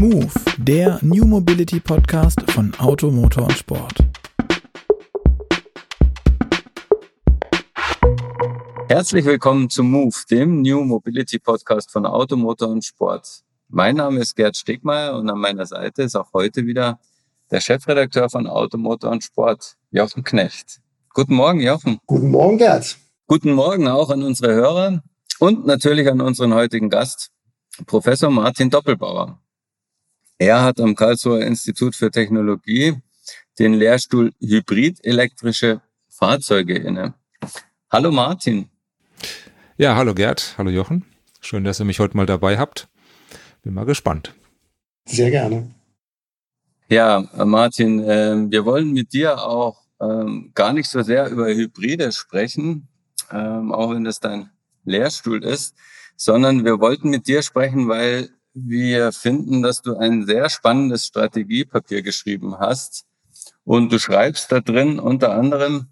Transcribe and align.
Move, 0.00 0.32
der 0.56 0.98
New 1.02 1.26
Mobility 1.26 1.78
Podcast 1.78 2.40
von 2.52 2.72
Auto, 2.78 3.10
Motor 3.10 3.42
und 3.48 3.52
Sport. 3.52 3.98
Herzlich 8.88 9.26
willkommen 9.26 9.68
zu 9.68 9.82
Move, 9.82 10.14
dem 10.30 10.62
New 10.62 10.84
Mobility 10.84 11.38
Podcast 11.38 11.92
von 11.92 12.06
Auto, 12.06 12.36
Motor 12.36 12.70
und 12.70 12.82
Sport. 12.82 13.42
Mein 13.68 13.96
Name 13.96 14.20
ist 14.20 14.34
Gerd 14.36 14.56
Stegmeier 14.56 15.18
und 15.18 15.28
an 15.28 15.38
meiner 15.38 15.66
Seite 15.66 16.04
ist 16.04 16.16
auch 16.16 16.32
heute 16.32 16.64
wieder 16.64 16.98
der 17.50 17.60
Chefredakteur 17.60 18.30
von 18.30 18.46
Auto, 18.46 18.78
Motor 18.78 19.10
und 19.10 19.22
Sport, 19.22 19.76
Jochen 19.90 20.24
Knecht. 20.24 20.80
Guten 21.12 21.34
Morgen, 21.34 21.60
Jochen. 21.60 21.98
Guten 22.06 22.30
Morgen, 22.30 22.56
Gerd. 22.56 22.96
Guten 23.26 23.52
Morgen 23.52 23.86
auch 23.86 24.08
an 24.08 24.22
unsere 24.22 24.54
Hörer 24.54 25.02
und 25.40 25.66
natürlich 25.66 26.08
an 26.08 26.22
unseren 26.22 26.54
heutigen 26.54 26.88
Gast, 26.88 27.28
Professor 27.84 28.30
Martin 28.30 28.70
Doppelbauer. 28.70 29.38
Er 30.40 30.62
hat 30.62 30.80
am 30.80 30.94
Karlsruher 30.94 31.42
Institut 31.42 31.94
für 31.94 32.10
Technologie 32.10 32.96
den 33.58 33.74
Lehrstuhl 33.74 34.32
Hybrid 34.40 35.04
elektrische 35.04 35.82
Fahrzeuge 36.08 36.78
inne. 36.78 37.12
Hallo 37.90 38.10
Martin. 38.10 38.70
Ja, 39.76 39.96
hallo 39.96 40.14
Gerd, 40.14 40.54
hallo 40.56 40.70
Jochen. 40.70 41.04
Schön, 41.42 41.64
dass 41.64 41.78
ihr 41.78 41.84
mich 41.84 42.00
heute 42.00 42.16
mal 42.16 42.24
dabei 42.24 42.56
habt. 42.56 42.88
Bin 43.60 43.74
mal 43.74 43.84
gespannt. 43.84 44.34
Sehr 45.04 45.30
gerne. 45.30 45.74
Ja, 46.88 47.22
Martin, 47.44 48.02
äh, 48.02 48.50
wir 48.50 48.64
wollen 48.64 48.92
mit 48.92 49.12
dir 49.12 49.42
auch 49.42 49.82
ähm, 50.00 50.52
gar 50.54 50.72
nicht 50.72 50.88
so 50.88 51.02
sehr 51.02 51.28
über 51.28 51.48
Hybride 51.48 52.12
sprechen, 52.12 52.88
ähm, 53.30 53.72
auch 53.72 53.90
wenn 53.90 54.04
das 54.04 54.20
dein 54.20 54.48
Lehrstuhl 54.86 55.44
ist, 55.44 55.74
sondern 56.16 56.64
wir 56.64 56.80
wollten 56.80 57.10
mit 57.10 57.28
dir 57.28 57.42
sprechen, 57.42 57.88
weil 57.88 58.30
wir 58.66 59.12
finden, 59.12 59.62
dass 59.62 59.82
du 59.82 59.96
ein 59.96 60.26
sehr 60.26 60.50
spannendes 60.50 61.06
Strategiepapier 61.06 62.02
geschrieben 62.02 62.58
hast. 62.58 63.04
Und 63.64 63.92
du 63.92 63.98
schreibst 63.98 64.52
da 64.52 64.60
drin 64.60 64.98
unter 64.98 65.34
anderem, 65.34 65.86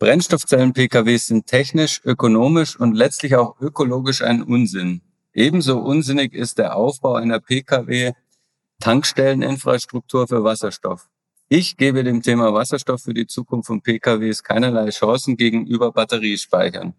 Brennstoffzellen-PKWs 0.00 1.26
sind 1.26 1.46
technisch, 1.46 2.00
ökonomisch 2.04 2.80
und 2.80 2.94
letztlich 2.94 3.36
auch 3.36 3.60
ökologisch 3.60 4.22
ein 4.22 4.42
Unsinn. 4.42 5.02
Ebenso 5.34 5.78
unsinnig 5.78 6.32
ist 6.32 6.56
der 6.58 6.74
Aufbau 6.74 7.14
einer 7.14 7.38
PKW-Tankstelleninfrastruktur 7.38 10.26
für 10.26 10.42
Wasserstoff. 10.42 11.10
Ich 11.48 11.76
gebe 11.76 12.02
dem 12.02 12.22
Thema 12.22 12.54
Wasserstoff 12.54 13.02
für 13.02 13.12
die 13.12 13.26
Zukunft 13.26 13.66
von 13.66 13.82
PKWs 13.82 14.42
keinerlei 14.42 14.88
Chancen 14.90 15.36
gegenüber 15.36 15.92
Batteriespeichern. 15.92 16.94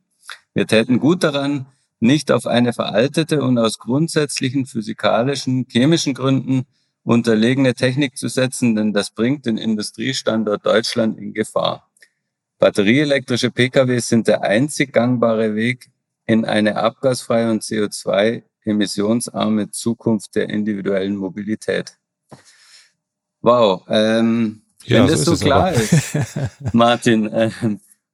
Wir 0.53 0.67
täten 0.67 0.99
gut 0.99 1.23
daran, 1.23 1.65
nicht 2.01 2.31
auf 2.31 2.47
eine 2.47 2.73
veraltete 2.73 3.41
und 3.41 3.57
aus 3.57 3.77
grundsätzlichen 3.77 4.65
physikalischen, 4.65 5.65
chemischen 5.69 6.13
Gründen 6.13 6.65
unterlegene 7.03 7.73
Technik 7.73 8.17
zu 8.17 8.27
setzen, 8.27 8.75
denn 8.75 8.93
das 8.93 9.11
bringt 9.11 9.45
den 9.45 9.57
Industriestandort 9.57 10.65
Deutschland 10.65 11.17
in 11.17 11.33
Gefahr. 11.33 11.89
Batterieelektrische 12.59 13.49
PKWs 13.49 14.07
sind 14.07 14.27
der 14.27 14.43
einzig 14.43 14.93
gangbare 14.93 15.55
Weg 15.55 15.89
in 16.25 16.45
eine 16.45 16.75
abgasfreie 16.75 17.49
und 17.49 17.63
CO2-emissionsarme 17.63 19.71
Zukunft 19.71 20.35
der 20.35 20.49
individuellen 20.49 21.15
Mobilität. 21.15 21.97
Wow, 23.41 23.83
ähm, 23.89 24.61
ja, 24.83 24.99
wenn 24.99 25.17
so 25.17 25.31
das 25.31 25.39
so 25.39 25.45
klar 25.45 25.69
aber. 25.69 25.75
ist, 25.75 26.15
Martin, 26.73 27.27
äh, 27.27 27.49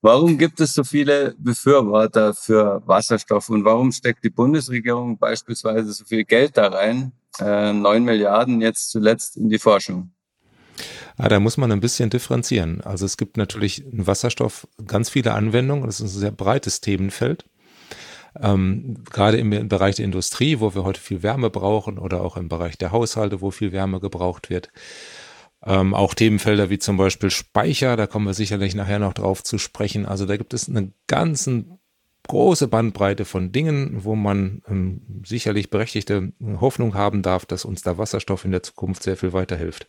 Warum 0.02 0.38
gibt 0.38 0.60
es 0.60 0.74
so 0.74 0.84
viele 0.84 1.36
Befürworter 1.40 2.34
für 2.34 2.84
Wasserstoff 2.86 3.50
und 3.50 3.66
warum 3.66 3.92
steckt 3.92 4.24
die 4.24 4.30
Bundesregierung 4.30 5.18
beispielsweise 5.18 5.92
so 5.92 6.06
viel 6.06 6.24
Geld 6.24 6.56
da 6.56 6.68
rein, 6.68 7.14
äh, 7.40 7.74
neun 7.74 8.04
Milliarden 8.04 8.62
jetzt 8.62 8.92
zuletzt 8.92 9.38
in 9.38 9.50
die 9.50 9.58
Forschung? 9.58 10.12
Ja, 11.18 11.30
da 11.30 11.40
muss 11.40 11.58
man 11.58 11.72
ein 11.72 11.80
bisschen 11.80 12.12
differenzieren. 12.12 12.82
Also 12.82 13.06
es 13.06 13.18
gibt 13.18 13.38
natürlich 13.38 13.84
in 13.86 14.06
Wasserstoff 14.06 14.68
ganz 14.86 15.10
viele 15.10 15.34
Anwendungen. 15.34 15.88
Das 15.88 16.00
ist 16.00 16.16
ein 16.16 16.20
sehr 16.20 16.32
breites 16.32 16.80
Themenfeld. 16.80 17.46
Ähm, 18.40 19.04
gerade 19.12 19.38
im 19.38 19.68
Bereich 19.68 19.96
der 19.96 20.06
Industrie, 20.06 20.60
wo 20.60 20.76
wir 20.76 20.84
heute 20.84 21.02
viel 21.02 21.24
Wärme 21.24 21.50
brauchen 21.50 21.98
oder 21.98 22.22
auch 22.22 22.38
im 22.38 22.50
Bereich 22.50 22.78
der 22.78 22.92
Haushalte, 22.92 23.42
wo 23.42 23.50
viel 23.50 23.72
Wärme 23.72 24.00
gebraucht 24.00 24.52
wird. 24.52 24.70
Ähm, 25.66 25.94
auch 25.94 26.14
Themenfelder 26.14 26.70
wie 26.70 26.80
zum 26.80 26.98
Beispiel 26.98 27.32
Speicher, 27.32 27.96
da 27.96 28.08
kommen 28.08 28.28
wir 28.28 28.34
sicherlich 28.34 28.76
nachher 28.76 29.00
noch 29.00 29.14
drauf 29.14 29.44
zu 29.44 29.58
sprechen. 29.58 30.06
Also 30.06 30.26
da 30.26 30.38
gibt 30.38 30.54
es 30.54 30.70
eine 30.70 30.92
ganzen 31.08 31.80
große 32.28 32.68
Bandbreite 32.68 33.26
von 33.26 33.52
Dingen, 33.52 34.04
wo 34.04 34.16
man 34.16 34.62
ähm, 34.68 35.24
sicherlich 35.26 35.70
berechtigte 35.70 36.34
Hoffnung 36.60 36.94
haben 36.94 37.22
darf, 37.22 37.46
dass 37.46 37.66
uns 37.66 37.82
da 37.82 37.98
Wasserstoff 37.98 38.46
in 38.46 38.52
der 38.52 38.64
Zukunft 38.64 39.04
sehr 39.04 39.18
viel 39.18 39.34
weiterhilft. 39.34 39.88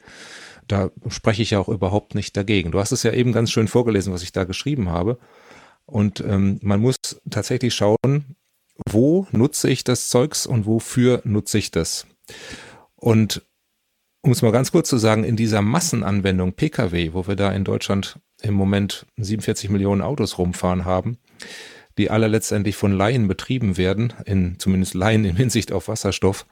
Da 0.66 0.90
spreche 1.08 1.42
ich 1.42 1.50
ja 1.50 1.58
auch 1.58 1.68
überhaupt 1.68 2.14
nicht 2.14 2.36
dagegen. 2.36 2.70
Du 2.70 2.78
hast 2.78 2.92
es 2.92 3.02
ja 3.02 3.12
eben 3.12 3.32
ganz 3.32 3.50
schön 3.50 3.68
vorgelesen, 3.68 4.12
was 4.12 4.22
ich 4.22 4.32
da 4.32 4.44
geschrieben 4.44 4.88
habe. 4.88 5.18
Und 5.86 6.20
ähm, 6.20 6.58
man 6.62 6.80
muss 6.80 6.96
tatsächlich 7.30 7.74
schauen, 7.74 8.36
wo 8.88 9.26
nutze 9.32 9.70
ich 9.70 9.84
das 9.84 10.08
Zeugs 10.08 10.46
und 10.46 10.66
wofür 10.66 11.22
nutze 11.24 11.58
ich 11.58 11.70
das. 11.70 12.06
Und 12.94 13.42
um 14.28 14.32
es 14.32 14.42
mal 14.42 14.52
ganz 14.52 14.72
kurz 14.72 14.90
zu 14.90 14.98
sagen, 14.98 15.24
in 15.24 15.36
dieser 15.36 15.62
Massenanwendung 15.62 16.52
Pkw, 16.52 17.14
wo 17.14 17.26
wir 17.26 17.34
da 17.34 17.50
in 17.50 17.64
Deutschland 17.64 18.18
im 18.42 18.52
Moment 18.52 19.06
47 19.16 19.70
Millionen 19.70 20.02
Autos 20.02 20.36
rumfahren 20.36 20.84
haben, 20.84 21.16
die 21.96 22.10
alle 22.10 22.28
letztendlich 22.28 22.76
von 22.76 22.92
Laien 22.92 23.26
betrieben 23.26 23.78
werden, 23.78 24.12
in 24.26 24.58
zumindest 24.58 24.92
Laien 24.92 25.24
in 25.24 25.34
Hinsicht 25.34 25.72
auf 25.72 25.88
Wasserstoff, 25.88 26.44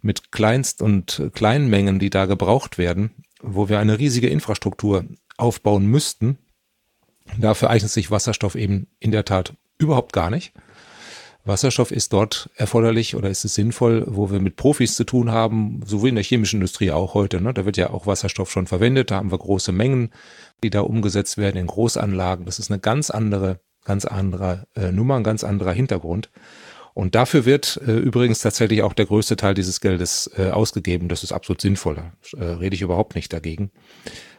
mit 0.00 0.32
Kleinst- 0.32 0.80
und 0.80 1.30
Kleinmengen, 1.34 1.98
die 1.98 2.08
da 2.08 2.24
gebraucht 2.24 2.78
werden, 2.78 3.10
wo 3.42 3.68
wir 3.68 3.80
eine 3.80 3.98
riesige 3.98 4.28
Infrastruktur 4.28 5.04
aufbauen 5.36 5.84
müssten. 5.84 6.38
Dafür 7.36 7.68
eignet 7.68 7.90
sich 7.90 8.10
Wasserstoff 8.10 8.54
eben 8.54 8.86
in 8.98 9.10
der 9.10 9.26
Tat 9.26 9.52
überhaupt 9.76 10.14
gar 10.14 10.30
nicht. 10.30 10.54
Wasserstoff 11.44 11.90
ist 11.90 12.12
dort 12.12 12.50
erforderlich 12.54 13.16
oder 13.16 13.30
ist 13.30 13.44
es 13.44 13.54
sinnvoll, 13.54 14.04
wo 14.06 14.30
wir 14.30 14.40
mit 14.40 14.56
Profis 14.56 14.94
zu 14.94 15.04
tun 15.04 15.30
haben, 15.30 15.80
sowohl 15.86 16.10
in 16.10 16.14
der 16.16 16.24
chemischen 16.24 16.56
Industrie 16.56 16.90
auch 16.90 17.14
heute. 17.14 17.40
Ne? 17.40 17.54
Da 17.54 17.64
wird 17.64 17.76
ja 17.76 17.90
auch 17.90 18.06
Wasserstoff 18.06 18.50
schon 18.50 18.66
verwendet, 18.66 19.10
da 19.10 19.16
haben 19.16 19.30
wir 19.30 19.38
große 19.38 19.72
Mengen, 19.72 20.10
die 20.62 20.70
da 20.70 20.80
umgesetzt 20.80 21.38
werden 21.38 21.56
in 21.56 21.66
Großanlagen. 21.66 22.44
Das 22.44 22.58
ist 22.58 22.70
eine 22.70 22.80
ganz 22.80 23.10
andere, 23.10 23.60
ganz 23.84 24.04
andere 24.04 24.66
äh, 24.76 24.92
Nummer, 24.92 25.16
ein 25.16 25.24
ganz 25.24 25.42
anderer 25.42 25.72
Hintergrund. 25.72 26.30
Und 26.92 27.14
dafür 27.14 27.46
wird 27.46 27.80
äh, 27.86 27.92
übrigens 27.92 28.40
tatsächlich 28.40 28.82
auch 28.82 28.92
der 28.92 29.06
größte 29.06 29.36
Teil 29.36 29.54
dieses 29.54 29.80
Geldes 29.80 30.30
äh, 30.36 30.50
ausgegeben. 30.50 31.08
Das 31.08 31.22
ist 31.22 31.32
absolut 31.32 31.60
sinnvoll. 31.60 31.96
Da 31.96 32.12
äh, 32.38 32.44
rede 32.44 32.74
ich 32.74 32.82
überhaupt 32.82 33.14
nicht 33.14 33.32
dagegen. 33.32 33.70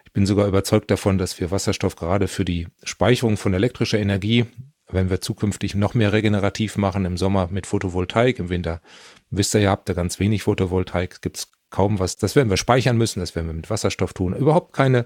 Ich 0.06 0.12
bin 0.14 0.26
sogar 0.26 0.48
überzeugt 0.48 0.92
davon, 0.92 1.18
dass 1.18 1.40
wir 1.40 1.52
Wasserstoff 1.52 1.96
gerade 1.96 2.28
für 2.28 2.46
die 2.46 2.68
Speicherung 2.84 3.38
von 3.38 3.54
elektrischer 3.54 3.98
Energie 3.98 4.46
wenn 4.92 5.10
wir 5.10 5.22
zukünftig 5.22 5.76
noch 5.76 5.94
mehr 5.94 6.14
regenerativ 6.14 6.78
machen, 6.78 7.06
im 7.06 7.18
Sommer 7.18 7.48
mit 7.52 7.68
Photovoltaik, 7.68 8.40
im 8.40 8.50
Winter, 8.50 8.82
wisst 9.30 9.56
ihr 9.56 9.62
ja, 9.62 9.72
habt 9.72 9.90
ihr 9.90 9.96
ganz 9.96 10.20
wenig 10.20 10.44
Photovoltaik, 10.44 11.22
gibt's 11.22 11.52
kaum 11.70 12.00
was. 12.00 12.18
Das 12.18 12.36
werden 12.36 12.50
wir 12.50 12.58
speichern 12.58 12.98
müssen, 12.98 13.20
das 13.20 13.36
werden 13.36 13.48
wir 13.48 13.54
mit 13.54 13.70
Wasserstoff 13.70 14.14
tun. 14.14 14.36
Überhaupt 14.36 14.74
keine, 14.74 15.06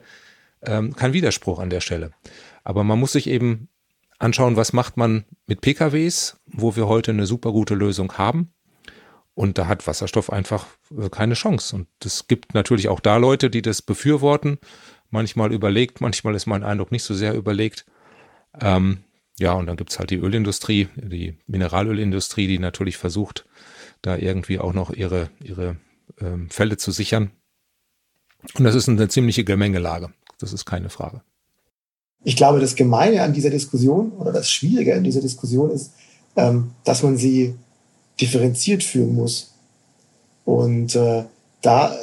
ähm, 0.64 0.96
kein 0.96 1.14
Widerspruch 1.14 1.60
an 1.60 1.70
der 1.70 1.82
Stelle. 1.82 2.12
Aber 2.64 2.84
man 2.84 3.00
muss 3.00 3.14
sich 3.14 3.28
eben 3.28 3.70
anschauen, 4.20 4.56
was 4.56 4.74
macht 4.74 4.98
man 4.98 5.26
mit 5.48 5.62
PKWs, 5.62 6.38
wo 6.48 6.76
wir 6.76 6.88
heute 6.88 7.12
eine 7.12 7.26
super 7.26 7.52
gute 7.52 7.76
Lösung 7.76 8.14
haben. 8.14 8.52
Und 9.36 9.58
da 9.58 9.68
hat 9.68 9.86
Wasserstoff 9.86 10.32
einfach 10.32 10.66
äh, 10.98 11.10
keine 11.10 11.34
Chance. 11.34 11.76
Und 11.76 11.88
es 12.04 12.28
gibt 12.28 12.54
natürlich 12.54 12.88
auch 12.88 13.00
da 13.00 13.18
Leute, 13.18 13.50
die 13.50 13.62
das 13.62 13.82
befürworten. 13.82 14.60
Manchmal 15.12 15.54
überlegt, 15.54 16.02
manchmal 16.02 16.36
ist 16.36 16.46
mein 16.46 16.64
Eindruck 16.64 16.92
nicht 16.92 17.04
so 17.04 17.14
sehr 17.14 17.36
überlegt. 17.36 17.86
Ähm, 18.60 19.04
ja, 19.38 19.54
und 19.54 19.66
dann 19.68 19.78
gibt's 19.78 20.00
halt 20.00 20.12
die 20.12 20.18
Ölindustrie, 20.18 20.88
die 20.96 21.38
Mineralölindustrie, 21.48 22.48
die 22.48 22.60
natürlich 22.60 22.98
versucht, 22.98 23.46
da 24.02 24.16
irgendwie 24.18 24.60
auch 24.60 24.74
noch 24.74 24.92
ihre, 24.92 25.30
ihre 25.44 25.78
ähm, 26.22 26.50
Fälle 26.50 26.78
zu 26.78 26.92
sichern. 26.92 27.32
Und 28.58 28.64
das 28.64 28.76
ist 28.76 28.88
eine 28.88 29.10
ziemliche 29.10 29.44
Gemengelage. 29.44 30.10
Das 30.40 30.54
ist 30.54 30.66
keine 30.66 30.90
Frage. 30.90 31.22
Ich 32.24 32.36
glaube, 32.36 32.60
das 32.60 32.76
Gemeine 32.76 33.22
an 33.24 33.34
dieser 33.34 33.50
Diskussion 33.50 34.12
oder 34.14 34.32
das 34.32 34.50
Schwierige 34.50 34.96
an 34.96 35.04
dieser 35.04 35.22
Diskussion 35.22 35.70
ist, 35.70 35.92
ähm, 36.36 36.72
dass 36.84 37.04
man 37.04 37.18
sie 37.18 37.56
differenziert 38.20 38.84
führen 38.84 39.16
muss. 39.16 39.54
Und 40.46 40.96
äh, 40.96 41.26
da 41.62 41.96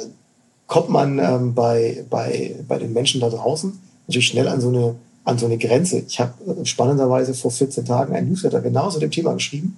kommt 0.67 0.89
man 0.89 1.19
ähm, 1.19 1.55
bei, 1.55 2.05
bei, 2.09 2.55
bei 2.67 2.77
den 2.77 2.93
Menschen 2.93 3.21
da 3.21 3.29
draußen 3.29 3.79
natürlich 4.07 4.27
schnell 4.27 4.47
an 4.47 4.61
so 4.61 4.69
eine 4.69 4.95
an 5.23 5.37
so 5.37 5.45
eine 5.45 5.57
Grenze. 5.57 6.03
Ich 6.07 6.19
habe 6.19 6.33
äh, 6.51 6.65
spannenderweise 6.65 7.33
vor 7.33 7.51
14 7.51 7.85
Tagen 7.85 8.15
ein 8.15 8.27
Newsletter 8.27 8.61
genau 8.61 8.89
zu 8.89 8.99
dem 8.99 9.11
Thema 9.11 9.33
geschrieben 9.33 9.77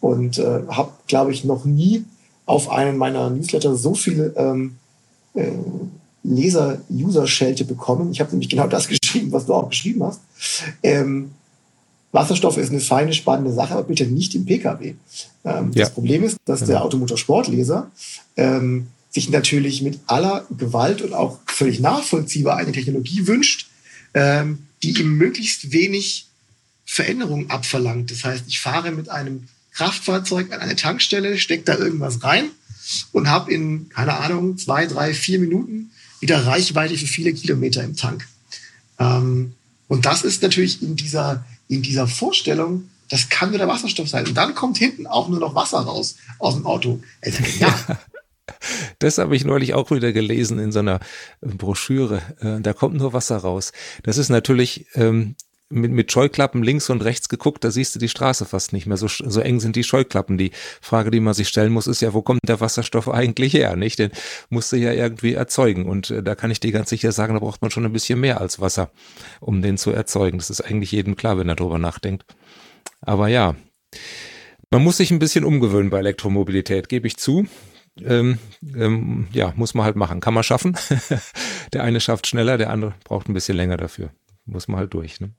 und 0.00 0.38
äh, 0.38 0.62
habe, 0.68 0.92
glaube 1.06 1.32
ich, 1.32 1.44
noch 1.44 1.64
nie 1.64 2.04
auf 2.44 2.70
einen 2.70 2.96
meiner 2.96 3.28
Newsletter 3.30 3.74
so 3.74 3.94
viele 3.94 4.32
ähm, 4.36 4.76
äh, 5.34 5.50
Leser-User-Schelte 6.22 7.64
bekommen. 7.64 8.12
Ich 8.12 8.20
habe 8.20 8.30
nämlich 8.30 8.48
genau 8.48 8.66
das 8.66 8.88
geschrieben, 8.88 9.32
was 9.32 9.46
du 9.46 9.54
auch 9.54 9.68
geschrieben 9.68 10.04
hast. 10.04 10.20
Ähm, 10.82 11.32
Wasserstoff 12.12 12.56
ist 12.56 12.70
eine 12.70 12.80
feine, 12.80 13.12
spannende 13.12 13.52
Sache, 13.52 13.74
aber 13.74 13.84
bitte 13.84 14.06
nicht 14.06 14.34
im 14.34 14.46
Pkw. 14.46 14.94
Ähm, 15.44 15.72
ja. 15.74 15.84
Das 15.84 15.90
Problem 15.90 16.22
ist, 16.22 16.36
dass 16.44 16.60
genau. 16.60 16.72
der 16.72 16.84
Automotorsportleser 16.84 17.90
ähm, 18.36 18.86
sich 19.10 19.30
natürlich 19.30 19.82
mit 19.82 20.00
aller 20.06 20.46
Gewalt 20.56 21.02
und 21.02 21.12
auch 21.12 21.38
völlig 21.46 21.80
nachvollziehbar 21.80 22.56
eine 22.56 22.72
Technologie 22.72 23.26
wünscht, 23.26 23.70
ähm, 24.14 24.65
die 24.82 24.98
ihm 25.00 25.16
möglichst 25.16 25.72
wenig 25.72 26.26
Veränderung 26.84 27.50
abverlangt. 27.50 28.10
Das 28.10 28.24
heißt, 28.24 28.44
ich 28.46 28.60
fahre 28.60 28.92
mit 28.92 29.08
einem 29.08 29.48
Kraftfahrzeug 29.72 30.52
an 30.52 30.60
eine 30.60 30.76
Tankstelle, 30.76 31.38
stecke 31.38 31.64
da 31.64 31.76
irgendwas 31.76 32.22
rein 32.22 32.50
und 33.12 33.28
habe 33.28 33.52
in, 33.52 33.88
keine 33.90 34.14
Ahnung, 34.14 34.56
zwei, 34.56 34.86
drei, 34.86 35.12
vier 35.12 35.38
Minuten 35.38 35.90
wieder 36.20 36.46
Reichweite 36.46 36.96
für 36.96 37.06
viele 37.06 37.34
Kilometer 37.34 37.82
im 37.82 37.96
Tank. 37.96 38.26
Ähm, 38.98 39.52
und 39.88 40.06
das 40.06 40.22
ist 40.22 40.42
natürlich 40.42 40.82
in 40.82 40.96
dieser, 40.96 41.44
in 41.68 41.82
dieser 41.82 42.06
Vorstellung, 42.06 42.88
das 43.08 43.28
kann 43.28 43.50
nur 43.50 43.58
der 43.58 43.68
Wasserstoff 43.68 44.08
sein. 44.08 44.26
Und 44.26 44.34
dann 44.34 44.54
kommt 44.54 44.78
hinten 44.78 45.06
auch 45.06 45.28
nur 45.28 45.40
noch 45.40 45.54
Wasser 45.54 45.78
raus 45.78 46.16
aus 46.38 46.54
dem 46.54 46.66
Auto. 46.66 47.02
Also, 47.22 47.38
ja. 47.60 47.98
Das 48.98 49.18
habe 49.18 49.36
ich 49.36 49.44
neulich 49.44 49.74
auch 49.74 49.90
wieder 49.90 50.12
gelesen 50.12 50.58
in 50.58 50.72
so 50.72 50.78
einer 50.78 51.00
Broschüre. 51.40 52.22
Äh, 52.40 52.60
da 52.60 52.72
kommt 52.72 52.96
nur 52.96 53.12
Wasser 53.12 53.36
raus. 53.36 53.72
Das 54.04 54.16
ist 54.16 54.30
natürlich 54.30 54.86
ähm, 54.94 55.36
mit, 55.68 55.90
mit 55.90 56.12
Scheuklappen 56.12 56.62
links 56.62 56.90
und 56.90 57.02
rechts 57.04 57.28
geguckt, 57.28 57.64
da 57.64 57.70
siehst 57.70 57.94
du 57.94 57.98
die 57.98 58.08
Straße 58.08 58.44
fast 58.44 58.72
nicht 58.72 58.86
mehr. 58.86 58.96
So, 58.96 59.08
so 59.08 59.40
eng 59.40 59.60
sind 59.60 59.76
die 59.76 59.84
Scheuklappen. 59.84 60.38
Die 60.38 60.52
Frage, 60.80 61.10
die 61.10 61.20
man 61.20 61.34
sich 61.34 61.48
stellen 61.48 61.72
muss, 61.72 61.86
ist 61.86 62.00
ja, 62.00 62.14
wo 62.14 62.22
kommt 62.22 62.40
der 62.46 62.60
Wasserstoff 62.60 63.08
eigentlich 63.08 63.54
her? 63.54 63.76
Nicht? 63.76 63.98
Den 63.98 64.10
musst 64.48 64.72
du 64.72 64.76
ja 64.76 64.92
irgendwie 64.92 65.34
erzeugen. 65.34 65.86
Und 65.86 66.10
äh, 66.10 66.22
da 66.22 66.34
kann 66.34 66.50
ich 66.50 66.60
dir 66.60 66.72
ganz 66.72 66.90
sicher 66.90 67.12
sagen, 67.12 67.34
da 67.34 67.40
braucht 67.40 67.62
man 67.62 67.70
schon 67.70 67.84
ein 67.84 67.92
bisschen 67.92 68.20
mehr 68.20 68.40
als 68.40 68.60
Wasser, 68.60 68.90
um 69.40 69.62
den 69.62 69.76
zu 69.76 69.90
erzeugen. 69.90 70.38
Das 70.38 70.50
ist 70.50 70.60
eigentlich 70.60 70.92
jedem 70.92 71.16
klar, 71.16 71.38
wenn 71.38 71.48
er 71.48 71.56
drüber 71.56 71.78
nachdenkt. 71.78 72.24
Aber 73.00 73.28
ja, 73.28 73.56
man 74.70 74.82
muss 74.82 74.98
sich 74.98 75.10
ein 75.10 75.18
bisschen 75.18 75.44
umgewöhnen 75.44 75.90
bei 75.90 75.98
Elektromobilität, 75.98 76.88
gebe 76.88 77.06
ich 77.06 77.16
zu. 77.16 77.46
Ähm, 78.00 78.38
ähm, 78.74 79.28
ja, 79.32 79.52
muss 79.56 79.74
man 79.74 79.84
halt 79.84 79.96
machen. 79.96 80.20
Kann 80.20 80.34
man 80.34 80.42
schaffen. 80.42 80.76
der 81.72 81.82
eine 81.82 82.00
schafft 82.00 82.26
schneller, 82.26 82.58
der 82.58 82.70
andere 82.70 82.94
braucht 83.04 83.28
ein 83.28 83.34
bisschen 83.34 83.56
länger 83.56 83.76
dafür. 83.76 84.10
Muss 84.44 84.68
man 84.68 84.78
halt 84.78 84.94
durch. 84.94 85.20
Ne? 85.20 85.30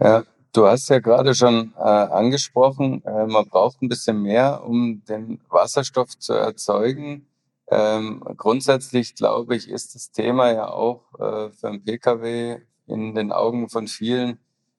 Ja, 0.00 0.24
du 0.52 0.66
hast 0.66 0.88
ja 0.88 0.98
gerade 1.00 1.34
schon 1.34 1.72
äh, 1.76 1.82
angesprochen, 1.82 3.04
äh, 3.04 3.26
man 3.26 3.46
braucht 3.48 3.82
ein 3.82 3.88
bisschen 3.88 4.22
mehr, 4.22 4.64
um 4.64 5.02
den 5.08 5.40
Wasserstoff 5.48 6.18
zu 6.18 6.32
erzeugen. 6.32 7.26
Ähm, 7.70 8.22
grundsätzlich 8.36 9.14
glaube 9.14 9.56
ich, 9.56 9.68
ist 9.68 9.94
das 9.94 10.10
Thema 10.10 10.52
ja 10.52 10.68
auch 10.68 11.02
äh, 11.18 11.50
für 11.52 11.68
einen 11.68 11.84
Pkw 11.84 12.58
in 12.86 13.14
den 13.14 13.32
Augen 13.32 13.68
von 13.68 13.86
vielen 13.86 14.38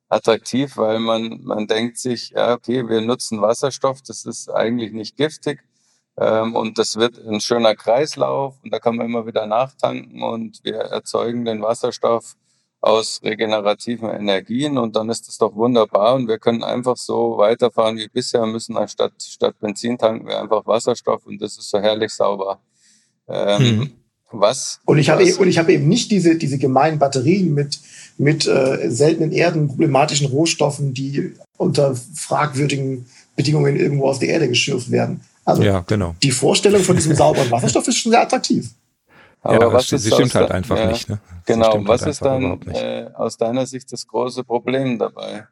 attraktiv, 0.10 0.78
weil 0.78 1.00
man, 1.00 1.40
man 1.44 1.68
denkt 1.68 1.98
sich, 1.98 2.32
ja, 2.32 2.54
okay, 2.54 2.88
wir 2.88 3.02
nutzen 3.02 3.42
Wasserstoff, 3.42 4.02
das 4.04 4.26
ist 4.26 4.50
eigentlich 4.50 4.94
nicht 4.94 5.18
giftig. 5.18 5.64
Ähm, 6.18 6.56
und 6.56 6.78
das 6.78 6.96
wird 6.96 7.18
ein 7.26 7.42
schöner 7.42 7.76
Kreislauf 7.76 8.56
und 8.64 8.72
da 8.72 8.80
kann 8.80 8.96
man 8.96 9.08
immer 9.08 9.26
wieder 9.26 9.48
nachtanken 9.48 10.22
und 10.22 10.60
wir 10.64 10.76
erzeugen 10.76 11.44
den 11.46 11.62
Wasserstoff 11.62 12.36
aus 12.82 13.22
regenerativen 13.24 14.10
Energien 14.10 14.78
und 14.78 14.96
dann 14.96 15.10
ist 15.10 15.28
das 15.28 15.38
doch 15.38 15.56
wunderbar 15.56 16.16
und 16.16 16.28
wir 16.28 16.38
können 16.38 16.64
einfach 16.64 16.98
so 16.98 17.38
weiterfahren 17.38 17.98
wie 17.98 18.10
bisher, 18.10 18.46
müssen 18.46 18.78
anstatt 18.78 19.14
statt 19.20 19.56
Benzin 19.60 19.98
tanken 19.98 20.28
wir 20.28 20.40
einfach 20.40 20.68
Wasserstoff 20.68 21.26
und 21.26 21.42
das 21.42 21.58
ist 21.58 21.70
so 21.70 21.80
herrlich 21.80 22.12
sauber. 22.12 22.60
Ähm, 23.28 23.78
mhm. 23.78 23.92
Was? 24.32 24.82
Und 24.86 24.98
ich 24.98 25.10
habe 25.10 25.24
und 25.24 25.48
ich 25.48 25.58
habe 25.58 25.74
eben 25.74 25.88
nicht 25.88 26.12
diese 26.12 26.36
diese 26.36 26.58
gemeinen 26.58 27.00
Batterien 27.00 27.54
mit 27.54 27.80
mit 28.18 28.46
äh, 28.46 28.90
seltenen 28.90 29.32
Erden, 29.32 29.68
problematischen 29.68 30.28
Rohstoffen, 30.28 30.94
die 30.94 31.34
unter 31.58 31.96
fragwürdigen 31.96 33.06
Bedingungen 33.36 33.78
irgendwo 33.78 34.10
aus 34.10 34.20
der 34.20 34.30
Erde 34.30 34.48
geschürft 34.48 34.92
werden. 34.92 35.22
Also 35.46 35.64
ja, 35.64 35.84
genau. 35.86 36.16
die 36.24 36.32
Vorstellung 36.32 36.82
von 36.84 36.96
diesem 36.96 37.16
sauberen 37.16 37.52
Wasserstoff 37.52 37.88
ist 37.88 37.98
schon 37.98 38.12
sehr 38.12 38.22
attraktiv. 38.22 38.70
Aber 39.42 39.66
ja, 39.68 39.74
was 39.74 39.88
sie 39.88 40.00
stimmt 40.00 40.36
halt 40.36 40.52
einfach 40.52 40.78
ja, 40.78 40.88
nicht. 40.88 41.10
Ne? 41.10 41.20
Genau, 41.46 41.86
was 41.86 42.02
halt 42.02 42.12
ist 42.12 42.22
dann 42.22 42.62
äh, 42.68 43.10
aus 43.14 43.36
deiner 43.36 43.66
Sicht 43.66 43.92
das 43.92 44.08
große 44.08 44.46
Problem 44.46 44.98
dabei? 44.98 45.48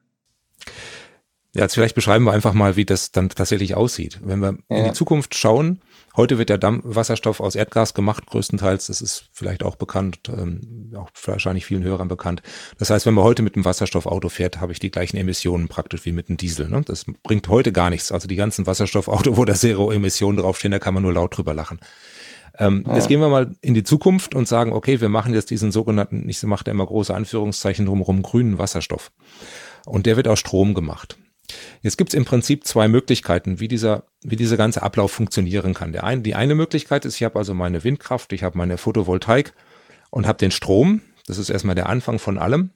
Ja, 1.54 1.64
jetzt 1.64 1.74
vielleicht 1.74 1.96
beschreiben 1.96 2.24
wir 2.24 2.32
einfach 2.32 2.54
mal, 2.54 2.78
wie 2.78 2.86
das 2.86 3.12
dann 3.12 3.28
tatsächlich 3.28 3.76
aussieht. 3.76 4.20
Wenn 4.24 4.40
wir 4.40 4.58
ja. 4.70 4.78
in 4.78 4.84
die 4.86 4.94
Zukunft 4.94 5.36
schauen, 5.36 5.82
heute 6.16 6.38
wird 6.38 6.50
der 6.50 6.58
Dampfwasserstoff 6.58 7.40
aus 7.40 7.56
Erdgas 7.56 7.94
gemacht, 7.94 8.26
größtenteils, 8.28 8.88
das 8.88 9.02
ist 9.02 9.30
vielleicht 9.32 9.64
auch 9.64 9.76
bekannt, 9.76 10.20
ähm, 10.30 10.92
auch 10.96 11.10
wahrscheinlich 11.26 11.66
vielen 11.66 11.84
Hörern 11.84 12.08
bekannt. 12.08 12.42
Das 12.78 12.90
heißt, 12.90 13.06
wenn 13.06 13.14
man 13.14 13.24
heute 13.24 13.42
mit 13.42 13.56
einem 13.56 13.66
Wasserstoffauto 13.66 14.30
fährt, 14.30 14.62
habe 14.62 14.72
ich 14.72 14.80
die 14.80 14.92
gleichen 14.92 15.18
Emissionen 15.18 15.68
praktisch 15.68 16.06
wie 16.06 16.12
mit 16.12 16.30
einem 16.30 16.38
Diesel. 16.38 16.70
Ne? 16.70 16.82
Das 16.86 17.06
bringt 17.24 17.48
heute 17.48 17.72
gar 17.72 17.90
nichts. 17.90 18.12
Also 18.12 18.28
die 18.28 18.36
ganzen 18.36 18.68
Wasserstoffauto, 18.68 19.38
wo 19.38 19.46
da 19.46 19.54
Zero-Emissionen 19.54 20.38
draufstehen, 20.38 20.72
da 20.72 20.80
kann 20.80 20.94
man 20.94 21.04
nur 21.04 21.14
laut 21.14 21.38
drüber 21.38 21.54
lachen. 21.54 21.80
Ähm, 22.58 22.84
ja. 22.86 22.96
Jetzt 22.96 23.08
gehen 23.08 23.20
wir 23.20 23.30
mal 23.30 23.56
in 23.62 23.74
die 23.74 23.84
Zukunft 23.84 24.36
und 24.36 24.48
sagen, 24.48 24.74
okay, 24.74 25.02
wir 25.02 25.10
machen 25.10 25.34
jetzt 25.34 25.50
diesen 25.50 25.72
sogenannten, 25.72 26.28
ich 26.28 26.44
mache 26.44 26.64
da 26.64 26.72
immer 26.72 26.86
große 26.86 27.14
Anführungszeichen 27.14 27.86
drumherum, 27.86 28.22
grünen 28.22 28.58
Wasserstoff. 28.58 29.12
Und 29.86 30.06
der 30.06 30.18
wird 30.18 30.28
aus 30.28 30.40
Strom 30.40 30.74
gemacht. 30.74 31.18
Jetzt 31.82 31.98
gibt 31.98 32.12
es 32.12 32.14
im 32.14 32.26
Prinzip 32.26 32.66
zwei 32.66 32.88
Möglichkeiten, 32.88 33.60
wie 33.60 33.68
dieser, 33.68 34.06
wie 34.22 34.36
dieser 34.36 34.58
ganze 34.58 34.84
Ablauf 34.84 35.12
funktionieren 35.12 35.74
kann. 35.74 35.92
Der 35.92 36.04
ein, 36.04 36.24
die 36.24 36.36
eine 36.36 36.56
Möglichkeit 36.56 37.06
ist, 37.06 37.16
ich 37.16 37.24
habe 37.24 37.40
also 37.40 37.54
meine 37.54 37.84
Windkraft, 37.84 38.34
ich 38.34 38.44
habe 38.44 38.58
meine 38.58 38.78
Photovoltaik 38.78 39.54
und 40.10 40.28
habe 40.28 40.38
den 40.38 40.52
Strom. 40.52 41.02
Das 41.28 41.38
ist 41.38 41.50
erstmal 41.50 41.76
der 41.76 41.90
Anfang 41.90 42.20
von 42.20 42.38
allem. 42.38 42.72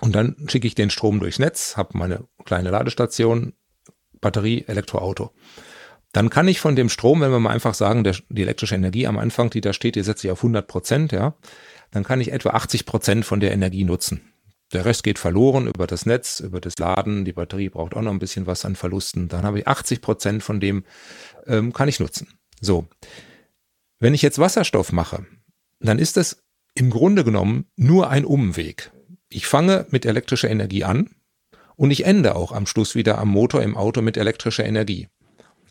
Und 0.00 0.14
dann 0.14 0.36
schicke 0.48 0.66
ich 0.66 0.74
den 0.74 0.90
Strom 0.90 1.20
durchs 1.20 1.38
Netz, 1.38 1.76
habe 1.76 1.96
meine 1.98 2.24
kleine 2.44 2.70
Ladestation, 2.70 3.52
Batterie, 4.20 4.64
Elektroauto. 4.66 5.32
Dann 6.12 6.28
kann 6.28 6.48
ich 6.48 6.60
von 6.60 6.76
dem 6.76 6.88
Strom, 6.88 7.20
wenn 7.20 7.30
wir 7.30 7.40
mal 7.40 7.50
einfach 7.50 7.74
sagen, 7.74 8.04
der, 8.04 8.16
die 8.28 8.42
elektrische 8.42 8.74
Energie 8.74 9.06
am 9.06 9.18
Anfang, 9.18 9.50
die 9.50 9.60
da 9.60 9.72
steht, 9.72 9.96
die 9.96 10.02
setze 10.02 10.26
ich 10.26 10.32
auf 10.32 10.40
100 10.40 10.66
Prozent, 10.66 11.12
ja, 11.12 11.34
dann 11.90 12.04
kann 12.04 12.20
ich 12.20 12.32
etwa 12.32 12.50
80 12.50 12.86
Prozent 12.86 13.24
von 13.24 13.40
der 13.40 13.52
Energie 13.52 13.84
nutzen. 13.84 14.31
Der 14.72 14.84
Rest 14.84 15.02
geht 15.02 15.18
verloren 15.18 15.66
über 15.66 15.86
das 15.86 16.06
Netz, 16.06 16.40
über 16.40 16.60
das 16.60 16.78
Laden. 16.78 17.24
Die 17.24 17.32
Batterie 17.32 17.68
braucht 17.68 17.94
auch 17.94 18.02
noch 18.02 18.10
ein 18.10 18.18
bisschen 18.18 18.46
was 18.46 18.64
an 18.64 18.76
Verlusten. 18.76 19.28
Dann 19.28 19.44
habe 19.44 19.60
ich 19.60 19.68
80 19.68 20.00
Prozent 20.00 20.42
von 20.42 20.60
dem, 20.60 20.84
ähm, 21.46 21.72
kann 21.72 21.88
ich 21.88 22.00
nutzen. 22.00 22.28
So. 22.60 22.86
Wenn 23.98 24.14
ich 24.14 24.22
jetzt 24.22 24.38
Wasserstoff 24.38 24.92
mache, 24.92 25.26
dann 25.80 25.98
ist 25.98 26.16
das 26.16 26.42
im 26.74 26.90
Grunde 26.90 27.24
genommen 27.24 27.66
nur 27.76 28.08
ein 28.08 28.24
Umweg. 28.24 28.92
Ich 29.28 29.46
fange 29.46 29.86
mit 29.90 30.06
elektrischer 30.06 30.50
Energie 30.50 30.84
an 30.84 31.10
und 31.76 31.90
ich 31.90 32.04
ende 32.04 32.34
auch 32.34 32.52
am 32.52 32.66
Schluss 32.66 32.94
wieder 32.94 33.18
am 33.18 33.28
Motor 33.28 33.62
im 33.62 33.76
Auto 33.76 34.02
mit 34.02 34.16
elektrischer 34.16 34.64
Energie. 34.64 35.08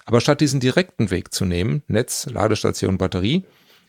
Aber 0.05 0.21
statt 0.21 0.41
diesen 0.41 0.59
direkten 0.59 1.11
Weg 1.11 1.33
zu 1.33 1.45
nehmen, 1.45 1.83
Netz, 1.87 2.25
Ladestation, 2.27 2.97
Batterie, 2.97 3.45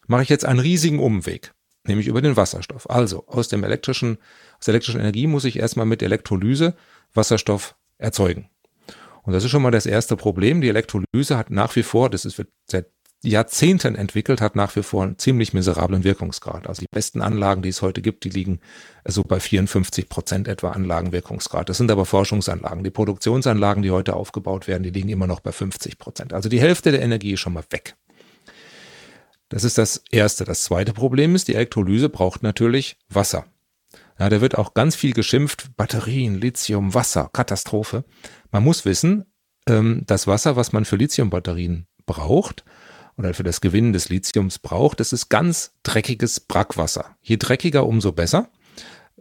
mache 0.07 0.23
ich 0.23 0.29
jetzt 0.29 0.45
einen 0.45 0.61
riesigen 0.61 0.99
Umweg, 0.99 1.53
nämlich 1.85 2.07
über 2.07 2.21
den 2.21 2.37
Wasserstoff. 2.37 2.89
Also 2.91 3.27
aus 3.27 3.49
dem 3.49 3.65
elektrischen, 3.65 4.19
aus 4.63 4.67
der 4.67 4.75
elektrischen 4.75 5.01
Energie 5.01 5.27
muss 5.27 5.45
ich 5.45 5.59
erstmal 5.59 5.87
mit 5.87 6.05
Elektrolyse 6.05 6.75
Wasserstoff 7.15 7.75
erzeugen. 7.99 8.49
Und 9.25 9.33
das 9.33 9.43
ist 9.43 9.51
schon 9.51 9.61
mal 9.61 9.73
das 9.73 9.87
erste 9.87 10.15
Problem. 10.15 10.61
Die 10.61 10.69
Elektrolyse 10.69 11.37
hat 11.37 11.51
nach 11.51 11.75
wie 11.75 11.83
vor, 11.83 12.09
das 12.09 12.25
ist 12.25 12.41
seit 12.71 12.87
Jahrzehnten 13.25 13.97
entwickelt, 13.97 14.41
hat 14.41 14.55
nach 14.55 14.77
wie 14.77 14.85
vor 14.85 15.03
einen 15.03 15.19
ziemlich 15.19 15.53
miserablen 15.53 16.05
Wirkungsgrad. 16.05 16.69
Also 16.69 16.79
die 16.79 16.87
besten 16.89 17.23
Anlagen, 17.23 17.63
die 17.63 17.71
es 17.71 17.83
heute 17.83 18.03
gibt, 18.03 18.23
die 18.23 18.29
liegen 18.29 18.61
so 19.05 19.25
bei 19.25 19.41
54 19.41 20.09
Prozent 20.09 20.47
etwa 20.47 20.71
Anlagenwirkungsgrad. 20.71 21.69
Das 21.69 21.79
sind 21.79 21.91
aber 21.91 22.05
Forschungsanlagen. 22.05 22.85
Die 22.85 22.91
Produktionsanlagen, 22.91 23.83
die 23.83 23.91
heute 23.91 24.15
aufgebaut 24.15 24.69
werden, 24.69 24.85
die 24.85 24.91
liegen 24.91 25.09
immer 25.09 25.27
noch 25.27 25.41
bei 25.41 25.51
50 25.51 25.99
Prozent. 25.99 26.33
Also 26.33 26.49
die 26.49 26.61
Hälfte 26.61 26.93
der 26.93 27.03
Energie 27.03 27.33
ist 27.33 27.41
schon 27.41 27.55
mal 27.55 27.65
weg. 27.71 27.97
Das 29.49 29.65
ist 29.65 29.77
das 29.77 30.05
erste. 30.13 30.45
Das 30.45 30.63
zweite 30.63 30.93
Problem 30.93 31.35
ist, 31.35 31.49
die 31.49 31.57
Elektrolyse 31.57 32.09
braucht 32.09 32.45
natürlich 32.45 32.97
Wasser. 33.09 33.47
Ja, 34.19 34.29
da 34.29 34.41
wird 34.41 34.57
auch 34.57 34.75
ganz 34.75 34.95
viel 34.95 35.13
geschimpft. 35.13 35.77
Batterien, 35.77 36.41
Lithium, 36.41 36.95
Wasser, 36.95 37.31
Katastrophe. 37.33 38.05
Man 38.51 38.65
muss 38.65 38.85
wissen, 38.85 39.25
ähm, 39.67 40.03
das 40.07 40.27
Wasser, 40.27 40.57
was 40.57 40.73
man 40.73 40.85
für 40.85 40.97
Lithiumbatterien 40.97 41.87
braucht, 42.07 42.65
oder 43.17 43.35
für 43.35 43.43
das 43.43 43.61
Gewinnen 43.61 43.93
des 43.93 44.09
Lithiums 44.09 44.59
braucht, 44.59 45.01
das 45.01 45.13
ist 45.13 45.29
ganz 45.29 45.73
dreckiges 45.83 46.41
Brackwasser. 46.41 47.17
Je 47.21 47.37
dreckiger, 47.37 47.87
umso 47.87 48.13
besser. 48.13 48.49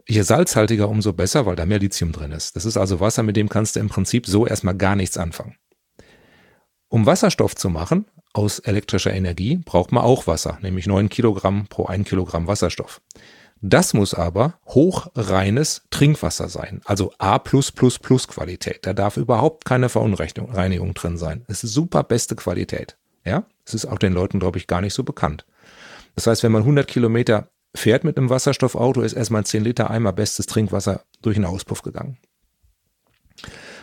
Je 0.08 0.22
salzhaltiger, 0.22 0.88
umso 0.88 1.12
besser, 1.12 1.46
weil 1.46 1.56
da 1.56 1.66
mehr 1.66 1.78
Lithium 1.78 2.12
drin 2.12 2.32
ist. 2.32 2.56
Das 2.56 2.64
ist 2.64 2.76
also 2.76 3.00
Wasser, 3.00 3.22
mit 3.22 3.36
dem 3.36 3.48
kannst 3.48 3.76
du 3.76 3.80
im 3.80 3.88
Prinzip 3.88 4.26
so 4.26 4.46
erstmal 4.46 4.76
gar 4.76 4.96
nichts 4.96 5.16
anfangen. 5.16 5.56
Um 6.88 7.06
Wasserstoff 7.06 7.54
zu 7.54 7.70
machen 7.70 8.06
aus 8.32 8.58
elektrischer 8.58 9.12
Energie 9.12 9.60
braucht 9.64 9.92
man 9.92 10.04
auch 10.04 10.26
Wasser, 10.26 10.58
nämlich 10.62 10.86
9 10.86 11.08
Kilogramm 11.08 11.66
pro 11.68 11.84
1 11.84 12.08
Kilogramm 12.08 12.46
Wasserstoff. 12.46 13.00
Das 13.64 13.94
muss 13.94 14.12
aber 14.12 14.54
hochreines 14.66 15.82
Trinkwasser 15.90 16.48
sein, 16.48 16.80
also 16.84 17.12
A+++ 17.18 17.38
Qualität. 17.38 18.80
Da 18.82 18.92
darf 18.92 19.16
überhaupt 19.16 19.64
keine 19.64 19.88
Verunreinigung 19.88 20.94
drin 20.94 21.16
sein. 21.16 21.44
Es 21.46 21.62
ist 21.62 21.72
super 21.72 22.02
beste 22.02 22.34
Qualität. 22.34 22.96
Ja, 23.24 23.44
es 23.64 23.74
ist 23.74 23.86
auch 23.86 24.00
den 24.00 24.14
Leuten, 24.14 24.40
glaube 24.40 24.58
ich, 24.58 24.66
gar 24.66 24.80
nicht 24.80 24.94
so 24.94 25.04
bekannt. 25.04 25.46
Das 26.16 26.26
heißt, 26.26 26.42
wenn 26.42 26.50
man 26.50 26.62
100 26.62 26.88
Kilometer 26.88 27.50
fährt 27.72 28.02
mit 28.02 28.18
einem 28.18 28.30
Wasserstoffauto, 28.30 29.00
ist 29.00 29.12
erstmal 29.12 29.46
10 29.46 29.62
Liter 29.62 29.90
Eimer 29.90 30.12
bestes 30.12 30.46
Trinkwasser 30.46 31.04
durch 31.22 31.36
einen 31.36 31.46
Auspuff 31.46 31.82
gegangen. 31.82 32.18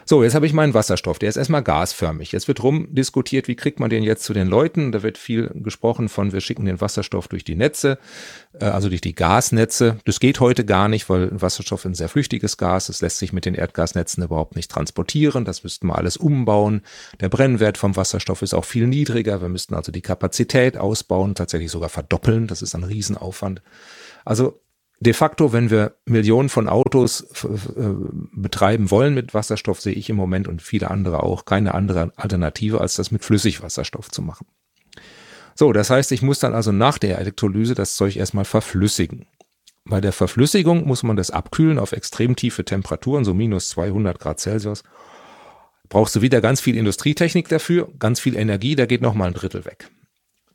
So, 0.09 0.23
jetzt 0.23 0.33
habe 0.33 0.47
ich 0.47 0.53
meinen 0.53 0.73
Wasserstoff. 0.73 1.19
Der 1.19 1.29
ist 1.29 1.35
erstmal 1.35 1.61
gasförmig. 1.61 2.31
Jetzt 2.31 2.47
wird 2.47 2.63
rumdiskutiert, 2.63 3.47
wie 3.47 3.55
kriegt 3.55 3.79
man 3.79 3.91
den 3.91 4.01
jetzt 4.01 4.23
zu 4.23 4.33
den 4.33 4.47
Leuten? 4.47 4.91
Da 4.91 5.03
wird 5.03 5.19
viel 5.19 5.51
gesprochen 5.53 6.09
von, 6.09 6.33
wir 6.33 6.41
schicken 6.41 6.65
den 6.65 6.81
Wasserstoff 6.81 7.27
durch 7.27 7.43
die 7.43 7.53
Netze, 7.53 7.99
äh, 8.59 8.65
also 8.65 8.89
durch 8.89 9.01
die 9.01 9.13
Gasnetze. 9.13 9.99
Das 10.05 10.19
geht 10.19 10.39
heute 10.39 10.65
gar 10.65 10.87
nicht, 10.87 11.11
weil 11.11 11.39
Wasserstoff 11.39 11.85
ein 11.85 11.93
sehr 11.93 12.09
flüchtiges 12.09 12.57
Gas. 12.57 12.89
Es 12.89 13.01
lässt 13.01 13.19
sich 13.19 13.33
mit 13.33 13.45
den 13.45 13.53
Erdgasnetzen 13.53 14.23
überhaupt 14.23 14.55
nicht 14.55 14.71
transportieren. 14.71 15.45
Das 15.45 15.63
müssten 15.63 15.85
wir 15.85 15.95
alles 15.95 16.17
umbauen. 16.17 16.81
Der 17.19 17.29
Brennwert 17.29 17.77
vom 17.77 17.95
Wasserstoff 17.95 18.41
ist 18.41 18.55
auch 18.55 18.65
viel 18.65 18.87
niedriger. 18.87 19.43
Wir 19.43 19.49
müssten 19.49 19.75
also 19.75 19.91
die 19.91 20.01
Kapazität 20.01 20.75
ausbauen, 20.75 21.35
tatsächlich 21.35 21.69
sogar 21.69 21.89
verdoppeln. 21.89 22.47
Das 22.47 22.63
ist 22.63 22.73
ein 22.73 22.83
Riesenaufwand. 22.83 23.61
Also 24.25 24.59
de 24.99 25.13
facto, 25.13 25.53
wenn 25.53 25.69
wir 25.69 25.95
Millionen 26.05 26.49
von 26.49 26.67
Autos 26.67 27.21
äh, 27.43 27.47
betreiben 28.33 28.91
wollen 28.91 29.13
mit 29.13 29.33
Wasserstoff, 29.33 29.81
sehe 29.81 29.93
ich 29.93 30.09
im 30.09 30.15
Moment 30.15 30.47
und 30.47 30.61
viele 30.61 30.91
andere 30.91 31.23
auch 31.23 31.45
keine 31.45 31.73
andere 31.73 32.11
Alternative, 32.15 32.81
als 32.81 32.95
das 32.95 33.11
mit 33.11 33.23
Flüssigwasserstoff 33.23 34.11
zu 34.11 34.21
machen. 34.21 34.47
So, 35.55 35.73
das 35.73 35.89
heißt, 35.89 36.11
ich 36.11 36.21
muss 36.21 36.39
dann 36.39 36.53
also 36.53 36.71
nach 36.71 36.97
der 36.97 37.19
Elektrolyse 37.19 37.75
das 37.75 37.95
Zeug 37.95 38.17
erstmal 38.17 38.45
verflüssigen. 38.45 39.25
Bei 39.85 40.01
der 40.01 40.13
Verflüssigung 40.13 40.85
muss 40.85 41.03
man 41.03 41.15
das 41.15 41.31
abkühlen 41.31 41.79
auf 41.79 41.93
extrem 41.93 42.35
tiefe 42.35 42.63
Temperaturen, 42.63 43.25
so 43.25 43.33
minus 43.33 43.69
200 43.69 44.19
Grad 44.19 44.39
Celsius. 44.39 44.83
Brauchst 45.87 46.15
du 46.15 46.21
wieder 46.21 46.41
ganz 46.41 46.61
viel 46.61 46.77
Industrietechnik 46.77 47.47
dafür, 47.47 47.89
ganz 47.97 48.19
viel 48.19 48.35
Energie, 48.35 48.75
da 48.75 48.85
geht 48.85 49.01
nochmal 49.01 49.29
ein 49.29 49.33
Drittel 49.33 49.65
weg. 49.65 49.89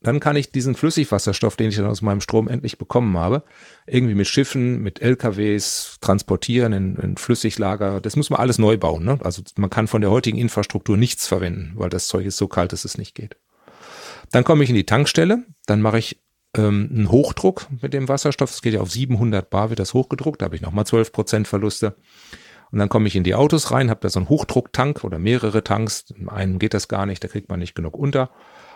Dann 0.05 0.21
kann 0.21 0.37
ich 0.37 0.53
diesen 0.53 0.75
Flüssigwasserstoff, 0.75 1.57
den 1.57 1.71
ich 1.71 1.77
dann 1.77 1.87
aus 1.87 2.03
meinem 2.03 2.21
Strom 2.21 2.47
endlich 2.47 2.77
bekommen 2.77 3.17
habe, 3.17 3.43
irgendwie 3.87 4.15
mit 4.15 4.27
Schiffen, 4.27 4.83
mit 4.83 5.01
LKWs 5.01 5.97
transportieren 6.03 6.75
in, 6.75 6.97
in 6.97 7.17
Flüssiglager. 7.17 8.03
Das 8.03 8.15
muss 8.15 8.29
man 8.29 8.39
alles 8.39 8.59
neu 8.59 8.77
bauen. 8.77 9.05
Ne? 9.05 9.19
Also 9.25 9.43
man 9.57 9.71
kann 9.71 9.89
von 9.89 10.03
der 10.03 10.11
heutigen 10.11 10.37
Infrastruktur 10.37 10.99
nichts 10.99 11.27
verwenden, 11.27 11.73
weil 11.77 11.89
das 11.89 12.07
Zeug 12.07 12.27
ist 12.27 12.37
so 12.37 12.49
kalt, 12.49 12.75
dass 12.75 12.85
es 12.85 12.99
nicht 12.99 13.15
geht. 13.15 13.39
Dann 14.31 14.45
komme 14.45 14.63
ich 14.63 14.69
in 14.69 14.77
die 14.77 14.85
Tankstelle, 14.85 15.45
dann 15.65 15.81
mache 15.81 15.99
ich 15.99 16.21
ähm, 16.55 16.91
einen 16.93 17.11
Hochdruck 17.11 17.67
mit 17.81 17.95
dem 17.95 18.07
Wasserstoff. 18.07 18.51
Es 18.51 18.61
geht 18.61 18.75
ja 18.75 18.83
auf 18.83 18.91
700 18.91 19.49
Bar, 19.49 19.71
wird 19.71 19.81
das 19.81 19.95
hochgedruckt, 19.95 20.43
da 20.43 20.47
habe 20.47 20.57
ich 20.57 20.63
nochmal 20.63 20.85
12 20.87 21.13
Prozent 21.13 21.49
Verluste. 21.49 21.97
Und 22.73 22.79
dann 22.79 22.91
komme 22.91 23.09
ich 23.09 23.17
in 23.17 23.25
die 23.25 23.35
Autos 23.35 23.71
rein, 23.71 23.89
habe 23.89 24.01
da 24.01 24.11
so 24.11 24.19
einen 24.19 24.29
Hochdrucktank 24.29 25.05
oder 25.05 25.19
mehrere 25.19 25.65
Tanks. 25.65 26.11
In 26.11 26.29
einem 26.29 26.59
geht 26.59 26.75
das 26.75 26.89
gar 26.89 27.07
nicht, 27.07 27.25
da 27.25 27.29
kriegt 27.29 27.49
man 27.49 27.61
nicht 27.61 27.75
genug 27.75 27.97
unter. 27.97 28.31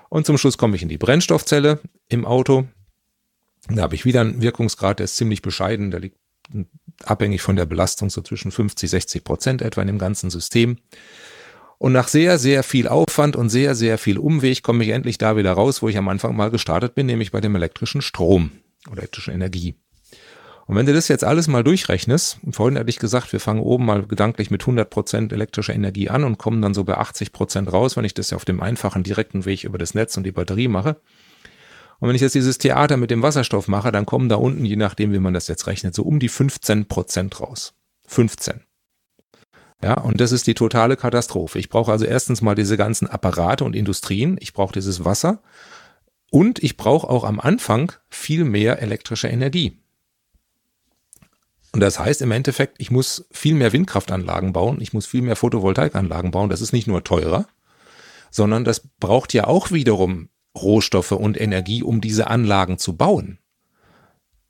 Und 0.09 0.27
zum 0.27 0.39
Schluss 0.39 0.59
komme 0.59 0.77
ich 0.77 0.83
in 0.83 0.89
die 0.89 0.99
Brennstoffzelle 0.99 1.81
im 2.09 2.25
Auto. 2.25 2.67
Da 3.69 3.83
habe 3.83 3.95
ich 3.95 4.05
wieder 4.05 4.23
einen 4.23 4.41
Wirkungsgrad, 4.41 4.99
der 4.99 5.05
ist 5.05 5.17
ziemlich 5.17 5.43
bescheiden. 5.43 5.91
Der 5.91 6.01
liegt 6.01 6.17
abhängig 7.05 7.43
von 7.43 7.57
der 7.57 7.67
Belastung 7.67 8.09
so 8.09 8.23
zwischen 8.23 8.51
50, 8.51 8.89
60 8.89 9.25
Prozent 9.25 9.63
etwa 9.63 9.83
in 9.83 9.89
dem 9.89 9.99
ganzen 9.99 10.31
System. 10.31 10.79
Und 11.77 11.93
nach 11.93 12.09
sehr, 12.09 12.39
sehr 12.39 12.63
viel 12.63 12.89
Aufwand 12.89 13.37
und 13.37 13.51
sehr, 13.51 13.75
sehr 13.75 13.99
viel 13.99 14.19
Umweg 14.19 14.63
komme 14.63 14.83
ich 14.83 14.91
endlich 14.91 15.19
da 15.19 15.37
wieder 15.37 15.53
raus, 15.53 15.83
wo 15.83 15.89
ich 15.89 15.97
am 15.97 16.09
Anfang 16.09 16.35
mal 16.35 16.51
gestartet 16.51 16.95
bin, 16.95 17.07
nämlich 17.07 17.31
bei 17.31 17.41
dem 17.41 17.55
elektrischen 17.55 18.03
Strom 18.03 18.51
elektrischen 18.91 19.35
Energie. 19.35 19.75
Und 20.69 20.77
wenn 20.77 20.85
du 20.85 20.93
das 20.93 21.09
jetzt 21.09 21.25
alles 21.25 21.49
mal 21.49 21.65
durchrechnest, 21.65 22.41
vorhin 22.51 22.79
hatte 22.79 22.91
ich 22.91 22.99
gesagt, 22.99 23.33
wir 23.33 23.41
fangen 23.41 23.61
oben 23.61 23.87
mal 23.87 24.03
gedanklich 24.03 24.51
mit 24.51 24.61
100 24.61 24.91
Prozent 24.91 25.33
elektrischer 25.33 25.75
Energie 25.75 26.11
an 26.11 26.25
und 26.25 26.37
kommen 26.37 26.61
dann 26.61 26.75
so 26.75 26.85
bei 26.85 26.99
80 26.99 27.33
Prozent 27.33 27.73
raus, 27.73 27.97
wenn 27.97 28.05
ich 28.05 28.13
das 28.13 28.29
ja 28.31 28.37
auf 28.37 28.45
dem 28.45 28.61
einfachen, 28.61 29.03
direkten 29.03 29.47
Weg 29.47 29.65
über 29.65 29.79
das 29.79 29.95
Netz 29.95 30.19
und 30.19 30.25
die 30.25 30.31
Batterie 30.31 30.69
mache. 30.69 31.01
Und 32.01 32.09
wenn 32.09 32.15
ich 32.15 32.21
jetzt 32.21 32.35
dieses 32.35 32.59
Theater 32.59 32.99
mit 32.99 33.11
dem 33.11 33.23
Wasserstoff 33.23 33.67
mache, 33.67 33.91
dann 33.93 34.05
kommen 34.05 34.29
da 34.29 34.37
unten, 34.37 34.67
je 34.67 34.77
nachdem, 34.77 35.15
wie 35.15 35.19
man 35.19 35.33
das 35.33 35.49
jetzt 35.49 35.67
rechnet, 35.67 35.95
so 35.95 36.03
um 36.03 36.19
die 36.21 36.29
15 36.29 36.85
Prozent 36.85 37.41
raus. 37.41 37.73
15. 38.07 38.61
Ja, 39.83 39.95
und 39.95 40.21
das 40.21 40.33
ist 40.33 40.47
die 40.47 40.55
totale 40.55 40.99
Katastrophe. 40.99 41.59
Ich 41.59 41.71
brauche 41.71 41.93
also 41.93 42.05
erstens 42.05 42.43
mal 42.43 42.55
diese 42.55 42.77
ganzen 42.77 43.09
Apparate 43.09 43.65
und 43.65 43.75
Industrien. 43.75 44.37
Ich 44.39 44.53
brauche 44.53 44.75
dieses 44.75 45.03
Wasser. 45.03 45.41
Und 46.31 46.63
ich 46.63 46.77
brauche 46.77 47.09
auch 47.09 47.25
am 47.25 47.41
Anfang 47.41 47.93
viel 48.11 48.45
mehr 48.45 48.83
elektrische 48.83 49.29
Energie. 49.29 49.79
Und 51.79 51.83
das 51.83 52.01
heißt 52.01 52.23
im 52.23 52.33
Endeffekt, 52.33 52.75
ich 52.79 52.91
muss 52.91 53.29
viel 53.31 53.55
mehr 53.55 53.73
Windkraftanlagen 53.73 54.53
bauen, 54.53 54.81
ich 54.81 54.93
muss 54.95 55.07
viel 55.07 55.23
mehr 55.23 55.37
Photovoltaikanlagen 55.37 56.33
bauen. 56.33 56.51
Das 56.51 56.61
ist 56.61 56.73
nicht 56.73 56.89
nur 56.89 57.05
teurer, 57.05 57.47
sondern 58.33 58.65
das 58.65 58.81
braucht 58.99 59.33
ja 59.33 59.47
auch 59.47 59.71
wiederum 59.71 60.29
Rohstoffe 60.57 61.13
und 61.13 61.41
Energie, 61.41 61.85
um 61.85 62.01
diese 62.01 62.27
Anlagen 62.27 62.79
zu 62.79 62.97
bauen. 62.97 63.39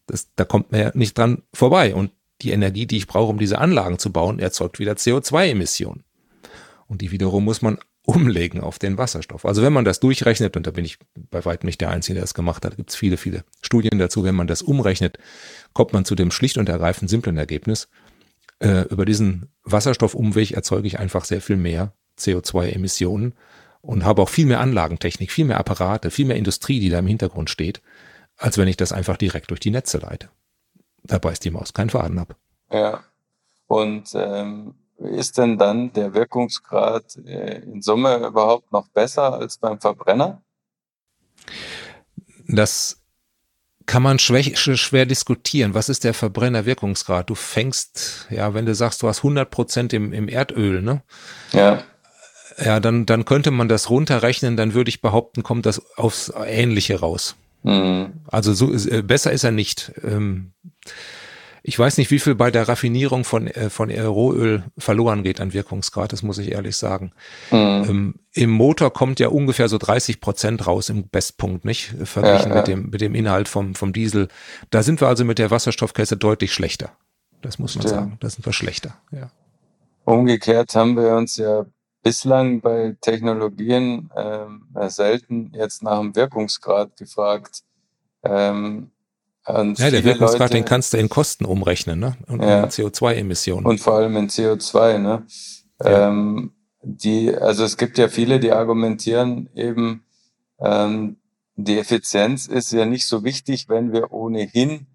Das, 0.06 0.30
da 0.36 0.46
kommt 0.46 0.72
man 0.72 0.80
ja 0.80 0.90
nicht 0.94 1.18
dran 1.18 1.42
vorbei. 1.52 1.94
Und 1.94 2.12
die 2.40 2.50
Energie, 2.50 2.86
die 2.86 2.96
ich 2.96 3.06
brauche, 3.06 3.28
um 3.30 3.38
diese 3.38 3.58
Anlagen 3.58 3.98
zu 3.98 4.10
bauen, 4.10 4.38
erzeugt 4.38 4.78
wieder 4.78 4.94
CO2-Emissionen. 4.94 6.04
Und 6.86 7.02
die 7.02 7.10
wiederum 7.10 7.44
muss 7.44 7.60
man 7.60 7.76
umlegen 8.08 8.62
auf 8.62 8.78
den 8.78 8.96
Wasserstoff. 8.96 9.44
Also 9.44 9.62
wenn 9.62 9.74
man 9.74 9.84
das 9.84 10.00
durchrechnet, 10.00 10.56
und 10.56 10.66
da 10.66 10.70
bin 10.70 10.86
ich 10.86 10.98
bei 11.14 11.44
weitem 11.44 11.66
nicht 11.66 11.82
der 11.82 11.90
Einzige, 11.90 12.14
der 12.14 12.22
das 12.22 12.32
gemacht 12.32 12.64
hat, 12.64 12.76
gibt 12.76 12.88
es 12.88 12.96
viele, 12.96 13.18
viele 13.18 13.44
Studien 13.60 13.98
dazu, 13.98 14.24
wenn 14.24 14.34
man 14.34 14.46
das 14.46 14.62
umrechnet, 14.62 15.18
kommt 15.74 15.92
man 15.92 16.06
zu 16.06 16.14
dem 16.14 16.30
schlicht 16.30 16.56
und 16.56 16.70
ergreifend 16.70 17.10
simplen 17.10 17.36
Ergebnis. 17.36 17.90
Äh, 18.60 18.88
über 18.88 19.04
diesen 19.04 19.50
Wasserstoffumweg 19.64 20.52
erzeuge 20.52 20.86
ich 20.86 20.98
einfach 20.98 21.26
sehr 21.26 21.42
viel 21.42 21.58
mehr 21.58 21.92
CO2-Emissionen 22.18 23.34
und 23.82 24.06
habe 24.06 24.22
auch 24.22 24.30
viel 24.30 24.46
mehr 24.46 24.60
Anlagentechnik, 24.60 25.30
viel 25.30 25.44
mehr 25.44 25.58
Apparate, 25.58 26.10
viel 26.10 26.24
mehr 26.24 26.36
Industrie, 26.36 26.80
die 26.80 26.88
da 26.88 27.00
im 27.00 27.06
Hintergrund 27.06 27.50
steht, 27.50 27.82
als 28.38 28.56
wenn 28.56 28.68
ich 28.68 28.78
das 28.78 28.90
einfach 28.90 29.18
direkt 29.18 29.50
durch 29.50 29.60
die 29.60 29.70
Netze 29.70 29.98
leite. 29.98 30.30
Da 31.02 31.18
beißt 31.18 31.44
die 31.44 31.50
Maus 31.50 31.74
keinen 31.74 31.90
Faden 31.90 32.18
ab. 32.18 32.36
Ja. 32.72 33.04
Und 33.66 34.08
ähm, 34.14 34.76
ist 34.98 35.38
denn 35.38 35.58
dann 35.58 35.92
der 35.92 36.14
Wirkungsgrad 36.14 37.16
äh, 37.24 37.62
in 37.62 37.82
Summe 37.82 38.26
überhaupt 38.26 38.72
noch 38.72 38.88
besser 38.88 39.34
als 39.34 39.58
beim 39.58 39.80
Verbrenner? 39.80 40.42
Das 42.48 43.00
kann 43.86 44.02
man 44.02 44.18
schwer, 44.18 44.42
schwer 44.42 45.06
diskutieren. 45.06 45.74
Was 45.74 45.88
ist 45.88 46.04
der 46.04 46.14
Verbrennerwirkungsgrad? 46.14 47.30
Du 47.30 47.34
fängst, 47.34 48.26
ja, 48.30 48.54
wenn 48.54 48.66
du 48.66 48.74
sagst, 48.74 49.02
du 49.02 49.08
hast 49.08 49.20
100 49.20 49.50
Prozent 49.50 49.92
im, 49.92 50.12
im 50.12 50.28
Erdöl, 50.28 50.82
ne? 50.82 51.02
Ja. 51.52 51.82
Ja, 52.62 52.80
dann, 52.80 53.06
dann 53.06 53.24
könnte 53.24 53.50
man 53.50 53.68
das 53.68 53.88
runterrechnen, 53.88 54.56
dann 54.56 54.74
würde 54.74 54.88
ich 54.88 55.00
behaupten, 55.00 55.44
kommt 55.44 55.64
das 55.64 55.80
aufs 55.96 56.32
Ähnliche 56.44 56.98
raus. 56.98 57.36
Mhm. 57.62 58.14
Also 58.26 58.52
so, 58.52 58.72
äh, 58.72 59.02
besser 59.02 59.32
ist 59.32 59.44
er 59.44 59.52
nicht. 59.52 59.92
Ähm, 60.02 60.52
ich 61.68 61.78
weiß 61.78 61.98
nicht, 61.98 62.10
wie 62.10 62.18
viel 62.18 62.34
bei 62.34 62.50
der 62.50 62.66
Raffinierung 62.66 63.24
von, 63.24 63.46
äh, 63.46 63.68
von 63.68 63.90
Rohöl 63.90 64.64
verloren 64.78 65.22
geht 65.22 65.38
an 65.38 65.52
Wirkungsgrad, 65.52 66.14
das 66.14 66.22
muss 66.22 66.38
ich 66.38 66.52
ehrlich 66.52 66.78
sagen. 66.78 67.12
Mhm. 67.50 67.56
Ähm, 67.58 68.14
Im 68.32 68.50
Motor 68.50 68.90
kommt 68.90 69.20
ja 69.20 69.28
ungefähr 69.28 69.68
so 69.68 69.76
30 69.76 70.22
Prozent 70.22 70.66
raus 70.66 70.88
im 70.88 71.08
Bestpunkt, 71.08 71.66
nicht? 71.66 71.92
Verglichen 72.04 72.48
ja, 72.48 72.54
ja. 72.54 72.56
mit 72.56 72.68
dem, 72.68 72.88
mit 72.88 73.00
dem 73.02 73.14
Inhalt 73.14 73.48
vom, 73.48 73.74
vom 73.74 73.92
Diesel. 73.92 74.28
Da 74.70 74.82
sind 74.82 75.02
wir 75.02 75.08
also 75.08 75.26
mit 75.26 75.38
der 75.38 75.50
Wasserstoffkäse 75.50 76.16
deutlich 76.16 76.54
schlechter. 76.54 76.92
Das 77.42 77.58
muss 77.58 77.74
man 77.74 77.82
Stimmt. 77.82 77.94
sagen. 77.94 78.16
Da 78.20 78.30
sind 78.30 78.46
wir 78.46 78.54
schlechter, 78.54 78.96
ja. 79.12 79.30
Umgekehrt 80.04 80.74
haben 80.74 80.96
wir 80.96 81.14
uns 81.16 81.36
ja 81.36 81.66
bislang 82.02 82.62
bei 82.62 82.96
Technologien 83.02 84.08
ähm, 84.16 84.62
selten 84.88 85.52
jetzt 85.52 85.82
nach 85.82 86.00
dem 86.00 86.16
Wirkungsgrad 86.16 86.96
gefragt. 86.96 87.60
Ähm, 88.22 88.90
und 89.48 89.78
ja, 89.78 89.90
der 89.90 90.04
Wirkungsgrad, 90.04 90.52
den 90.52 90.64
kannst 90.64 90.92
du 90.92 90.98
in 90.98 91.08
Kosten 91.08 91.44
umrechnen, 91.44 91.98
ne? 91.98 92.16
Und 92.26 92.42
ja. 92.42 92.64
in 92.64 92.70
CO2-Emissionen. 92.70 93.66
Und 93.66 93.80
vor 93.80 93.94
allem 93.94 94.16
in 94.16 94.28
CO2, 94.28 94.98
ne? 94.98 95.26
Ja. 95.82 96.08
Ähm, 96.08 96.52
die, 96.82 97.34
also 97.34 97.64
es 97.64 97.76
gibt 97.76 97.98
ja 97.98 98.08
viele, 98.08 98.40
die 98.40 98.52
argumentieren 98.52 99.48
eben, 99.54 100.04
ähm, 100.60 101.16
die 101.56 101.78
Effizienz 101.78 102.46
ist 102.46 102.72
ja 102.72 102.84
nicht 102.84 103.06
so 103.06 103.24
wichtig, 103.24 103.68
wenn 103.68 103.92
wir 103.92 104.12
ohnehin 104.12 104.86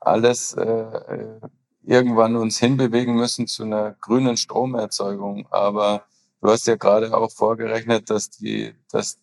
alles 0.00 0.54
äh, 0.54 0.62
äh 0.64 1.40
irgendwann 1.86 2.34
uns 2.34 2.58
hinbewegen 2.58 3.14
müssen 3.14 3.46
zu 3.46 3.62
einer 3.62 3.92
grünen 4.00 4.36
Stromerzeugung. 4.36 5.46
Aber 5.50 6.02
du 6.42 6.50
hast 6.50 6.66
ja 6.66 6.74
gerade 6.74 7.16
auch 7.16 7.30
vorgerechnet, 7.30 8.10
dass 8.10 8.28
die, 8.30 8.74
dass 8.90 9.18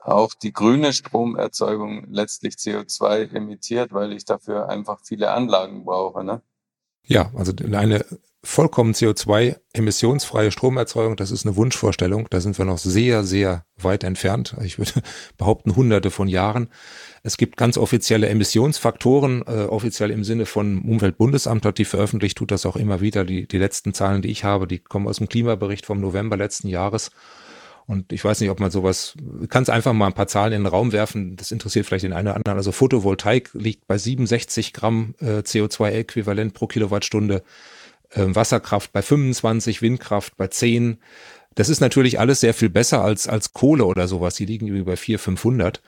auch 0.00 0.34
die 0.34 0.52
grüne 0.52 0.92
Stromerzeugung 0.92 2.06
letztlich 2.10 2.54
CO2 2.54 3.34
emittiert, 3.34 3.92
weil 3.92 4.12
ich 4.12 4.24
dafür 4.24 4.68
einfach 4.68 5.00
viele 5.04 5.30
Anlagen 5.30 5.84
brauche. 5.84 6.24
Ne? 6.24 6.42
Ja, 7.06 7.30
also 7.34 7.52
eine 7.72 8.04
vollkommen 8.42 8.94
CO2-emissionsfreie 8.94 10.50
Stromerzeugung, 10.50 11.16
das 11.16 11.30
ist 11.30 11.44
eine 11.44 11.56
Wunschvorstellung. 11.56 12.26
Da 12.30 12.40
sind 12.40 12.56
wir 12.56 12.64
noch 12.64 12.78
sehr, 12.78 13.22
sehr 13.22 13.66
weit 13.76 14.02
entfernt. 14.02 14.56
Ich 14.64 14.78
würde 14.78 14.92
behaupten, 15.36 15.76
hunderte 15.76 16.10
von 16.10 16.28
Jahren. 16.28 16.68
Es 17.22 17.36
gibt 17.36 17.58
ganz 17.58 17.76
offizielle 17.76 18.28
Emissionsfaktoren, 18.28 19.44
äh, 19.46 19.66
offiziell 19.66 20.10
im 20.10 20.24
Sinne 20.24 20.46
von 20.46 20.80
Umweltbundesamt 20.80 21.66
hat 21.66 21.76
die 21.76 21.84
veröffentlicht, 21.84 22.38
tut 22.38 22.50
das 22.50 22.64
auch 22.64 22.76
immer 22.76 23.02
wieder. 23.02 23.24
Die, 23.24 23.46
die 23.46 23.58
letzten 23.58 23.92
Zahlen, 23.92 24.22
die 24.22 24.30
ich 24.30 24.44
habe, 24.44 24.66
die 24.66 24.78
kommen 24.78 25.06
aus 25.06 25.18
dem 25.18 25.28
Klimabericht 25.28 25.84
vom 25.84 26.00
November 26.00 26.38
letzten 26.38 26.68
Jahres. 26.68 27.10
Und 27.90 28.12
ich 28.12 28.24
weiß 28.24 28.40
nicht, 28.40 28.50
ob 28.50 28.60
man 28.60 28.70
sowas, 28.70 29.14
kannst 29.48 29.68
einfach 29.68 29.92
mal 29.92 30.06
ein 30.06 30.12
paar 30.12 30.28
Zahlen 30.28 30.52
in 30.52 30.62
den 30.62 30.68
Raum 30.68 30.92
werfen, 30.92 31.34
das 31.34 31.50
interessiert 31.50 31.86
vielleicht 31.86 32.04
den 32.04 32.12
einen 32.12 32.28
oder 32.28 32.36
anderen. 32.36 32.56
Also 32.56 32.70
Photovoltaik 32.70 33.50
liegt 33.52 33.88
bei 33.88 33.98
67 33.98 34.72
Gramm 34.72 35.16
äh, 35.18 35.40
CO2-Äquivalent 35.40 36.52
pro 36.54 36.68
Kilowattstunde. 36.68 37.42
äh, 38.10 38.26
Wasserkraft 38.28 38.92
bei 38.92 39.02
25, 39.02 39.82
Windkraft 39.82 40.36
bei 40.36 40.46
10. 40.46 40.98
Das 41.56 41.68
ist 41.68 41.80
natürlich 41.80 42.20
alles 42.20 42.38
sehr 42.38 42.54
viel 42.54 42.70
besser 42.70 43.02
als, 43.02 43.26
als 43.26 43.54
Kohle 43.54 43.84
oder 43.84 44.06
sowas. 44.06 44.36
Die 44.36 44.46
liegen 44.46 44.68
irgendwie 44.68 44.84
bei 44.84 44.96
400, 44.96 45.24
500. 45.24 45.82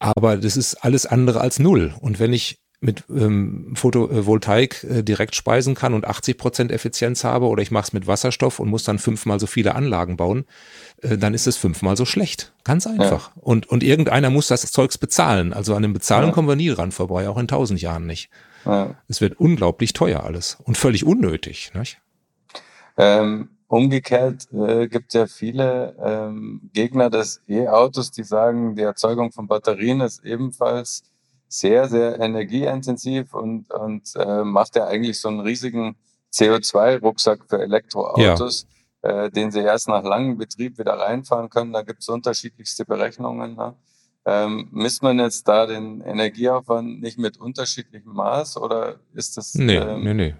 Aber 0.00 0.36
das 0.36 0.56
ist 0.56 0.82
alles 0.82 1.06
andere 1.06 1.40
als 1.40 1.60
null. 1.60 1.94
Und 2.00 2.18
wenn 2.18 2.32
ich 2.32 2.58
mit 2.80 3.04
ähm, 3.10 3.72
Photovoltaik 3.74 4.84
äh, 4.84 5.02
direkt 5.02 5.34
speisen 5.34 5.74
kann 5.74 5.92
und 5.92 6.06
80 6.06 6.38
Prozent 6.38 6.72
Effizienz 6.72 7.24
habe 7.24 7.46
oder 7.46 7.62
ich 7.62 7.70
mache 7.70 7.84
es 7.84 7.92
mit 7.92 8.06
Wasserstoff 8.06 8.58
und 8.58 8.70
muss 8.70 8.84
dann 8.84 8.98
fünfmal 8.98 9.38
so 9.38 9.46
viele 9.46 9.74
Anlagen 9.74 10.16
bauen, 10.16 10.46
äh, 11.02 11.18
dann 11.18 11.34
ist 11.34 11.46
es 11.46 11.58
fünfmal 11.58 11.96
so 11.98 12.06
schlecht. 12.06 12.52
Ganz 12.64 12.86
einfach. 12.86 13.28
Ja. 13.36 13.42
Und, 13.42 13.68
und 13.68 13.82
irgendeiner 13.82 14.30
muss 14.30 14.46
das 14.46 14.62
Zeugs 14.72 14.96
bezahlen. 14.96 15.52
Also 15.52 15.74
an 15.74 15.82
dem 15.82 15.92
Bezahlen 15.92 16.28
ja. 16.28 16.32
kommen 16.32 16.48
wir 16.48 16.56
nie 16.56 16.70
dran 16.70 16.90
vorbei, 16.90 17.28
auch 17.28 17.36
in 17.36 17.48
tausend 17.48 17.82
Jahren 17.82 18.06
nicht. 18.06 18.30
Ja. 18.64 18.94
Es 19.08 19.20
wird 19.20 19.38
unglaublich 19.38 19.92
teuer 19.92 20.24
alles 20.24 20.56
und 20.64 20.78
völlig 20.78 21.04
unnötig. 21.04 21.72
Nicht? 21.74 22.00
Ähm, 22.96 23.50
umgekehrt 23.68 24.48
äh, 24.52 24.88
gibt 24.88 25.14
es 25.14 25.20
ja 25.20 25.26
viele 25.26 25.96
ähm, 26.02 26.70
Gegner 26.72 27.10
des 27.10 27.42
E-Autos, 27.46 28.10
die 28.10 28.24
sagen, 28.24 28.74
die 28.74 28.82
Erzeugung 28.82 29.32
von 29.32 29.46
Batterien 29.48 30.00
ist 30.00 30.24
ebenfalls 30.24 31.09
sehr, 31.50 31.88
sehr 31.88 32.20
energieintensiv 32.20 33.34
und, 33.34 33.70
und 33.72 34.14
äh, 34.14 34.44
macht 34.44 34.76
ja 34.76 34.86
eigentlich 34.86 35.20
so 35.20 35.28
einen 35.28 35.40
riesigen 35.40 35.96
CO2-Rucksack 36.32 37.40
für 37.48 37.60
Elektroautos, 37.60 38.68
ja. 39.02 39.24
äh, 39.24 39.30
den 39.30 39.50
sie 39.50 39.58
erst 39.58 39.88
nach 39.88 40.04
langem 40.04 40.38
Betrieb 40.38 40.78
wieder 40.78 40.92
reinfahren 40.92 41.50
können. 41.50 41.72
Da 41.72 41.82
gibt 41.82 42.02
es 42.02 42.08
unterschiedlichste 42.08 42.84
Berechnungen. 42.84 43.56
Ne? 43.56 43.74
Ähm, 44.24 44.68
misst 44.70 45.02
man 45.02 45.18
jetzt 45.18 45.48
da 45.48 45.66
den 45.66 46.02
Energieaufwand 46.02 47.00
nicht 47.00 47.18
mit 47.18 47.36
unterschiedlichem 47.36 48.12
Maß 48.12 48.56
oder 48.56 49.00
ist 49.14 49.36
das? 49.36 49.54
Nee, 49.56 49.76
ähm, 49.76 50.04
nee, 50.04 50.14
nee. 50.14 50.34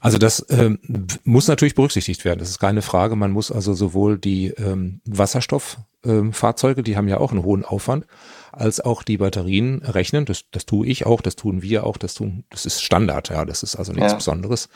Also 0.00 0.18
das 0.18 0.44
ähm, 0.50 0.78
muss 1.24 1.48
natürlich 1.48 1.74
berücksichtigt 1.74 2.24
werden. 2.24 2.38
Das 2.38 2.50
ist 2.50 2.58
keine 2.58 2.82
Frage. 2.82 3.16
Man 3.16 3.30
muss 3.32 3.50
also 3.50 3.72
sowohl 3.72 4.18
die 4.18 4.48
ähm, 4.48 5.00
Wasserstofffahrzeuge, 5.06 6.80
ähm, 6.80 6.84
die 6.84 6.96
haben 6.96 7.08
ja 7.08 7.18
auch 7.18 7.32
einen 7.32 7.42
hohen 7.42 7.64
Aufwand, 7.64 8.06
als 8.52 8.80
auch 8.80 9.02
die 9.02 9.16
Batterien 9.16 9.82
rechnen. 9.82 10.26
Das, 10.26 10.44
das 10.50 10.66
tue 10.66 10.86
ich 10.86 11.06
auch, 11.06 11.22
das 11.22 11.34
tun 11.34 11.62
wir 11.62 11.84
auch, 11.84 11.96
das 11.96 12.12
tun, 12.12 12.44
das 12.50 12.66
ist 12.66 12.82
Standard, 12.82 13.30
ja, 13.30 13.46
das 13.46 13.62
ist 13.62 13.76
also 13.76 13.92
nichts 13.92 14.12
ja. 14.12 14.16
Besonderes. 14.16 14.68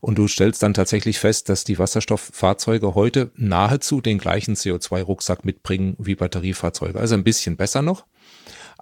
Und 0.00 0.16
du 0.16 0.28
stellst 0.28 0.62
dann 0.62 0.72
tatsächlich 0.72 1.18
fest, 1.18 1.50
dass 1.50 1.64
die 1.64 1.78
Wasserstofffahrzeuge 1.78 2.94
heute 2.94 3.32
nahezu 3.36 4.00
den 4.00 4.18
gleichen 4.18 4.54
CO2-Rucksack 4.54 5.44
mitbringen 5.44 5.94
wie 5.98 6.14
Batteriefahrzeuge. 6.14 6.98
Also 6.98 7.14
ein 7.14 7.24
bisschen 7.24 7.56
besser 7.58 7.82
noch. 7.82 8.06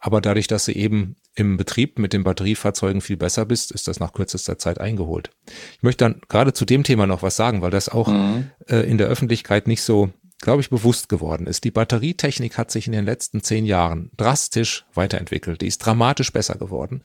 Aber 0.05 0.21
dadurch, 0.21 0.49
dass 0.49 0.65
du 0.65 0.73
eben 0.73 1.15
im 1.37 1.57
Betrieb 1.57 2.01
mit 2.01 2.13
den 2.13 2.25
Batteriefahrzeugen 2.25 3.01
viel 3.01 3.17
besser 3.17 3.47
bist, 3.47 3.71
ist 3.71 3.87
das 3.87 4.01
nach 4.01 4.13
kürzester 4.13 4.59
Zeit 4.59 4.81
eingeholt. 4.81 5.31
Ich 5.77 5.83
möchte 5.85 6.05
dann 6.05 6.21
gerade 6.29 6.53
zu 6.53 6.65
dem 6.65 6.83
Thema 6.83 7.07
noch 7.07 7.23
was 7.23 7.37
sagen, 7.37 7.63
weil 7.63 7.71
das 7.71 7.89
auch 7.89 8.09
mhm. 8.09 8.51
äh, 8.67 8.81
in 8.81 8.99
der 8.99 9.07
Öffentlichkeit 9.07 9.69
nicht 9.69 9.83
so, 9.83 10.11
glaube 10.41 10.61
ich, 10.61 10.71
bewusst 10.71 11.09
geworden 11.09 11.47
ist. 11.47 11.63
Die 11.63 11.71
Batterietechnik 11.71 12.59
hat 12.59 12.73
sich 12.73 12.89
in 12.89 12.93
den 12.93 13.05
letzten 13.05 13.45
zehn 13.45 13.65
Jahren 13.65 14.11
drastisch 14.17 14.87
weiterentwickelt. 14.93 15.61
Die 15.61 15.69
ist 15.69 15.79
dramatisch 15.79 16.33
besser 16.33 16.57
geworden. 16.57 17.05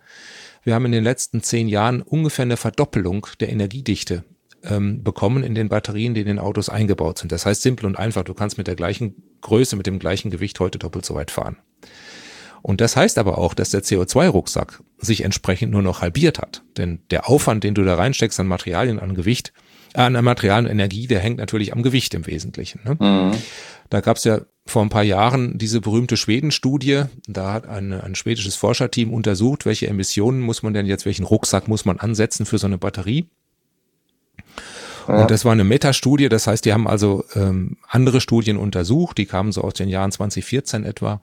Wir 0.63 0.73
haben 0.73 0.85
in 0.85 0.91
den 0.91 1.03
letzten 1.03 1.43
zehn 1.43 1.67
Jahren 1.67 2.01
ungefähr 2.01 2.43
eine 2.43 2.57
Verdoppelung 2.57 3.27
der 3.39 3.49
Energiedichte 3.49 4.23
ähm, 4.63 5.03
bekommen 5.03 5.43
in 5.43 5.53
den 5.53 5.69
Batterien, 5.69 6.15
die 6.15 6.21
in 6.21 6.27
den 6.27 6.39
Autos 6.39 6.67
eingebaut 6.67 7.19
sind. 7.19 7.31
Das 7.31 7.45
heißt 7.45 7.61
simpel 7.61 7.85
und 7.85 7.99
einfach, 7.99 8.23
du 8.23 8.33
kannst 8.33 8.57
mit 8.57 8.65
der 8.65 8.75
gleichen 8.75 9.21
Größe, 9.41 9.75
mit 9.75 9.85
dem 9.85 9.99
gleichen 9.99 10.31
Gewicht 10.31 10.59
heute 10.59 10.79
doppelt 10.79 11.05
so 11.05 11.13
weit 11.13 11.29
fahren. 11.29 11.57
Und 12.67 12.81
das 12.81 12.97
heißt 12.97 13.17
aber 13.17 13.37
auch, 13.37 13.53
dass 13.53 13.69
der 13.69 13.81
CO2-Rucksack 13.81 14.83
sich 14.97 15.23
entsprechend 15.23 15.71
nur 15.71 15.81
noch 15.81 16.01
halbiert 16.01 16.37
hat. 16.37 16.63
Denn 16.75 16.99
der 17.11 17.29
Aufwand, 17.29 17.63
den 17.63 17.73
du 17.73 17.85
da 17.85 17.95
reinsteckst 17.95 18.37
an 18.41 18.47
Materialien, 18.47 18.99
an 18.99 19.15
Gewicht, 19.15 19.53
äh, 19.93 20.01
an 20.01 20.21
Materialien 20.21 20.65
und 20.65 20.71
Energie, 20.73 21.07
der 21.07 21.21
hängt 21.21 21.37
natürlich 21.37 21.71
am 21.71 21.81
Gewicht 21.81 22.13
im 22.13 22.27
Wesentlichen. 22.27 22.81
Ne? 22.83 22.97
Mhm. 22.99 23.37
Da 23.89 24.01
gab 24.01 24.17
es 24.17 24.25
ja 24.25 24.41
vor 24.65 24.81
ein 24.81 24.89
paar 24.89 25.03
Jahren 25.03 25.57
diese 25.57 25.79
berühmte 25.79 26.17
Schweden-Studie. 26.17 27.03
Da 27.25 27.53
hat 27.53 27.69
ein, 27.69 27.93
ein 27.93 28.15
schwedisches 28.15 28.57
Forscherteam 28.57 29.13
untersucht, 29.13 29.65
welche 29.65 29.87
Emissionen 29.87 30.41
muss 30.41 30.61
man 30.61 30.73
denn 30.73 30.87
jetzt, 30.87 31.05
welchen 31.05 31.23
Rucksack 31.23 31.69
muss 31.69 31.85
man 31.85 31.99
ansetzen 31.99 32.45
für 32.45 32.57
so 32.57 32.67
eine 32.67 32.77
Batterie. 32.77 33.29
Und 35.07 35.31
das 35.31 35.45
war 35.45 35.53
eine 35.53 35.63
Metastudie, 35.63 36.27
das 36.27 36.47
heißt, 36.47 36.65
die 36.65 36.73
haben 36.73 36.85
also 36.85 37.23
ähm, 37.33 37.77
andere 37.87 38.19
Studien 38.19 38.57
untersucht, 38.57 39.17
die 39.17 39.25
kamen 39.25 39.53
so 39.53 39.61
aus 39.61 39.73
den 39.73 39.87
Jahren 39.87 40.11
2014 40.11 40.83
etwa 40.83 41.21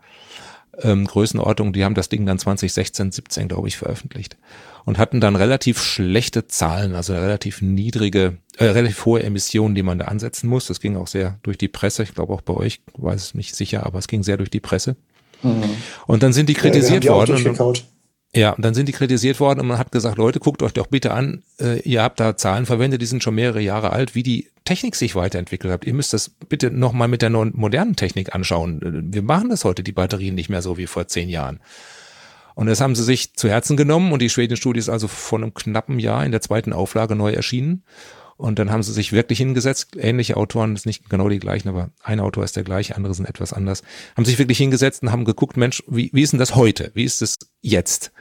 ähm, 0.82 1.06
Größenordnung, 1.06 1.72
die 1.72 1.84
haben 1.84 1.94
das 1.94 2.08
Ding 2.08 2.26
dann 2.26 2.38
2016, 2.38 3.12
17, 3.12 3.48
glaube 3.48 3.68
ich, 3.68 3.76
veröffentlicht 3.76 4.36
und 4.84 4.98
hatten 4.98 5.20
dann 5.20 5.36
relativ 5.36 5.82
schlechte 5.82 6.46
Zahlen, 6.46 6.94
also 6.94 7.14
relativ 7.14 7.62
niedrige, 7.62 8.38
äh, 8.58 8.66
relativ 8.66 9.04
hohe 9.06 9.22
Emissionen, 9.22 9.74
die 9.74 9.82
man 9.82 9.98
da 9.98 10.06
ansetzen 10.06 10.48
muss. 10.48 10.66
Das 10.66 10.80
ging 10.80 10.96
auch 10.96 11.06
sehr 11.06 11.38
durch 11.42 11.58
die 11.58 11.68
Presse. 11.68 12.02
Ich 12.02 12.14
glaube 12.14 12.32
auch 12.32 12.42
bei 12.42 12.54
euch, 12.54 12.82
weiß 12.96 13.22
es 13.22 13.34
nicht 13.34 13.56
sicher, 13.56 13.86
aber 13.86 13.98
es 13.98 14.08
ging 14.08 14.22
sehr 14.22 14.36
durch 14.36 14.50
die 14.50 14.60
Presse. 14.60 14.96
Mhm. 15.42 15.62
Und 16.06 16.22
dann 16.22 16.32
sind 16.32 16.48
die 16.48 16.54
kritisiert 16.54 17.04
ja, 17.04 17.12
worden. 17.12 17.84
Ja, 18.36 18.50
und 18.50 18.64
dann 18.64 18.74
sind 18.74 18.88
die 18.88 18.92
kritisiert 18.92 19.38
worden 19.38 19.60
und 19.60 19.68
man 19.68 19.78
hat 19.78 19.92
gesagt, 19.92 20.18
Leute, 20.18 20.40
guckt 20.40 20.62
euch 20.62 20.72
doch 20.72 20.88
bitte 20.88 21.12
an, 21.12 21.44
äh, 21.60 21.80
ihr 21.80 22.02
habt 22.02 22.18
da 22.18 22.36
Zahlen 22.36 22.66
verwendet, 22.66 23.00
die 23.00 23.06
sind 23.06 23.22
schon 23.22 23.36
mehrere 23.36 23.60
Jahre 23.60 23.92
alt, 23.92 24.14
wie 24.16 24.24
die 24.24 24.50
Technik 24.64 24.96
sich 24.96 25.14
weiterentwickelt 25.14 25.72
hat. 25.72 25.84
Ihr 25.84 25.94
müsst 25.94 26.12
das 26.12 26.30
bitte 26.30 26.70
nochmal 26.70 27.06
mit 27.06 27.22
der 27.22 27.30
neuen, 27.30 27.52
modernen 27.54 27.96
Technik 27.96 28.34
anschauen. 28.34 29.12
Wir 29.12 29.22
machen 29.22 29.50
das 29.50 29.64
heute, 29.64 29.84
die 29.84 29.92
Batterien 29.92 30.34
nicht 30.34 30.48
mehr 30.48 30.62
so 30.62 30.78
wie 30.78 30.86
vor 30.86 31.06
zehn 31.06 31.28
Jahren. 31.28 31.60
Und 32.54 32.66
das 32.66 32.80
haben 32.80 32.94
sie 32.94 33.04
sich 33.04 33.34
zu 33.34 33.48
Herzen 33.48 33.76
genommen 33.76 34.12
und 34.12 34.22
die 34.22 34.30
Schweden-Studie 34.30 34.78
ist 34.78 34.88
also 34.88 35.08
vor 35.08 35.38
einem 35.38 35.54
knappen 35.54 35.98
Jahr 35.98 36.24
in 36.24 36.32
der 36.32 36.40
zweiten 36.40 36.72
Auflage 36.72 37.14
neu 37.14 37.32
erschienen. 37.32 37.84
Und 38.36 38.58
dann 38.58 38.70
haben 38.70 38.82
sie 38.82 38.92
sich 38.92 39.12
wirklich 39.12 39.38
hingesetzt, 39.38 39.96
ähnliche 39.96 40.36
Autoren, 40.36 40.74
das 40.74 40.82
ist 40.82 40.86
nicht 40.86 41.08
genau 41.08 41.28
die 41.28 41.38
gleichen, 41.38 41.68
aber 41.68 41.90
ein 42.02 42.18
Autor 42.18 42.42
ist 42.42 42.56
der 42.56 42.64
gleiche, 42.64 42.96
andere 42.96 43.14
sind 43.14 43.28
etwas 43.28 43.52
anders, 43.52 43.82
haben 44.16 44.24
sich 44.24 44.38
wirklich 44.38 44.58
hingesetzt 44.58 45.02
und 45.02 45.12
haben 45.12 45.24
geguckt, 45.24 45.56
Mensch, 45.56 45.84
wie, 45.86 46.10
wie 46.12 46.22
ist 46.22 46.32
denn 46.32 46.40
das 46.40 46.56
heute? 46.56 46.90
Wie 46.94 47.04
ist 47.04 47.22
es 47.22 47.36
jetzt? 47.60 48.12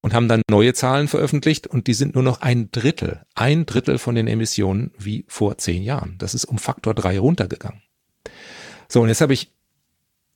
Und 0.00 0.12
haben 0.12 0.28
dann 0.28 0.42
neue 0.50 0.74
Zahlen 0.74 1.08
veröffentlicht 1.08 1.66
und 1.66 1.86
die 1.86 1.94
sind 1.94 2.14
nur 2.14 2.24
noch 2.24 2.40
ein 2.40 2.70
Drittel, 2.72 3.22
ein 3.34 3.64
Drittel 3.64 3.98
von 3.98 4.14
den 4.14 4.26
Emissionen 4.26 4.90
wie 4.98 5.24
vor 5.28 5.56
zehn 5.58 5.82
Jahren. 5.82 6.16
Das 6.18 6.34
ist 6.34 6.44
um 6.44 6.58
Faktor 6.58 6.94
drei 6.94 7.18
runtergegangen. 7.18 7.82
So, 8.88 9.00
und 9.02 9.08
jetzt 9.08 9.20
habe 9.20 9.32
ich 9.32 9.52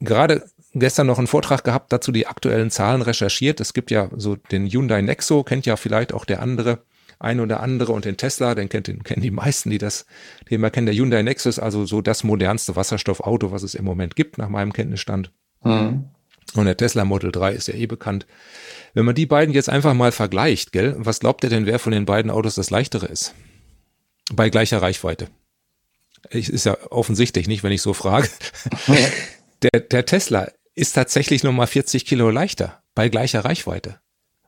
gerade 0.01 0.45
gestern 0.75 1.07
noch 1.07 1.19
einen 1.19 1.27
Vortrag 1.27 1.65
gehabt, 1.65 1.93
dazu 1.93 2.13
die 2.13 2.27
aktuellen 2.27 2.71
Zahlen 2.71 3.03
recherchiert. 3.03 3.61
Es 3.61 3.75
gibt 3.75 3.91
ja 3.91 4.09
so 4.17 4.37
den 4.37 4.67
Hyundai 4.67 5.03
Nexo, 5.03 5.43
kennt 5.43 5.67
ja 5.67 5.77
vielleicht 5.77 6.13
auch 6.13 6.25
der 6.25 6.41
andere 6.43 6.83
ein 7.21 7.41
oder 7.41 7.61
andere 7.61 7.93
und 7.93 8.05
den 8.05 8.17
Tesla, 8.17 8.55
den 8.55 8.69
kennt 8.69 8.87
den 8.87 9.03
kennen 9.03 9.23
die 9.23 9.31
meisten, 9.31 9.71
die 9.71 9.79
das 9.79 10.07
Thema 10.47 10.71
kennen. 10.71 10.87
Der 10.87 10.95
Hyundai 10.95 11.23
Nexus, 11.23 11.59
also 11.59 11.85
so 11.85 12.01
das 12.01 12.23
modernste 12.23 12.77
Wasserstoffauto, 12.77 13.51
was 13.51 13.63
es 13.63 13.75
im 13.75 13.85
Moment 13.85 14.15
gibt, 14.15 14.39
nach 14.39 14.49
meinem 14.49 14.73
Kenntnisstand. 14.73 15.33
Mhm. 15.65 16.11
Und 16.55 16.65
der 16.65 16.77
Tesla 16.77 17.05
Model 17.05 17.31
3 17.31 17.53
ist 17.53 17.69
ja 17.69 17.75
eh 17.75 17.87
bekannt. 17.87 18.27
Wenn 18.95 19.05
man 19.05 19.15
die 19.15 19.27
beiden 19.27 19.55
jetzt 19.55 19.69
einfach 19.69 19.95
mal 19.95 20.13
vergleicht, 20.13 20.73
gell, 20.73 20.95
was 20.99 21.21
glaubt 21.21 21.45
ihr 21.45 21.51
denn, 21.51 21.67
wer 21.67 21.79
von 21.79 21.93
den 21.93 22.07
beiden 22.07 22.31
Autos 22.31 22.55
das 22.55 22.71
leichtere 22.71 23.07
ist? 23.07 23.35
Bei 24.33 24.51
gleicher 24.51 24.83
Reichweite. 24.83 25.29
Ich, 26.31 26.49
ist 26.49 26.67
ja 26.67 26.77
offensichtlich 26.91 27.49
nicht, 27.49 27.63
wenn 27.63 27.73
ich 27.73 27.83
so 27.83 27.95
frage. 27.95 28.29
der, 29.63 29.81
der 29.81 30.07
Tesla 30.07 30.51
ist 30.75 30.93
tatsächlich 30.93 31.45
nochmal 31.45 31.67
40 31.67 32.05
Kilo 32.07 32.31
leichter 32.31 32.83
bei 32.95 33.09
gleicher 33.09 33.45
Reichweite. 33.45 34.01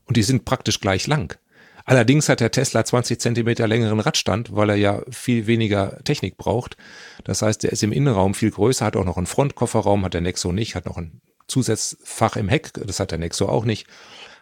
Und 0.04 0.16
die 0.16 0.22
sind 0.22 0.44
praktisch 0.44 0.80
gleich 0.80 1.06
lang. 1.06 1.36
Allerdings 1.84 2.28
hat 2.28 2.40
der 2.40 2.50
Tesla 2.50 2.84
20 2.84 3.20
Zentimeter 3.20 3.66
längeren 3.66 4.00
Radstand, 4.00 4.54
weil 4.54 4.70
er 4.70 4.76
ja 4.76 5.02
viel 5.10 5.46
weniger 5.46 6.02
Technik 6.04 6.36
braucht. 6.36 6.76
Das 7.24 7.42
heißt, 7.42 7.64
er 7.64 7.72
ist 7.72 7.82
im 7.82 7.92
Innenraum 7.92 8.34
viel 8.34 8.50
größer, 8.50 8.84
hat 8.84 8.96
auch 8.96 9.04
noch 9.04 9.16
einen 9.16 9.26
Frontkofferraum, 9.26 10.04
hat 10.04 10.14
der 10.14 10.20
Nexo 10.20 10.52
nicht, 10.52 10.74
hat 10.74 10.86
noch 10.86 10.98
ein 10.98 11.20
Zusatzfach 11.50 12.36
im 12.36 12.48
Heck, 12.48 12.72
das 12.74 13.00
hat 13.00 13.10
der 13.10 13.18
Nexo 13.18 13.46
auch 13.46 13.64
nicht. 13.64 13.86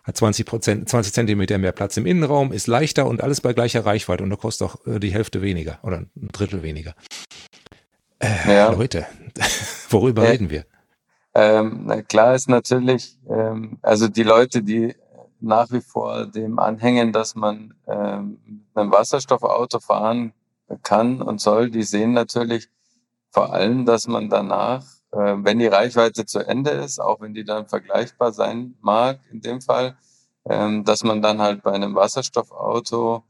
Hat 0.05 0.17
20 0.17 0.47
Prozent, 0.47 0.89
20 0.89 1.13
Zentimeter 1.13 1.59
mehr 1.59 1.73
Platz 1.73 1.97
im 1.97 2.07
Innenraum, 2.07 2.53
ist 2.53 2.67
leichter 2.67 3.07
und 3.07 3.23
alles 3.23 3.41
bei 3.41 3.53
gleicher 3.53 3.85
Reichweite 3.85 4.23
und 4.23 4.31
da 4.31 4.37
kostet 4.37 4.69
auch 4.69 4.87
äh, 4.87 4.99
die 5.01 5.13
Hälfte 5.13 5.43
weniger 5.43 5.79
oder 5.83 5.99
ein 5.99 6.11
Drittel 6.15 6.63
weniger. 6.63 6.95
Äh, 8.21 8.55
ja. 8.55 8.71
Leute, 8.73 9.07
worüber 9.91 10.25
ja. 10.25 10.31
reden 10.31 10.51
wir? 10.51 10.65
Ähm, 11.35 11.83
na 11.85 12.03
klar 12.03 12.35
ist 12.35 12.49
natürlich, 12.49 13.19
ähm, 13.29 13.79
also 13.83 14.09
die 14.09 14.23
Leute, 14.23 14.63
die 14.63 14.95
nach 15.41 15.71
wie 15.71 15.81
vor 15.81 16.27
dem 16.27 16.59
anhängen, 16.59 17.13
dass 17.13 17.35
man 17.35 17.75
ähm, 17.87 18.39
mit 18.47 18.77
einem 18.77 18.93
Wasserstoffauto 18.93 19.79
fahren 19.81 20.33
kann 20.83 21.23
und 21.23 21.41
soll, 21.41 21.71
die 21.71 21.83
sehen 21.83 22.13
natürlich 22.13 22.69
vor 23.31 23.53
allem, 23.53 23.87
dass 23.87 24.07
man 24.09 24.29
danach, 24.29 24.85
wenn 25.17 25.59
die 25.59 25.67
Reichweite 25.67 26.27
zu 26.27 26.41
Ende 26.41 26.71
ist, 26.71 27.01
auch 27.01 27.21
wenn 27.21 27.35
die 27.35 27.45
dann 27.45 27.69
vergleichbar 27.69 28.33
sein 28.33 28.77
mag 28.81 29.21
in 29.31 29.41
dem 29.41 29.61
Fall, 29.61 29.97
ähm, 30.49 30.85
dass 30.85 31.05
man 31.05 31.23
dann 31.23 31.41
halt 31.41 31.63
bei 31.63 31.73
einem 31.73 31.95
Wasserstoffauto 31.95 33.25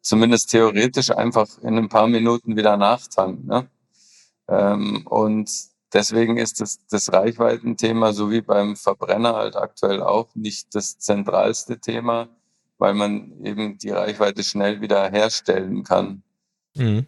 zumindest 0.00 0.50
theoretisch 0.50 1.10
einfach 1.10 1.46
in 1.62 1.76
ein 1.76 1.88
paar 1.88 2.06
Minuten 2.06 2.56
wieder 2.56 2.76
nachtankt. 2.76 3.44
Ne? 3.44 3.68
Ähm, 4.48 5.06
und 5.06 5.50
Deswegen 5.94 6.36
ist 6.36 6.60
das, 6.60 6.80
das 6.90 7.10
Reichweitenthema, 7.14 8.12
so 8.12 8.30
wie 8.30 8.42
beim 8.42 8.76
Verbrenner 8.76 9.36
halt 9.36 9.56
aktuell 9.56 10.02
auch, 10.02 10.28
nicht 10.34 10.74
das 10.74 10.98
zentralste 10.98 11.80
Thema 11.80 12.28
weil 12.78 12.94
man 12.94 13.44
eben 13.44 13.76
die 13.78 13.90
Reichweite 13.90 14.42
schnell 14.42 14.80
wieder 14.80 15.10
herstellen 15.10 15.82
kann. 15.82 16.22
Mhm. 16.74 17.06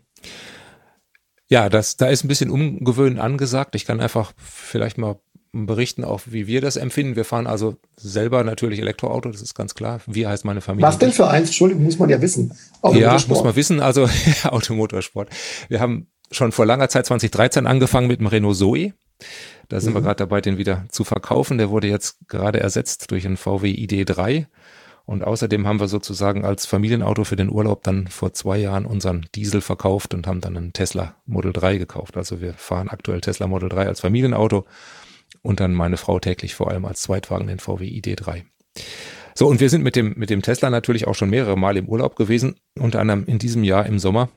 Ja, 1.51 1.69
das, 1.69 1.97
da 1.97 2.07
ist 2.07 2.25
ein 2.25 2.29
bisschen 2.29 2.51
Ungewöhnen 2.51 3.19
angesagt. 3.19 3.75
Ich 3.75 3.85
kann 3.85 4.01
einfach 4.01 4.33
vielleicht 4.37 4.99
mal 4.99 5.19
berichten, 5.53 6.05
auch 6.05 6.23
wie 6.27 6.47
wir 6.47 6.61
das 6.61 6.77
empfinden. 6.77 7.17
Wir 7.17 7.25
fahren 7.25 7.49
also 7.49 7.77
selber 7.97 8.45
natürlich 8.45 8.79
Elektroauto, 8.79 9.31
das 9.31 9.43
ist 9.43 9.55
ganz 9.55 9.75
klar. 9.75 10.01
Wie 10.07 10.27
heißt 10.27 10.45
meine 10.45 10.61
Familie? 10.61 10.87
Was 10.87 10.99
denn 10.99 11.11
für 11.11 11.29
eins? 11.29 11.49
Entschuldigung, 11.49 11.83
muss 11.83 11.99
man 11.99 12.09
ja 12.09 12.23
wissen. 12.23 12.57
Ja, 12.93 13.19
muss 13.27 13.43
man 13.43 13.57
wissen. 13.57 13.81
Also 13.81 14.09
Automotorsport. 14.45 15.29
Wir 15.69 15.81
haben 15.81 16.07
schon 16.31 16.53
vor 16.53 16.67
langer 16.67 16.89
Zeit 16.89 17.07
2013 17.07 17.67
angefangen 17.67 18.07
mit 18.07 18.21
dem 18.21 18.29
Renault 18.29 18.57
Zoe. 18.57 18.93
Da 19.69 19.81
sind 19.81 19.91
mhm. 19.91 19.97
wir 19.97 20.03
gerade 20.03 20.17
dabei, 20.17 20.41
den 20.41 20.57
wieder 20.57 20.85
zu 20.91 21.03
verkaufen. 21.03 21.59
Der 21.59 21.71
wurde 21.71 21.89
jetzt 21.89 22.29
gerade 22.29 22.61
ersetzt 22.61 23.11
durch 23.11 23.27
einen 23.27 23.37
VW 23.37 23.73
ID3. 23.73 24.47
Und 25.11 25.25
außerdem 25.25 25.67
haben 25.67 25.81
wir 25.81 25.89
sozusagen 25.89 26.45
als 26.45 26.67
Familienauto 26.67 27.25
für 27.25 27.35
den 27.35 27.51
Urlaub 27.51 27.83
dann 27.83 28.07
vor 28.07 28.33
zwei 28.33 28.59
Jahren 28.59 28.87
unseren 28.87 29.27
Diesel 29.35 29.61
verkauft 29.61 30.15
und 30.15 30.29
haben 30.29 30.41
dann 30.41 30.57
einen 30.57 30.73
Tesla 30.73 31.17
Model 31.27 31.53
3 31.53 31.79
gekauft. 31.79 32.17
Also 32.17 32.41
wir 32.41 32.55
fahren 32.55 32.89
aktuell 32.89 33.21
Tesla 33.21 33.49
Model 33.49 33.69
3 33.69 33.89
als 33.89 33.99
Familienauto 33.99 34.67
und 35.43 35.59
dann 35.59 35.75
meine 35.75 35.97
Frau 35.97 36.21
täglich 36.21 36.55
vor 36.55 36.71
allem 36.71 36.85
als 36.85 37.03
Zweitwagen 37.03 37.49
den 37.49 37.59
VW 37.59 37.89
ID3. 37.89 38.45
So, 39.35 39.49
und 39.49 39.59
wir 39.59 39.69
sind 39.69 39.83
mit 39.83 39.97
dem, 39.97 40.15
mit 40.17 40.31
dem 40.31 40.43
Tesla 40.43 40.71
natürlich 40.71 41.09
auch 41.09 41.17
schon 41.17 41.31
mehrere 41.31 41.59
Mal 41.59 41.77
im 41.77 41.89
Urlaub 41.89 42.15
gewesen, 42.15 42.61
unter 42.79 43.01
anderem 43.01 43.25
in 43.25 43.41
diesem 43.41 43.65
Jahr 43.65 43.87
im 43.87 43.99
Sommer 43.99 44.29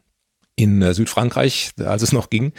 in 0.56 0.82
äh, 0.82 0.96
Südfrankreich, 0.96 1.74
als 1.86 2.02
es 2.02 2.14
noch 2.14 2.32
ging, 2.32 2.52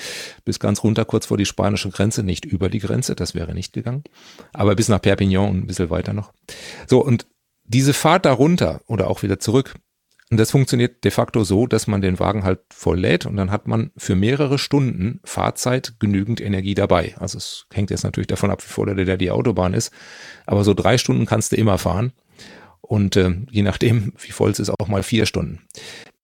bis 0.44 0.61
ganz 0.61 0.85
runter 0.85 1.05
kurz 1.05 1.27
vor 1.27 1.37
die 1.37 1.46
spanische 1.46 1.90
Grenze, 1.90 2.22
nicht 2.22 2.44
über 2.44 2.68
die 2.68 2.81
Grenze, 2.81 3.16
das 3.16 3.35
wäre 3.35 3.55
nicht 3.55 3.72
gegangen, 3.72 4.05
aber 4.53 4.77
bis 4.77 4.88
nach 4.88 5.03
Perpignan 5.03 5.50
und 5.50 5.59
ein 5.59 5.66
bisschen 5.66 5.90
weiter 5.90 6.12
noch. 6.12 6.33
So, 6.87 7.05
und 7.05 7.27
diese 7.64 7.94
Fahrt 7.94 8.24
darunter 8.24 8.81
oder 8.87 9.09
auch 9.09 9.22
wieder 9.22 9.38
zurück, 9.38 9.74
und 10.31 10.38
das 10.38 10.50
funktioniert 10.50 11.05
de 11.05 11.11
facto 11.11 11.44
so, 11.44 11.66
dass 11.66 11.87
man 11.87 12.00
den 12.00 12.18
Wagen 12.18 12.44
halt 12.44 12.61
voll 12.70 12.98
lädt 12.98 13.27
und 13.27 13.37
dann 13.37 13.50
hat 13.50 13.68
man 13.68 13.92
für 13.96 14.16
mehrere 14.16 14.59
Stunden 14.59 15.20
Fahrzeit 15.22 15.94
genügend 16.00 16.40
Energie 16.40 16.74
dabei. 16.74 17.14
Also 17.18 17.38
es 17.38 17.66
hängt 17.72 17.90
jetzt 17.90 18.05
natürlich 18.05 18.27
davon 18.27 18.50
ab, 18.50 18.61
wie 18.64 18.72
voll 18.72 18.92
der 18.96 19.16
die 19.16 19.31
Autobahn 19.31 19.74
ist. 19.74 19.92
Aber 20.46 20.64
so 20.64 20.74
drei 20.74 20.98
Stunden 20.98 21.27
kannst 21.27 21.53
du 21.53 21.57
immer 21.57 21.79
fahren. 21.79 22.12
Und 22.81 23.16
äh, 23.16 23.33
je 23.50 23.62
nachdem, 23.62 24.12
wie 24.18 24.33
voll 24.33 24.50
es 24.50 24.59
ist, 24.59 24.70
auch 24.70 24.88
mal 24.88 25.03
vier 25.03 25.27
Stunden. 25.27 25.61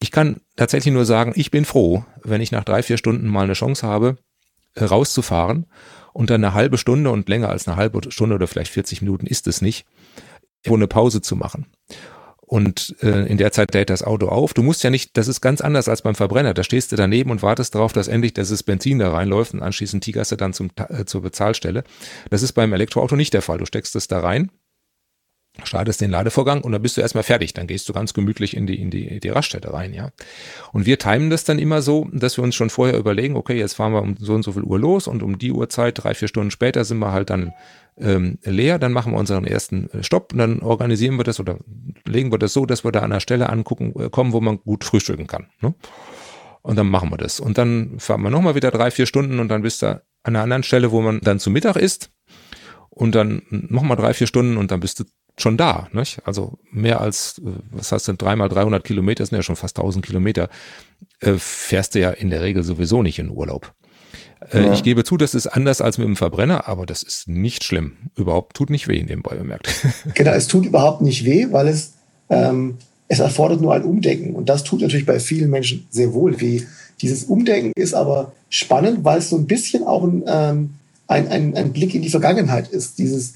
Ich 0.01 0.11
kann 0.11 0.41
tatsächlich 0.57 0.93
nur 0.93 1.05
sagen, 1.05 1.33
ich 1.37 1.51
bin 1.51 1.65
froh, 1.65 2.05
wenn 2.25 2.41
ich 2.41 2.53
nach 2.53 2.65
drei, 2.65 2.83
vier 2.83 2.97
Stunden 2.97 3.29
mal 3.29 3.45
eine 3.45 3.53
Chance 3.53 3.87
habe, 3.87 4.17
äh, 4.75 4.85
rauszufahren 4.85 5.67
und 6.13 6.31
dann 6.31 6.45
eine 6.45 6.55
halbe 6.55 6.79
Stunde 6.79 7.11
und 7.11 7.29
länger 7.29 7.51
als 7.51 7.69
eine 7.69 7.77
halbe 7.77 8.11
Stunde 8.11 8.35
oder 8.35 8.47
vielleicht 8.47 8.73
40 8.73 9.03
Minuten 9.03 9.27
ist 9.27 9.47
es 9.47 9.63
nicht, 9.63 9.87
wo 10.65 10.75
eine 10.75 10.87
Pause 10.87 11.21
zu 11.21 11.37
machen. 11.37 11.67
Und 12.51 12.97
äh, 13.01 13.29
in 13.29 13.39
der 13.39 13.53
Zeit 13.53 13.73
lädt 13.75 13.91
das 13.91 14.03
Auto 14.03 14.27
auf. 14.27 14.55
Du 14.55 14.65
musst 14.65 14.83
ja 14.83 14.91
nicht, 14.91 15.17
das 15.17 15.29
ist 15.29 15.41
ganz 15.41 15.61
anders 15.61 15.89
als 15.89 16.03
beim 16.03 16.17
Verbrenner. 16.17 16.53
Da 16.53 16.65
stehst 16.65 16.91
du 16.91 16.97
daneben 16.97 17.31
und 17.31 17.43
wartest 17.43 17.77
darauf, 17.77 17.93
dass 17.93 18.09
endlich 18.09 18.35
das 18.35 18.63
Benzin 18.65 18.99
da 18.99 19.13
reinläuft 19.13 19.55
und 19.55 19.63
anschließend 19.63 20.03
tigerst 20.03 20.33
du 20.33 20.37
dann 20.37 20.53
zum, 20.53 20.71
äh, 20.89 21.05
zur 21.05 21.23
Bezahlstelle. 21.23 21.85
Das 22.29 22.43
ist 22.43 22.55
beim 22.55 22.73
Elektroauto 22.73 23.15
nicht 23.15 23.35
der 23.35 23.43
Fall. 23.43 23.59
Du 23.59 23.67
steckst 23.67 23.95
es 23.95 24.09
da 24.09 24.19
rein 24.19 24.51
startest 25.65 26.01
den 26.01 26.11
Ladevorgang 26.11 26.63
und 26.63 26.73
dann 26.73 26.83
bist 26.83 26.97
du 26.97 27.01
erstmal 27.01 27.25
fertig. 27.25 27.55
Dann 27.55 27.67
gehst 27.67 27.89
du 27.89 27.93
ganz 27.93 28.15
gemütlich 28.15 28.57
in 28.57 28.67
die, 28.67 28.81
in 28.81 28.91
die, 28.91 29.21
die 29.21 29.29
Raststätte 29.29 29.73
rein, 29.73 29.93
ja. 29.93 30.11
Und 30.73 30.87
wir 30.87 30.99
timen 30.99 31.31
das 31.31 31.45
dann 31.45 31.59
immer 31.59 31.83
so, 31.83 32.09
dass 32.13 32.39
wir 32.39 32.45
uns 32.45 32.55
schon 32.55 32.71
vorher 32.71 32.97
überlegen, 32.97 33.37
okay, 33.37 33.59
jetzt 33.59 33.75
fahren 33.75 33.93
wir 33.93 34.03
um 34.03 34.17
so 34.19 34.35
und 34.35 34.43
so 34.43 34.53
viel 34.53 34.63
Uhr 34.63 34.79
los 34.79 35.07
und 35.07 35.23
um 35.23 35.39
die 35.39 35.53
Uhrzeit, 35.53 36.03
drei, 36.03 36.15
vier 36.15 36.29
Stunden 36.29 36.51
später 36.51 36.85
sind 36.85 36.99
wir 36.99 37.13
halt 37.13 37.31
dann 37.31 37.53
ähm, 37.99 38.39
leer, 38.45 38.79
dann 38.79 38.93
machen 38.93 39.13
wir 39.13 39.19
unseren 39.19 39.45
ersten 39.45 39.91
äh, 39.91 40.03
Stopp 40.03 40.33
und 40.33 40.39
dann 40.39 40.61
organisieren 40.61 41.17
wir 41.17 41.25
das 41.25 41.41
oder 41.41 41.59
legen 42.07 42.33
wir 42.33 42.39
das 42.39 42.53
so, 42.53 42.67
dass 42.67 42.85
wir 42.85 42.93
da 42.93 43.01
an 43.01 43.11
der 43.11 43.21
Stelle 43.21 43.51
angucken, 43.51 43.93
äh, 43.99 44.09
kommen, 44.11 44.33
wo 44.33 44.41
man 44.41 44.59
gut 44.59 44.85
frühstücken 44.85 45.27
kann. 45.27 45.49
Ne? 45.61 45.75
Und 46.63 46.77
dann 46.77 46.89
machen 46.89 47.11
wir 47.11 47.17
das. 47.17 47.41
Und 47.41 47.59
dann 47.59 47.99
fahren 47.99 48.23
wir 48.23 48.31
nochmal 48.31 48.55
wieder 48.55 48.71
drei, 48.71 48.91
vier 48.91 49.07
Stunden 49.07 49.39
und 49.41 49.49
dann 49.49 49.63
bist 49.63 49.83
du 49.83 49.87
an 49.87 50.03
einer 50.25 50.43
anderen 50.43 50.63
Stelle, 50.63 50.91
wo 50.91 51.01
man 51.01 51.21
dann 51.21 51.39
zu 51.39 51.51
Mittag 51.51 51.77
isst 51.77 52.11
und 52.91 53.15
dann 53.15 53.43
nochmal 53.51 53.97
drei, 53.97 54.13
vier 54.13 54.27
Stunden 54.27 54.57
und 54.57 54.71
dann 54.71 54.81
bist 54.81 55.01
du 55.01 55.05
schon 55.39 55.57
da. 55.57 55.89
Nicht? 55.93 56.27
Also 56.27 56.59
mehr 56.71 57.01
als, 57.01 57.39
äh, 57.39 57.51
was 57.71 57.93
heißt 57.93 58.09
denn, 58.09 58.19
dreimal 58.19 58.49
300 58.49 58.85
Kilometer, 58.85 59.25
sind 59.25 59.37
ja 59.37 59.43
schon 59.43 59.57
fast 59.57 59.79
1000 59.79 60.05
Kilometer, 60.05 60.49
äh, 61.21 61.35
fährst 61.35 61.95
du 61.95 62.01
ja 62.01 62.11
in 62.11 62.31
der 62.31 62.43
Regel 62.43 62.63
sowieso 62.63 63.03
nicht 63.03 63.19
in 63.19 63.31
Urlaub. 63.31 63.75
Äh, 64.53 64.67
ja. 64.67 64.73
Ich 64.73 64.83
gebe 64.83 65.05
zu, 65.05 65.17
das 65.17 65.35
ist 65.35 65.47
anders 65.47 65.81
als 65.81 65.99
mit 65.99 66.07
dem 66.07 66.17
Verbrenner, 66.17 66.69
aber 66.69 66.87
das 66.87 67.03
ist 67.03 67.29
nicht 67.29 67.65
schlimm. 67.65 67.93
Überhaupt 68.17 68.57
tut 68.57 68.71
nicht 68.71 68.89
weh, 68.89 68.99
in 68.99 69.07
nebenbei 69.07 69.37
bemerkt. 69.37 69.69
Genau, 70.15 70.33
es 70.33 70.49
tut 70.49 70.67
überhaupt 70.67 71.03
nicht 71.03 71.25
weh, 71.25 71.49
weil 71.51 71.69
es, 71.69 71.93
ähm, 72.29 72.79
es 73.09 73.21
erfordert 73.21 73.61
nur 73.61 73.75
ein 73.75 73.85
Umdenken. 73.85 74.35
Und 74.35 74.49
das 74.49 74.65
tut 74.65 74.81
natürlich 74.81 75.07
bei 75.07 75.21
vielen 75.21 75.51
Menschen 75.51 75.87
sehr 75.91 76.13
wohl 76.13 76.41
weh. 76.41 76.63
Dieses 77.01 77.25
Umdenken 77.25 77.73
ist 77.77 77.95
aber 77.95 78.33
spannend, 78.49 79.05
weil 79.05 79.19
es 79.19 79.31
so 79.31 79.37
ein 79.37 79.47
bisschen 79.47 79.85
auch 79.85 80.05
ein, 80.05 80.25
ähm, 80.27 80.71
ein, 81.07 81.29
ein, 81.29 81.57
ein 81.57 81.73
Blick 81.73 81.95
in 81.95 82.03
die 82.03 82.11
Vergangenheit 82.11 82.69
ist. 82.69 82.99
Dieses, 82.99 83.35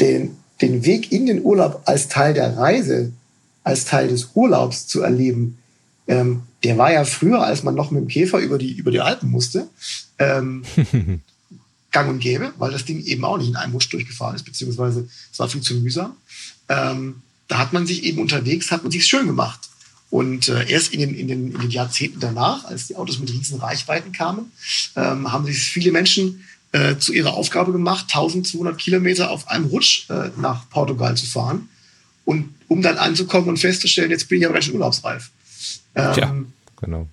den, 0.00 0.36
den 0.60 0.84
Weg 0.84 1.12
in 1.12 1.26
den 1.26 1.44
Urlaub 1.44 1.82
als 1.84 2.08
Teil 2.08 2.34
der 2.34 2.56
Reise, 2.56 3.12
als 3.62 3.84
Teil 3.84 4.08
des 4.08 4.30
Urlaubs 4.34 4.86
zu 4.86 5.02
erleben, 5.02 5.58
ähm, 6.08 6.42
der 6.62 6.76
war 6.78 6.92
ja 6.92 7.04
früher, 7.04 7.42
als 7.42 7.62
man 7.62 7.74
noch 7.74 7.90
mit 7.90 8.02
dem 8.02 8.08
Käfer 8.08 8.38
über 8.38 8.58
die, 8.58 8.72
über 8.72 8.90
die 8.90 9.00
Alpen 9.00 9.30
musste, 9.30 9.68
ähm, 10.18 10.62
gang 11.90 12.08
und 12.08 12.20
gäbe, 12.20 12.52
weil 12.58 12.70
das 12.70 12.84
Ding 12.84 13.02
eben 13.04 13.24
auch 13.24 13.38
nicht 13.38 13.48
in 13.48 13.56
einem 13.56 13.72
Rutsch 13.72 13.92
durchgefahren 13.92 14.36
ist, 14.36 14.44
beziehungsweise 14.44 15.08
es 15.32 15.38
war 15.38 15.48
viel 15.48 15.62
zu 15.62 15.74
mühsam. 15.74 16.16
Ähm, 16.68 17.22
da 17.48 17.58
hat 17.58 17.72
man 17.72 17.86
sich 17.86 18.04
eben 18.04 18.20
unterwegs, 18.20 18.70
hat 18.70 18.82
man 18.82 18.92
sich 18.92 19.06
schön 19.06 19.26
gemacht. 19.26 19.60
Und 20.10 20.48
äh, 20.48 20.68
erst 20.68 20.92
in 20.92 21.00
den, 21.00 21.14
in, 21.14 21.28
den, 21.28 21.52
in 21.52 21.60
den 21.60 21.70
Jahrzehnten 21.70 22.20
danach, 22.20 22.64
als 22.64 22.88
die 22.88 22.96
Autos 22.96 23.18
mit 23.18 23.32
riesen 23.32 23.60
Reichweiten 23.60 24.12
kamen, 24.12 24.52
ähm, 24.96 25.32
haben 25.32 25.46
sich 25.46 25.58
viele 25.58 25.92
Menschen 25.92 26.44
äh, 26.72 26.96
zu 26.96 27.12
ihrer 27.12 27.34
Aufgabe 27.34 27.72
gemacht, 27.72 28.06
1200 28.08 28.76
Kilometer 28.76 29.30
auf 29.30 29.48
einem 29.48 29.66
Rutsch 29.66 30.08
äh, 30.10 30.30
nach 30.36 30.68
Portugal 30.70 31.16
zu 31.16 31.26
fahren. 31.26 31.68
Und 32.24 32.54
um 32.68 32.82
dann 32.82 32.98
anzukommen 32.98 33.48
und 33.48 33.58
festzustellen, 33.58 34.10
jetzt 34.10 34.28
bin 34.28 34.38
ich 34.38 34.44
aber 34.44 34.54
ganz 34.54 34.66
schön 34.66 34.74
urlaubsreif. 34.74 35.30
Ähm, 35.94 36.14
ja, 36.16 36.34
genau. 36.80 37.08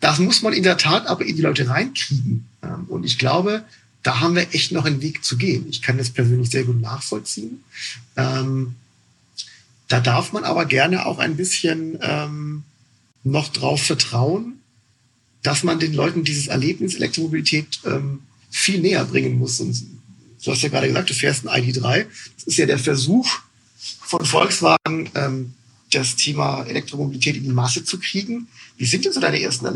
Das 0.00 0.18
muss 0.18 0.42
man 0.42 0.52
in 0.52 0.62
der 0.62 0.78
Tat 0.78 1.06
aber 1.06 1.24
in 1.24 1.36
die 1.36 1.42
Leute 1.42 1.68
reinkriegen. 1.68 2.46
Ähm, 2.62 2.84
und 2.88 3.04
ich 3.04 3.18
glaube, 3.18 3.64
da 4.02 4.20
haben 4.20 4.36
wir 4.36 4.54
echt 4.54 4.72
noch 4.72 4.84
einen 4.84 5.02
Weg 5.02 5.24
zu 5.24 5.36
gehen. 5.36 5.66
Ich 5.68 5.82
kann 5.82 5.98
das 5.98 6.10
persönlich 6.10 6.50
sehr 6.50 6.64
gut 6.64 6.80
nachvollziehen. 6.80 7.64
Ähm, 8.16 8.76
da 9.88 10.00
darf 10.00 10.32
man 10.32 10.44
aber 10.44 10.64
gerne 10.64 11.06
auch 11.06 11.18
ein 11.18 11.36
bisschen 11.36 11.98
ähm, 12.02 12.62
noch 13.24 13.48
drauf 13.48 13.82
vertrauen, 13.82 14.60
dass 15.42 15.64
man 15.64 15.80
den 15.80 15.92
Leuten 15.92 16.24
dieses 16.24 16.46
Erlebnis 16.46 16.94
Elektromobilität 16.94 17.80
ähm, 17.84 18.20
viel 18.50 18.80
näher 18.80 19.04
bringen 19.04 19.38
muss. 19.38 19.60
Und 19.60 19.82
du 20.44 20.52
hast 20.52 20.62
ja 20.62 20.68
gerade 20.68 20.88
gesagt, 20.88 21.10
du 21.10 21.14
fährst 21.14 21.46
ein 21.46 21.64
ID3. 21.64 22.06
Das 22.36 22.44
ist 22.44 22.58
ja 22.58 22.66
der 22.66 22.78
Versuch 22.78 23.28
von 23.78 24.24
Volkswagen, 24.24 25.10
ähm, 25.14 25.54
das 25.90 26.16
Thema 26.16 26.64
Elektromobilität 26.64 27.36
in 27.36 27.44
die 27.44 27.50
Masse 27.50 27.84
zu 27.84 27.98
kriegen. 27.98 28.48
Wie 28.76 28.86
sind 28.86 29.04
denn 29.04 29.12
so 29.12 29.20
deine 29.20 29.40
ersten 29.40 29.66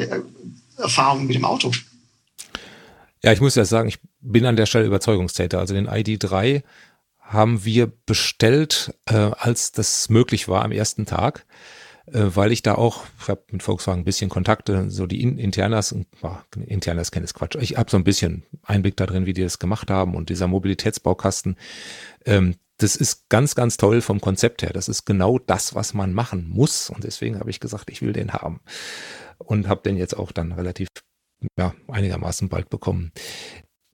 Erfahrungen 0.77 1.27
mit 1.27 1.37
dem 1.37 1.45
Auto? 1.45 1.73
Ja, 3.23 3.33
ich 3.33 3.41
muss 3.41 3.55
ja 3.55 3.65
sagen, 3.65 3.89
ich 3.89 3.99
bin 4.21 4.47
an 4.47 4.57
der 4.57 4.67
Stelle 4.67 4.87
Überzeugungstäter. 4.87 5.59
Also 5.59 5.75
den 5.75 5.89
ID3 5.89 6.63
haben 7.21 7.65
wir 7.65 7.93
bestellt, 8.07 8.95
äh, 9.07 9.15
als 9.15 9.73
das 9.73 10.09
möglich 10.09 10.49
war 10.49 10.65
am 10.65 10.73
ersten 10.73 11.07
Tag. 11.07 11.47
Äh, 12.13 12.35
weil 12.35 12.51
ich 12.51 12.63
da 12.63 12.75
auch, 12.75 13.05
ich 13.21 13.29
habe 13.29 13.43
mit 13.51 13.63
Volkswagen 13.63 14.03
ein 14.03 14.05
bisschen 14.05 14.31
Kontakte, 14.31 14.91
so 14.91 15.07
die 15.07 15.23
Internas, 15.23 15.95
ach, 16.23 16.45
Internas 16.57 17.13
kenne 17.13 17.27
ich 17.27 17.35
Quatsch, 17.35 17.57
ich 17.61 17.77
habe 17.77 17.91
so 17.91 17.97
ein 17.97 18.05
bisschen 18.05 18.45
Einblick 18.63 18.97
da 18.97 19.07
drin, 19.07 19.27
wie 19.27 19.33
die 19.33 19.43
das 19.43 19.59
gemacht 19.59 19.91
haben 19.91 20.15
und 20.15 20.29
dieser 20.29 20.49
Mobilitätsbaukasten, 20.49 21.57
ähm, 22.25 22.57
das 22.83 22.97
ist 22.97 23.29
ganz, 23.29 23.55
ganz 23.55 23.77
toll 23.77 24.01
vom 24.01 24.21
Konzept 24.21 24.63
her. 24.63 24.71
Das 24.73 24.89
ist 24.89 25.05
genau 25.05 25.39
das, 25.39 25.75
was 25.75 25.95
man 25.95 26.13
machen 26.13 26.49
muss 26.49 26.91
und 26.91 27.05
deswegen 27.05 27.39
habe 27.39 27.51
ich 27.51 27.61
gesagt, 27.61 27.91
ich 27.91 28.03
will 28.03 28.13
den 28.13 28.33
haben 28.33 28.61
und 29.39 29.69
habe 29.69 29.83
den 29.83 29.97
jetzt 29.97 30.17
auch 30.17 30.33
dann 30.33 30.53
relativ, 30.53 30.89
ja, 31.59 31.75
einigermaßen 31.89 32.49
bald 32.49 32.71
bekommen. 32.71 33.13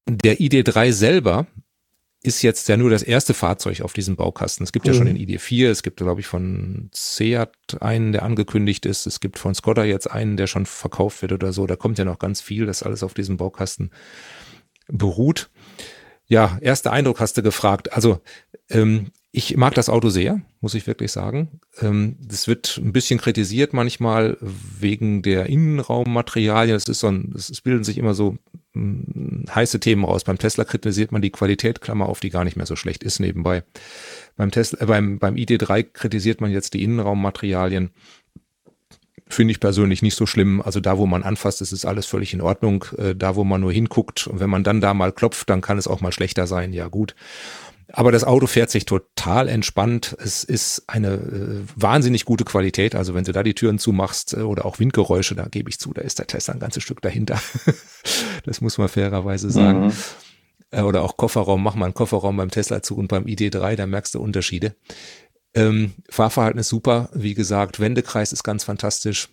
Der 0.09 0.39
ID3 0.39 0.93
selber 0.93 1.47
ist 2.23 2.43
jetzt 2.43 2.69
ja 2.69 2.77
nur 2.77 2.91
das 2.91 3.03
erste 3.03 3.35
Fahrzeug 3.35 3.83
auf 3.83 3.93
diesem 3.93 4.17
Baukasten. 4.17 4.65
Es 4.65 4.73
gibt 4.73 4.87
mhm. 4.87 4.93
ja 4.93 4.99
schon 4.99 5.09
mhm. 5.09 5.15
den 5.17 5.29
ID4, 5.29 5.69
es 5.69 5.83
gibt, 5.83 5.99
glaube 5.99 6.21
ich, 6.21 6.27
von 6.27 6.91
Seat 6.93 7.53
einen, 7.81 8.13
der 8.13 8.23
angekündigt 8.23 8.87
ist. 8.87 9.07
Es 9.07 9.21
gibt 9.21 9.39
von 9.39 9.55
Skoda 9.55 9.85
jetzt 9.85 10.11
einen, 10.11 10.37
der 10.37 10.47
schon 10.47 10.67
verkauft 10.67 11.23
wird 11.23 11.33
oder 11.33 11.53
so. 11.53 11.67
Da 11.67 11.77
kommt 11.77 11.99
ja 11.99 12.05
noch 12.05 12.19
ganz 12.19 12.41
viel, 12.41 12.67
das 12.67 12.83
alles 12.83 13.03
auf 13.03 13.15
diesem 13.15 13.37
Baukasten 13.37 13.91
beruht. 14.89 15.51
Ja, 16.29 16.59
erster 16.61 16.93
Eindruck 16.93 17.21
hast 17.21 17.37
du 17.37 17.43
gefragt. 17.43 17.93
Also 17.93 18.21
ähm, 18.69 19.13
ich 19.31 19.57
mag 19.57 19.75
das 19.75 19.89
Auto 19.91 20.09
sehr, 20.09 20.41
muss 20.61 20.75
ich 20.75 20.87
wirklich 20.87 21.13
sagen. 21.13 21.61
Ähm, 21.81 22.17
das 22.21 22.49
wird 22.49 22.81
ein 22.83 22.93
bisschen 22.93 23.21
kritisiert 23.21 23.75
manchmal 23.75 24.39
wegen 24.41 25.23
der 25.23 25.47
Innenraummaterialien. 25.47 26.75
Es 26.75 26.89
ist 26.89 27.01
so 27.01 27.09
ein, 27.09 27.35
es 27.37 27.61
bilden 27.61 27.85
sich 27.85 27.99
immer 27.99 28.15
so 28.15 28.39
mh, 28.73 29.55
heiße 29.55 29.79
Themen 29.79 30.05
raus. 30.05 30.25
Beim 30.25 30.39
Tesla 30.39 30.65
kritisiert 30.65 31.13
man 31.13 31.23
die 31.23 31.31
Qualität, 31.31 31.81
Klammer 31.81 32.09
auf, 32.09 32.21
die 32.21 32.31
gar 32.31 32.45
nicht 32.45 32.57
mehr 32.57 32.67
so 32.67 32.77
schlecht 32.77 33.05
ist 33.05 33.21
nebenbei. 33.21 33.63
Beim, 34.37 34.51
Tesla, 34.51 34.81
äh, 34.81 34.87
beim, 34.87 35.19
beim 35.19 35.35
ID3 35.35 35.83
kritisiert 35.83 36.41
man 36.41 36.51
jetzt 36.51 36.73
die 36.75 36.83
Innenraummaterialien. 36.83 37.91
Finde 39.29 39.53
ich 39.53 39.61
persönlich 39.61 40.03
nicht 40.03 40.15
so 40.15 40.25
schlimm. 40.25 40.63
Also 40.63 40.79
da, 40.79 40.99
wo 40.99 41.07
man 41.07 41.25
anfasst, 41.25 41.61
ist 41.61 41.73
es 41.73 41.85
alles 41.85 42.07
völlig 42.07 42.33
in 42.33 42.41
Ordnung. 42.41 42.85
Äh, 42.97 43.15
da, 43.15 43.35
wo 43.35 43.45
man 43.45 43.61
nur 43.61 43.73
hinguckt 43.73 44.27
und 44.27 44.39
wenn 44.41 44.51
man 44.51 44.63
dann 44.63 44.81
da 44.81 44.95
mal 44.95 45.13
klopft, 45.13 45.51
dann 45.51 45.61
kann 45.61 45.79
es 45.79 45.89
auch 45.89 46.01
mal 46.01 46.13
schlechter 46.13 46.47
sein. 46.47 46.73
Ja 46.73 46.89
gut. 46.89 47.15
Aber 47.93 48.13
das 48.13 48.25
Auto 48.25 48.47
fährt 48.47 48.71
sich 48.71 48.85
total 48.85 49.49
entspannt. 49.49 50.17
Es 50.19 50.45
ist 50.45 50.85
eine 50.87 51.15
äh, 51.15 51.63
wahnsinnig 51.77 52.25
gute 52.25 52.45
Qualität. 52.45 52.95
Also 52.95 53.15
wenn 53.15 53.25
du 53.25 53.33
da 53.33 53.43
die 53.43 53.55
Türen 53.55 53.79
zumachst 53.79 54.35
äh, 54.35 54.41
oder 54.41 54.65
auch 54.65 54.79
Windgeräusche, 54.79 55.35
da 55.35 55.47
gebe 55.47 55.71
ich 55.71 55.79
zu, 55.79 55.93
da 55.93 56.03
ist 56.03 56.19
der 56.19 56.27
Tesla 56.27 56.55
ein 56.55 56.61
ganzes 56.61 56.83
Stück 56.83 57.01
dahinter. 57.01 57.41
das 58.45 58.61
muss 58.61 58.79
man 58.79 58.89
fairerweise 58.89 59.51
sagen. 59.51 59.87
Mhm. 59.87 59.93
Äh, 60.73 60.83
oder 60.83 61.03
auch 61.03 61.17
Kofferraum, 61.17 61.63
mach 61.63 61.75
mal 61.75 61.87
einen 61.87 61.95
Kofferraum 61.95 62.37
beim 62.37 62.51
Tesla 62.51 62.83
zu 62.83 62.97
und 62.97 63.09
beim 63.09 63.25
ID3, 63.25 63.77
da 63.77 63.87
merkst 63.87 64.15
du 64.15 64.21
Unterschiede. 64.21 64.75
Ähm, 65.57 65.95
Fahrverhalten 66.11 66.61
ist 66.61 66.69
super, 66.69 67.09
wie 67.15 67.33
gesagt, 67.33 67.81
Wendekreis 67.81 68.33
ist 68.33 68.45
ganz 68.45 68.63
fantastisch. 68.63 69.31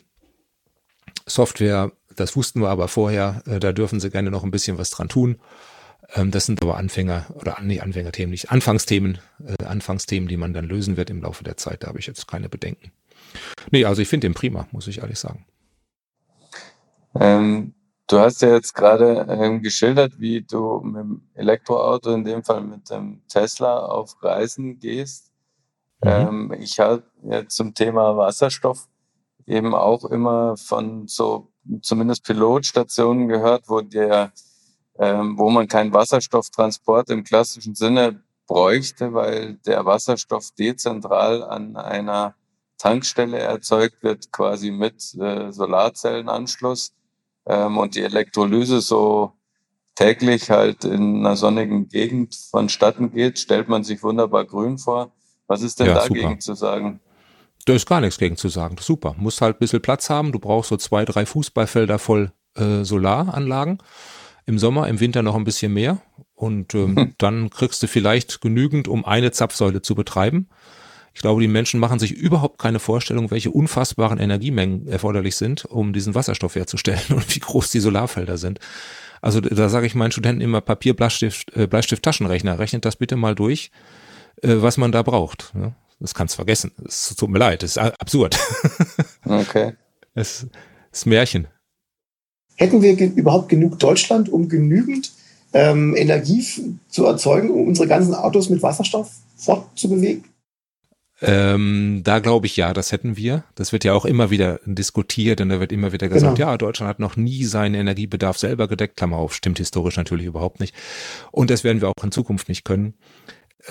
Software, 1.25 1.91
das 2.15 2.35
wussten 2.37 2.61
wir 2.61 2.69
aber 2.69 2.87
vorher, 2.87 3.43
äh, 3.45 3.59
da 3.59 3.73
dürfen 3.73 3.99
sie 3.99 4.09
gerne 4.09 4.31
noch 4.31 4.43
ein 4.43 4.51
bisschen 4.51 4.77
was 4.77 4.89
dran 4.89 5.09
tun. 5.09 5.41
Ähm, 6.15 6.31
das 6.31 6.45
sind 6.45 6.61
aber 6.61 6.77
Anfänger 6.77 7.25
oder 7.35 7.57
nee, 7.61 7.81
Anfängerthemen 7.81 8.31
nicht, 8.31 8.51
Anfangsthemen, 8.51 9.19
äh, 9.45 9.65
Anfangsthemen, 9.65 10.29
die 10.29 10.37
man 10.37 10.53
dann 10.53 10.65
lösen 10.65 10.95
wird 10.95 11.09
im 11.09 11.21
Laufe 11.21 11.43
der 11.43 11.57
Zeit. 11.57 11.83
Da 11.83 11.87
habe 11.87 11.99
ich 11.99 12.07
jetzt 12.07 12.25
keine 12.25 12.47
Bedenken. 12.47 12.91
Nee, 13.71 13.83
also 13.83 14.01
ich 14.01 14.07
finde 14.07 14.27
den 14.27 14.33
prima, 14.33 14.67
muss 14.71 14.87
ich 14.87 14.99
ehrlich 14.99 15.19
sagen. 15.19 15.45
Ähm, 17.19 17.73
du 18.07 18.19
hast 18.19 18.41
ja 18.41 18.53
jetzt 18.53 18.73
gerade 18.73 19.27
ähm, 19.29 19.61
geschildert, 19.61 20.19
wie 20.19 20.41
du 20.41 20.79
mit 20.79 21.01
dem 21.01 21.21
Elektroauto, 21.33 22.13
in 22.13 22.23
dem 22.23 22.45
Fall 22.45 22.61
mit 22.61 22.89
dem 22.89 23.23
Tesla, 23.27 23.79
auf 23.79 24.23
Reisen 24.23 24.79
gehst. 24.79 25.32
Mhm. 26.03 26.09
Ähm, 26.09 26.55
ich 26.59 26.79
habe 26.79 27.03
jetzt 27.23 27.55
zum 27.55 27.73
Thema 27.73 28.17
Wasserstoff 28.17 28.87
eben 29.45 29.73
auch 29.73 30.05
immer 30.05 30.57
von 30.57 31.07
so 31.07 31.49
zumindest 31.81 32.23
Pilotstationen 32.25 33.27
gehört, 33.27 33.69
wo 33.69 33.81
der 33.81 34.31
ähm, 34.99 35.37
wo 35.37 35.49
man 35.49 35.67
keinen 35.67 35.93
Wasserstofftransport 35.93 37.09
im 37.09 37.23
klassischen 37.23 37.75
Sinne 37.75 38.21
bräuchte, 38.47 39.13
weil 39.13 39.55
der 39.65 39.85
Wasserstoff 39.85 40.51
dezentral 40.51 41.43
an 41.43 41.75
einer 41.75 42.35
Tankstelle 42.77 43.39
erzeugt 43.39 44.03
wird, 44.03 44.31
quasi 44.31 44.71
mit 44.71 45.15
äh, 45.15 45.51
Solarzellenanschluss 45.51 46.93
ähm, 47.45 47.77
und 47.77 47.95
die 47.95 48.01
Elektrolyse 48.01 48.81
so 48.81 49.33
täglich 49.95 50.49
halt 50.49 50.83
in 50.85 51.19
einer 51.19 51.35
sonnigen 51.35 51.87
Gegend 51.87 52.35
vonstatten 52.35 53.11
geht, 53.11 53.39
stellt 53.39 53.69
man 53.69 53.83
sich 53.83 54.03
wunderbar 54.03 54.45
grün 54.45 54.77
vor. 54.77 55.11
Was 55.47 55.61
ist 55.61 55.79
denn 55.79 55.87
ja, 55.87 55.95
dagegen 55.95 56.29
super. 56.29 56.39
zu 56.39 56.53
sagen? 56.53 56.99
Da 57.65 57.73
ist 57.73 57.87
gar 57.87 58.01
nichts 58.01 58.17
gegen 58.17 58.35
zu 58.35 58.49
sagen. 58.49 58.75
Super. 58.79 59.15
Muss 59.17 59.41
halt 59.41 59.57
ein 59.57 59.59
bisschen 59.59 59.81
Platz 59.81 60.09
haben. 60.09 60.31
Du 60.31 60.39
brauchst 60.39 60.69
so 60.69 60.77
zwei, 60.77 61.05
drei 61.05 61.25
Fußballfelder 61.25 61.99
voll 61.99 62.31
äh, 62.55 62.83
Solaranlagen 62.83 63.79
im 64.45 64.59
Sommer, 64.59 64.87
im 64.89 64.99
Winter 64.99 65.21
noch 65.21 65.35
ein 65.35 65.45
bisschen 65.45 65.73
mehr. 65.73 66.01
Und 66.35 66.73
ähm, 66.73 66.95
hm. 66.95 67.13
dann 67.17 67.49
kriegst 67.49 67.81
du 67.83 67.87
vielleicht 67.87 68.41
genügend, 68.41 68.87
um 68.87 69.05
eine 69.05 69.31
Zapfsäule 69.31 69.81
zu 69.81 69.95
betreiben. 69.95 70.49
Ich 71.15 71.21
glaube, 71.21 71.41
die 71.41 71.47
Menschen 71.47 71.79
machen 71.79 71.99
sich 71.99 72.11
überhaupt 72.11 72.59
keine 72.59 72.79
Vorstellung, 72.79 73.29
welche 73.29 73.51
unfassbaren 73.51 74.17
Energiemengen 74.17 74.87
erforderlich 74.87 75.35
sind, 75.35 75.63
um 75.65 75.93
diesen 75.93 76.15
Wasserstoff 76.15 76.55
herzustellen 76.55 77.01
und 77.09 77.35
wie 77.35 77.39
groß 77.39 77.69
die 77.69 77.79
Solarfelder 77.79 78.37
sind. 78.37 78.59
Also 79.21 79.39
da 79.39 79.69
sage 79.69 79.85
ich 79.85 79.95
meinen 79.95 80.11
Studenten 80.11 80.41
immer 80.41 80.59
Papier, 80.59 80.95
Bleistift, 80.95 81.55
äh, 81.55 81.67
Bleistift, 81.67 82.03
Taschenrechner. 82.03 82.59
Rechnet 82.59 82.83
das 82.83 82.97
bitte 82.97 83.15
mal 83.15 83.35
durch, 83.35 83.71
äh, 84.43 84.61
was 84.61 84.77
man 84.77 84.91
da 84.91 85.01
braucht. 85.01 85.51
Ja? 85.55 85.73
Das 85.99 86.13
kannst 86.13 86.35
vergessen. 86.35 86.71
Es 86.85 87.15
tut 87.15 87.29
mir 87.29 87.39
leid, 87.39 87.63
das 87.63 87.71
ist 87.71 87.77
absurd. 87.77 88.37
Okay. 89.25 89.73
Es 90.15 90.47
ist 90.91 91.05
Märchen. 91.05 91.47
Hätten 92.57 92.81
wir 92.81 92.95
ge 92.95 93.07
überhaupt 93.15 93.47
genug 93.47 93.79
Deutschland, 93.79 94.27
um 94.27 94.49
genügend 94.49 95.13
ähm, 95.53 95.95
Energie 95.95 96.45
zu 96.89 97.05
erzeugen, 97.05 97.49
um 97.49 97.67
unsere 97.67 97.87
ganzen 97.87 98.13
Autos 98.13 98.49
mit 98.49 98.61
Wasserstoff 98.61 99.09
fortzubewegen? 99.37 100.25
Ähm, 101.21 102.01
da 102.03 102.19
glaube 102.19 102.47
ich 102.47 102.57
ja, 102.57 102.73
das 102.73 102.91
hätten 102.91 103.15
wir. 103.15 103.45
Das 103.55 103.71
wird 103.71 103.85
ja 103.85 103.93
auch 103.93 104.03
immer 104.03 104.29
wieder 104.29 104.59
diskutiert 104.65 105.39
und 105.39 105.49
da 105.49 105.59
wird 105.61 105.71
immer 105.71 105.93
wieder 105.93 106.09
gesagt, 106.09 106.35
genau. 106.35 106.51
ja, 106.51 106.57
Deutschland 106.57 106.89
hat 106.89 106.99
noch 106.99 107.15
nie 107.15 107.45
seinen 107.45 107.75
Energiebedarf 107.75 108.37
selber 108.37 108.67
gedeckt. 108.67 108.97
Klammer 108.97 109.17
auf, 109.17 109.33
stimmt 109.33 109.57
historisch 109.57 109.95
natürlich 109.95 110.25
überhaupt 110.25 110.59
nicht. 110.59 110.75
Und 111.31 111.49
das 111.49 111.63
werden 111.63 111.81
wir 111.81 111.87
auch 111.87 112.03
in 112.03 112.11
Zukunft 112.11 112.49
nicht 112.49 112.65
können. 112.65 112.95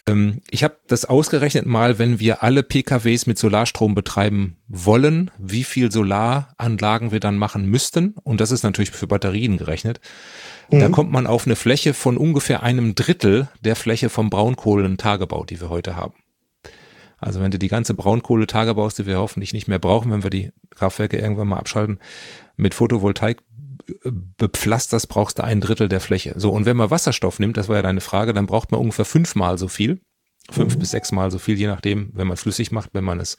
Ähm, 0.07 0.41
ich 0.51 0.65
habe 0.65 0.79
das 0.87 1.05
ausgerechnet 1.05 1.67
mal, 1.67 1.99
wenn 1.99 2.19
wir 2.19 2.43
alle 2.43 2.63
PKWs 2.63 3.27
mit 3.27 3.39
Solarstrom 3.39 3.95
betreiben 3.95 4.57
wollen, 4.69 5.31
wie 5.39 5.65
viel 5.65 5.93
Solaranlagen 5.93 7.13
wir 7.13 7.21
dann 7.21 7.37
machen 7.37 7.67
müssten. 7.67 8.15
Und 8.23 8.41
das 8.41 8.51
ist 8.51 8.63
natürlich 8.63 8.91
für 8.91 9.07
Batterien 9.07 9.59
gerechnet. 9.59 10.01
Mhm. 10.71 10.81
Da 10.81 10.89
kommt 10.89 11.13
man 11.13 11.27
auf 11.27 11.47
eine 11.47 11.57
Fläche 11.57 11.95
von 11.95 12.17
ungefähr 12.17 12.63
einem 12.63 12.95
Drittel 12.95 13.49
der 13.61 13.77
Fläche 13.77 14.09
vom 14.09 14.31
Braunkohlentagebau, 14.31 15.45
die 15.45 15.61
wir 15.61 15.69
heute 15.69 15.97
haben. 15.97 16.15
Also 17.19 17.41
wenn 17.41 17.53
du 17.53 17.59
die 17.59 17.69
ganze 17.69 17.95
Braunkohle 17.95 18.49
tagebaust, 18.49 18.99
die 18.99 19.07
wir 19.07 19.19
hoffentlich 19.19 19.53
nicht 19.53 19.69
mehr 19.69 19.79
brauchen, 19.79 20.11
wenn 20.11 20.25
wir 20.25 20.31
die 20.31 20.51
Kraftwerke 20.71 21.19
irgendwann 21.19 21.47
mal 21.47 21.59
abschalten, 21.59 22.01
mit 22.57 22.75
Photovoltaik 22.75 23.39
bepflasterst, 24.05 25.09
brauchst 25.09 25.39
du 25.39 25.45
ein 25.45 25.61
Drittel 25.61 25.89
der 25.89 26.01
Fläche. 26.01 26.35
So, 26.37 26.51
und 26.51 26.67
wenn 26.67 26.77
man 26.77 26.91
Wasserstoff 26.91 27.39
nimmt, 27.39 27.57
das 27.57 27.69
war 27.69 27.77
ja 27.77 27.83
deine 27.83 28.01
Frage, 28.01 28.33
dann 28.33 28.47
braucht 28.47 28.71
man 28.71 28.81
ungefähr 28.81 29.05
fünfmal 29.05 29.59
so 29.59 29.69
viel. 29.69 30.01
Fünf 30.51 30.75
mhm. 30.75 30.81
bis 30.81 30.91
sechsmal 30.91 31.31
so 31.31 31.39
viel, 31.39 31.57
je 31.59 31.69
nachdem, 31.69 32.11
wenn 32.15 32.27
man 32.27 32.37
flüssig 32.37 32.73
macht, 32.73 32.91
wenn 32.95 33.05
man 33.05 33.21
es 33.21 33.37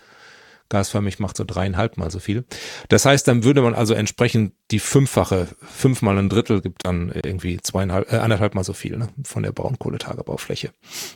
gasförmig 0.69 1.19
macht, 1.19 1.37
so 1.37 1.43
dreieinhalb 1.43 1.97
Mal 1.97 2.09
so 2.09 2.19
viel. 2.19 2.45
Das 2.89 3.05
heißt, 3.05 3.27
dann 3.27 3.43
würde 3.43 3.61
man 3.61 3.75
also 3.75 3.93
entsprechend 3.93 4.53
die 4.71 4.79
fünffache, 4.79 5.47
fünfmal 5.61 6.17
ein 6.17 6.29
Drittel 6.29 6.61
gibt 6.61 6.85
dann 6.85 7.11
irgendwie 7.11 7.59
zweieinhalb, 7.61 8.11
äh, 8.11 8.17
anderthalb 8.17 8.55
Mal 8.55 8.63
so 8.63 8.73
viel 8.73 8.97
ne, 8.97 9.09
von 9.23 9.43
der 9.43 9.51
Braunkohletagebaufläche. 9.51 10.69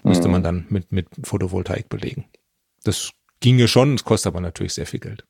Mhm. 0.04 0.10
Müsste 0.10 0.28
man 0.28 0.44
dann 0.44 0.66
mit, 0.70 0.92
mit 0.92 1.08
Photovoltaik 1.24 1.90
belegen. 1.90 2.26
Das 2.84 3.12
ginge 3.40 3.68
schon, 3.68 3.96
es 3.96 4.04
kostet 4.04 4.28
aber 4.28 4.42
natürlich 4.42 4.74
sehr 4.74 4.86
viel 4.86 5.00
Geld. 5.00 5.26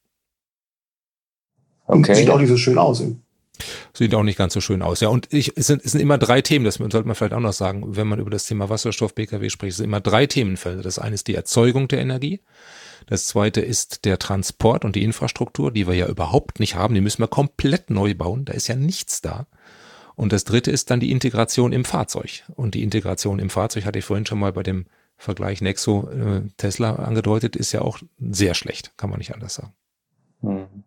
Okay. 1.86 2.16
Sieht 2.16 2.30
auch 2.30 2.40
nicht 2.40 2.50
so 2.50 2.58
schön 2.58 2.78
aus. 2.78 3.04
Sieht 3.94 4.14
auch 4.16 4.24
nicht 4.24 4.38
ganz 4.38 4.54
so 4.54 4.62
schön 4.62 4.82
aus. 4.82 5.00
Ja, 5.00 5.10
und 5.10 5.32
ich, 5.34 5.58
es, 5.58 5.68
sind, 5.68 5.84
es 5.84 5.92
sind 5.92 6.02
immer 6.02 6.18
drei 6.18 6.42
Themen, 6.42 6.66
das 6.66 6.76
sollte 6.76 7.04
man 7.04 7.16
vielleicht 7.16 7.34
auch 7.34 7.40
noch 7.40 7.54
sagen, 7.54 7.96
wenn 7.96 8.08
man 8.08 8.20
über 8.20 8.30
das 8.30 8.46
Thema 8.46 8.70
Wasserstoff-Pkw 8.70 9.50
spricht. 9.50 9.72
Es 9.72 9.78
sind 9.78 9.86
immer 9.86 10.02
drei 10.02 10.26
Themenfelder. 10.26 10.84
Das 10.84 11.00
eine 11.00 11.16
ist 11.16 11.28
die 11.28 11.36
Erzeugung 11.36 11.88
der 11.88 12.00
Energie. 12.00 12.42
Das 13.08 13.28
zweite 13.28 13.62
ist 13.62 14.06
der 14.06 14.20
Transport 14.20 14.84
und 14.84 14.96
die 14.96 15.04
Infrastruktur, 15.04 15.72
die 15.72 15.88
wir 15.88 15.96
ja 15.96 16.08
überhaupt 16.08 16.60
nicht 16.60 16.76
haben. 16.76 16.94
Die 16.94 17.02
müssen 17.02 17.22
wir 17.22 17.28
komplett 17.28 17.90
neu 17.90 18.14
bauen. 18.14 18.46
Da 18.46 18.54
ist 18.54 18.68
ja 18.68 18.76
nichts 18.76 19.22
da. 19.22 19.48
Und 20.16 20.34
das 20.34 20.44
dritte 20.44 20.72
ist 20.72 20.90
dann 20.90 21.00
die 21.00 21.12
Integration 21.12 21.72
im 21.72 21.86
Fahrzeug. 21.86 22.44
Und 22.56 22.76
die 22.76 22.84
Integration 22.84 23.40
im 23.40 23.50
Fahrzeug 23.50 23.86
hatte 23.86 24.00
ich 24.00 24.06
vorhin 24.06 24.26
schon 24.26 24.40
mal 24.40 24.52
bei 24.52 24.64
dem 24.64 24.88
Vergleich 25.16 25.62
Nexo 25.62 26.10
äh, 26.10 26.42
Tesla 26.58 26.96
angedeutet, 26.96 27.56
ist 27.56 27.72
ja 27.72 27.82
auch 27.82 28.00
sehr 28.20 28.54
schlecht, 28.54 28.94
kann 28.98 29.10
man 29.10 29.20
nicht 29.20 29.34
anders 29.34 29.56
sagen. 29.56 29.74
Hm. 30.42 30.84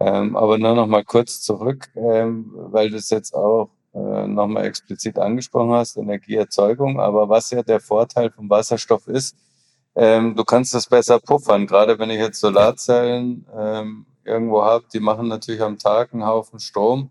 Ähm, 0.00 0.36
aber 0.36 0.58
nur 0.58 0.74
noch 0.74 0.86
mal 0.86 1.04
kurz 1.04 1.40
zurück, 1.40 1.88
ähm, 1.96 2.52
weil 2.54 2.90
du 2.90 2.96
es 2.96 3.10
jetzt 3.10 3.34
auch 3.34 3.70
äh, 3.94 4.26
noch 4.28 4.46
mal 4.46 4.64
explizit 4.64 5.18
angesprochen 5.18 5.72
hast, 5.72 5.96
Energieerzeugung. 5.96 7.00
Aber 7.00 7.28
was 7.28 7.50
ja 7.50 7.62
der 7.62 7.80
Vorteil 7.80 8.30
vom 8.30 8.48
Wasserstoff 8.48 9.08
ist, 9.08 9.36
ähm, 9.96 10.36
du 10.36 10.44
kannst 10.44 10.74
das 10.74 10.86
besser 10.86 11.18
puffern. 11.18 11.66
Gerade 11.66 11.98
wenn 11.98 12.10
ich 12.10 12.18
jetzt 12.18 12.40
Solarzellen 12.40 13.46
ähm, 13.56 14.06
irgendwo 14.24 14.62
habe, 14.62 14.84
die 14.92 15.00
machen 15.00 15.26
natürlich 15.26 15.62
am 15.62 15.78
Tag 15.78 16.12
einen 16.12 16.24
Haufen 16.24 16.60
Strom 16.60 17.10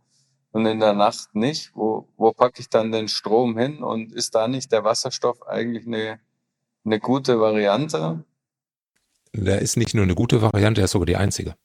und 0.52 0.66
in 0.66 0.80
der 0.80 0.94
Nacht 0.94 1.36
nicht. 1.36 1.72
Wo, 1.76 2.08
wo 2.16 2.32
packe 2.32 2.62
ich 2.62 2.70
dann 2.70 2.94
den 2.94 3.10
Strom 3.10 3.58
hin? 3.58 3.84
Und 3.84 4.14
ist 4.14 4.36
da 4.36 4.48
nicht 4.48 4.72
der 4.72 4.86
Wasserstoff 4.86 5.46
eigentlich 5.46 5.86
eine, 5.86 6.20
eine 6.86 7.00
gute 7.00 7.42
Variante? 7.42 8.24
Der 9.34 9.62
ist 9.62 9.76
nicht 9.76 9.94
nur 9.94 10.04
eine 10.04 10.16
gute 10.16 10.42
Variante, 10.42 10.82
er 10.82 10.86
ist 10.86 10.92
sogar 10.92 11.06
die 11.06 11.18
einzige. 11.18 11.56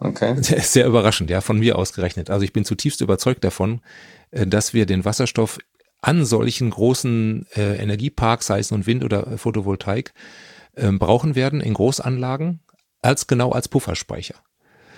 Okay. 0.00 0.34
Sehr 0.40 0.86
überraschend, 0.86 1.30
ja, 1.30 1.40
von 1.40 1.58
mir 1.58 1.78
ausgerechnet. 1.78 2.30
Also 2.30 2.44
ich 2.44 2.52
bin 2.52 2.64
zutiefst 2.64 3.00
überzeugt 3.00 3.44
davon, 3.44 3.80
äh, 4.30 4.46
dass 4.46 4.74
wir 4.74 4.86
den 4.86 5.04
Wasserstoff 5.04 5.58
an 6.00 6.24
solchen 6.24 6.70
großen 6.70 7.46
äh, 7.56 7.76
Energieparks, 7.76 8.46
sei 8.46 8.58
es 8.58 8.70
nun 8.70 8.86
Wind 8.86 9.04
oder 9.04 9.38
Photovoltaik, 9.38 10.12
äh, 10.74 10.90
brauchen 10.92 11.34
werden 11.34 11.60
in 11.60 11.74
Großanlagen 11.74 12.60
als 13.00 13.26
genau 13.26 13.52
als 13.52 13.68
Pufferspeicher. 13.68 14.34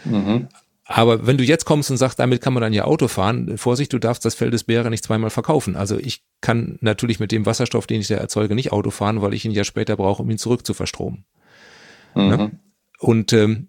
Mhm. 0.04 0.48
Aber 0.88 1.26
wenn 1.26 1.36
du 1.36 1.42
jetzt 1.42 1.64
kommst 1.64 1.90
und 1.90 1.96
sagst, 1.96 2.20
damit 2.20 2.40
kann 2.40 2.52
man 2.52 2.60
dann 2.60 2.72
ja 2.72 2.84
Auto 2.84 3.08
fahren, 3.08 3.58
Vorsicht, 3.58 3.92
du 3.92 3.98
darfst 3.98 4.24
das 4.24 4.36
Feldesbeere 4.36 4.88
nicht 4.88 5.04
zweimal 5.04 5.30
verkaufen. 5.30 5.74
Also 5.74 5.98
ich 5.98 6.24
kann 6.40 6.78
natürlich 6.80 7.18
mit 7.18 7.32
dem 7.32 7.44
Wasserstoff, 7.44 7.88
den 7.88 8.00
ich 8.00 8.06
da 8.06 8.14
erzeuge, 8.16 8.54
nicht 8.54 8.70
Auto 8.70 8.90
fahren, 8.90 9.20
weil 9.20 9.34
ich 9.34 9.44
ihn 9.44 9.50
ja 9.50 9.64
später 9.64 9.96
brauche, 9.96 10.22
um 10.22 10.30
ihn 10.30 10.38
zurück 10.38 10.64
zu 10.64 10.74
verstromen. 10.74 11.24
Mhm. 12.14 12.28
Ne? 12.28 12.60
Und 13.00 13.32
ähm, 13.32 13.68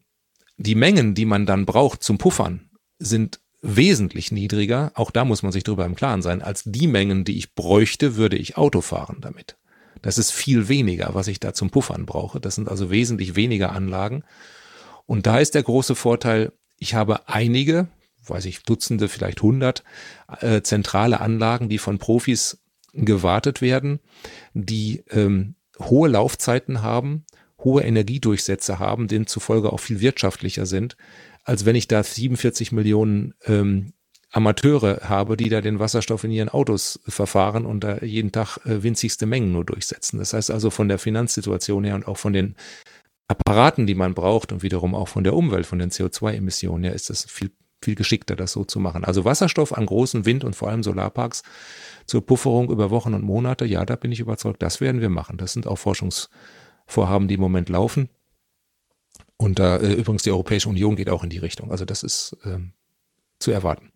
die 0.57 0.75
Mengen, 0.75 1.13
die 1.15 1.25
man 1.25 1.45
dann 1.45 1.65
braucht 1.65 2.03
zum 2.03 2.17
Puffern, 2.17 2.69
sind 2.99 3.39
wesentlich 3.61 4.31
niedriger, 4.31 4.91
auch 4.95 5.11
da 5.11 5.25
muss 5.25 5.43
man 5.43 5.51
sich 5.51 5.63
drüber 5.63 5.85
im 5.85 5.95
Klaren 5.95 6.21
sein, 6.21 6.41
als 6.41 6.63
die 6.65 6.87
Mengen, 6.87 7.23
die 7.23 7.37
ich 7.37 7.55
bräuchte, 7.55 8.15
würde 8.15 8.37
ich 8.37 8.57
Auto 8.57 8.81
fahren 8.81 9.17
damit. 9.21 9.57
Das 10.01 10.17
ist 10.17 10.31
viel 10.31 10.67
weniger, 10.67 11.09
was 11.13 11.27
ich 11.27 11.39
da 11.39 11.53
zum 11.53 11.69
Puffern 11.69 12.05
brauche. 12.05 12.39
Das 12.39 12.55
sind 12.55 12.69
also 12.69 12.91
wesentlich 12.91 13.35
weniger 13.35 13.71
Anlagen. 13.71 14.23
Und 15.05 15.25
da 15.25 15.39
ist 15.39 15.55
der 15.55 15.63
große 15.63 15.95
Vorteil, 15.95 16.51
ich 16.77 16.93
habe 16.93 17.27
einige, 17.27 17.87
weiß 18.25 18.45
ich, 18.45 18.63
Dutzende, 18.63 19.07
vielleicht 19.07 19.41
hundert 19.41 19.83
äh, 20.41 20.61
zentrale 20.61 21.19
Anlagen, 21.19 21.69
die 21.69 21.79
von 21.79 21.97
Profis 21.97 22.59
gewartet 22.93 23.61
werden, 23.61 23.99
die 24.53 25.03
ähm, 25.09 25.55
hohe 25.79 26.09
Laufzeiten 26.09 26.81
haben, 26.81 27.25
hohe 27.63 27.83
Energiedurchsätze 27.83 28.79
haben, 28.79 29.07
demzufolge 29.07 29.71
auch 29.73 29.79
viel 29.79 29.99
wirtschaftlicher 29.99 30.65
sind, 30.65 30.95
als 31.43 31.65
wenn 31.65 31.75
ich 31.75 31.87
da 31.87 32.03
47 32.03 32.71
Millionen 32.71 33.33
ähm, 33.45 33.93
Amateure 34.31 35.01
habe, 35.03 35.37
die 35.37 35.49
da 35.49 35.61
den 35.61 35.79
Wasserstoff 35.79 36.23
in 36.23 36.31
ihren 36.31 36.49
Autos 36.49 36.99
verfahren 37.07 37.65
und 37.65 37.83
da 37.83 37.99
jeden 37.99 38.31
Tag 38.31 38.57
äh, 38.65 38.83
winzigste 38.83 39.25
Mengen 39.25 39.53
nur 39.53 39.63
durchsetzen. 39.63 40.19
Das 40.19 40.33
heißt 40.33 40.51
also 40.51 40.69
von 40.69 40.89
der 40.89 40.99
Finanzsituation 40.99 41.85
her 41.85 41.95
und 41.95 42.07
auch 42.07 42.17
von 42.17 42.33
den 42.33 42.55
Apparaten, 43.29 43.87
die 43.87 43.95
man 43.95 44.13
braucht 44.13 44.51
und 44.51 44.63
wiederum 44.63 44.95
auch 44.95 45.07
von 45.07 45.23
der 45.23 45.33
Umwelt, 45.33 45.65
von 45.65 45.79
den 45.79 45.91
CO2-Emissionen 45.91 46.83
her, 46.83 46.93
ist 46.93 47.09
das 47.09 47.25
viel, 47.25 47.51
viel 47.81 47.95
geschickter, 47.95 48.35
das 48.35 48.51
so 48.51 48.63
zu 48.63 48.79
machen. 48.79 49.05
Also 49.05 49.25
Wasserstoff 49.25 49.73
an 49.73 49.85
großen 49.85 50.25
Wind- 50.25 50.43
und 50.43 50.55
vor 50.55 50.69
allem 50.69 50.83
Solarparks 50.83 51.43
zur 52.05 52.25
Pufferung 52.25 52.69
über 52.69 52.89
Wochen 52.89 53.13
und 53.13 53.23
Monate, 53.23 53.65
ja, 53.65 53.85
da 53.85 53.95
bin 53.95 54.11
ich 54.11 54.19
überzeugt, 54.19 54.61
das 54.61 54.81
werden 54.81 55.01
wir 55.01 55.09
machen. 55.09 55.37
Das 55.37 55.53
sind 55.53 55.67
auch 55.67 55.77
Forschungsvorhaben, 56.87 57.27
die 57.27 57.35
im 57.35 57.41
Moment 57.41 57.69
laufen. 57.69 58.09
Und 59.37 59.59
da 59.59 59.77
äh, 59.77 59.93
übrigens 59.93 60.23
die 60.23 60.31
Europäische 60.31 60.69
Union 60.69 60.95
geht 60.95 61.09
auch 61.09 61.23
in 61.23 61.29
die 61.29 61.37
Richtung. 61.37 61.71
Also 61.71 61.85
das 61.85 62.03
ist 62.03 62.35
ähm, 62.43 62.73
zu 63.39 63.51
erwarten. 63.51 63.91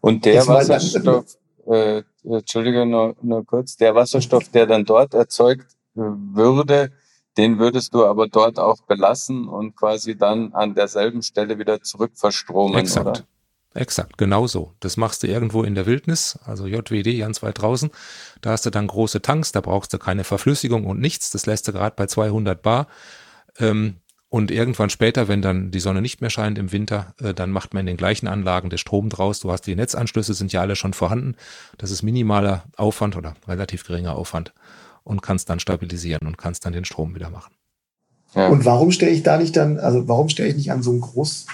Und 0.00 0.24
der 0.24 0.46
Wasserstoff, 0.46 1.38
äh, 1.66 2.02
Entschuldige 2.24 2.84
nur, 2.84 3.14
nur 3.22 3.44
kurz, 3.46 3.76
der 3.76 3.94
Wasserstoff, 3.94 4.48
der 4.48 4.66
dann 4.66 4.84
dort 4.84 5.14
erzeugt 5.14 5.66
äh, 5.96 6.00
würde, 6.00 6.90
den 7.36 7.58
würdest 7.58 7.94
du 7.94 8.04
aber 8.04 8.26
dort 8.28 8.58
auch 8.58 8.82
belassen 8.82 9.48
und 9.48 9.76
quasi 9.76 10.16
dann 10.16 10.52
an 10.52 10.74
derselben 10.74 11.22
Stelle 11.22 11.58
wieder 11.58 11.80
zurückverstromen, 11.80 12.78
Exakt. 12.78 13.06
oder? 13.06 13.20
Exakt, 13.74 14.18
genau 14.18 14.46
so. 14.46 14.72
Das 14.78 14.96
machst 14.96 15.24
du 15.24 15.26
irgendwo 15.26 15.64
in 15.64 15.74
der 15.74 15.84
Wildnis, 15.86 16.38
also 16.44 16.66
JWD, 16.66 17.18
ganz 17.18 17.42
weit 17.42 17.60
draußen. 17.60 17.90
Da 18.40 18.50
hast 18.50 18.64
du 18.64 18.70
dann 18.70 18.86
große 18.86 19.20
Tanks, 19.20 19.50
da 19.50 19.60
brauchst 19.60 19.92
du 19.92 19.98
keine 19.98 20.22
Verflüssigung 20.22 20.84
und 20.86 21.00
nichts. 21.00 21.30
Das 21.30 21.46
lässt 21.46 21.66
du 21.66 21.72
gerade 21.72 21.96
bei 21.96 22.06
200 22.06 22.62
Bar. 22.62 22.86
Ähm, 23.58 23.96
und 24.28 24.50
irgendwann 24.50 24.90
später, 24.90 25.28
wenn 25.28 25.42
dann 25.42 25.70
die 25.70 25.80
Sonne 25.80 26.02
nicht 26.02 26.20
mehr 26.20 26.30
scheint 26.30 26.58
im 26.58 26.72
Winter, 26.72 27.14
äh, 27.20 27.34
dann 27.34 27.50
macht 27.50 27.74
man 27.74 27.80
in 27.80 27.86
den 27.86 27.96
gleichen 27.96 28.28
Anlagen 28.28 28.70
den 28.70 28.78
Strom 28.78 29.08
draus. 29.08 29.40
Du 29.40 29.50
hast 29.50 29.62
die 29.62 29.76
Netzanschlüsse, 29.76 30.34
sind 30.34 30.52
ja 30.52 30.60
alle 30.60 30.76
schon 30.76 30.92
vorhanden. 30.92 31.36
Das 31.78 31.90
ist 31.90 32.02
minimaler 32.02 32.64
Aufwand 32.76 33.16
oder 33.16 33.34
relativ 33.48 33.84
geringer 33.84 34.16
Aufwand 34.16 34.52
und 35.02 35.20
kannst 35.20 35.50
dann 35.50 35.60
stabilisieren 35.60 36.26
und 36.26 36.38
kannst 36.38 36.64
dann 36.64 36.72
den 36.72 36.84
Strom 36.84 37.14
wieder 37.14 37.30
machen. 37.30 37.54
Ja. 38.34 38.48
Und 38.48 38.64
warum 38.64 38.90
stelle 38.90 39.12
ich 39.12 39.22
da 39.22 39.36
nicht 39.36 39.56
dann, 39.56 39.78
also 39.78 40.08
warum 40.08 40.28
stelle 40.28 40.48
ich 40.48 40.56
nicht 40.56 40.72
an 40.72 40.82
so 40.82 40.92
ein 40.92 41.00
groß 41.00 41.46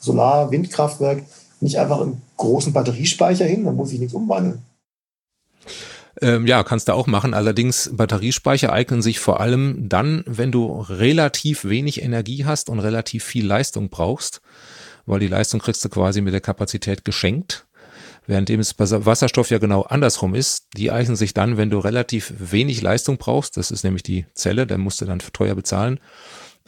Solar-Windkraftwerk 0.00 1.24
nicht 1.62 1.78
einfach 1.78 2.00
einen 2.00 2.22
großen 2.36 2.72
Batteriespeicher 2.72 3.44
hin? 3.44 3.64
Dann 3.64 3.76
muss 3.76 3.92
ich 3.92 3.98
nichts 3.98 4.14
umwandeln. 4.14 4.62
Ähm, 6.20 6.46
ja, 6.46 6.62
kannst 6.62 6.88
du 6.88 6.92
auch 6.92 7.06
machen. 7.06 7.34
Allerdings 7.34 7.90
Batteriespeicher 7.92 8.72
eignen 8.72 9.02
sich 9.02 9.18
vor 9.18 9.40
allem 9.40 9.88
dann, 9.88 10.22
wenn 10.26 10.52
du 10.52 10.80
relativ 10.80 11.64
wenig 11.64 12.02
Energie 12.02 12.44
hast 12.44 12.68
und 12.68 12.80
relativ 12.80 13.24
viel 13.24 13.46
Leistung 13.46 13.88
brauchst, 13.88 14.42
weil 15.06 15.20
die 15.20 15.28
Leistung 15.28 15.60
kriegst 15.60 15.84
du 15.84 15.88
quasi 15.88 16.20
mit 16.20 16.34
der 16.34 16.40
Kapazität 16.40 17.04
geschenkt. 17.04 17.66
Währenddem 18.26 18.60
es 18.60 18.74
bei 18.74 18.88
Wasserstoff 18.88 19.50
ja 19.50 19.58
genau 19.58 19.82
andersrum 19.82 20.34
ist. 20.34 20.68
Die 20.76 20.92
eignen 20.92 21.16
sich 21.16 21.34
dann, 21.34 21.56
wenn 21.56 21.70
du 21.70 21.78
relativ 21.78 22.32
wenig 22.38 22.80
Leistung 22.80 23.16
brauchst. 23.16 23.56
Das 23.56 23.72
ist 23.72 23.82
nämlich 23.82 24.04
die 24.04 24.26
Zelle, 24.34 24.66
dann 24.66 24.80
musst 24.80 25.00
du 25.00 25.06
dann 25.06 25.18
teuer 25.18 25.56
bezahlen. 25.56 25.98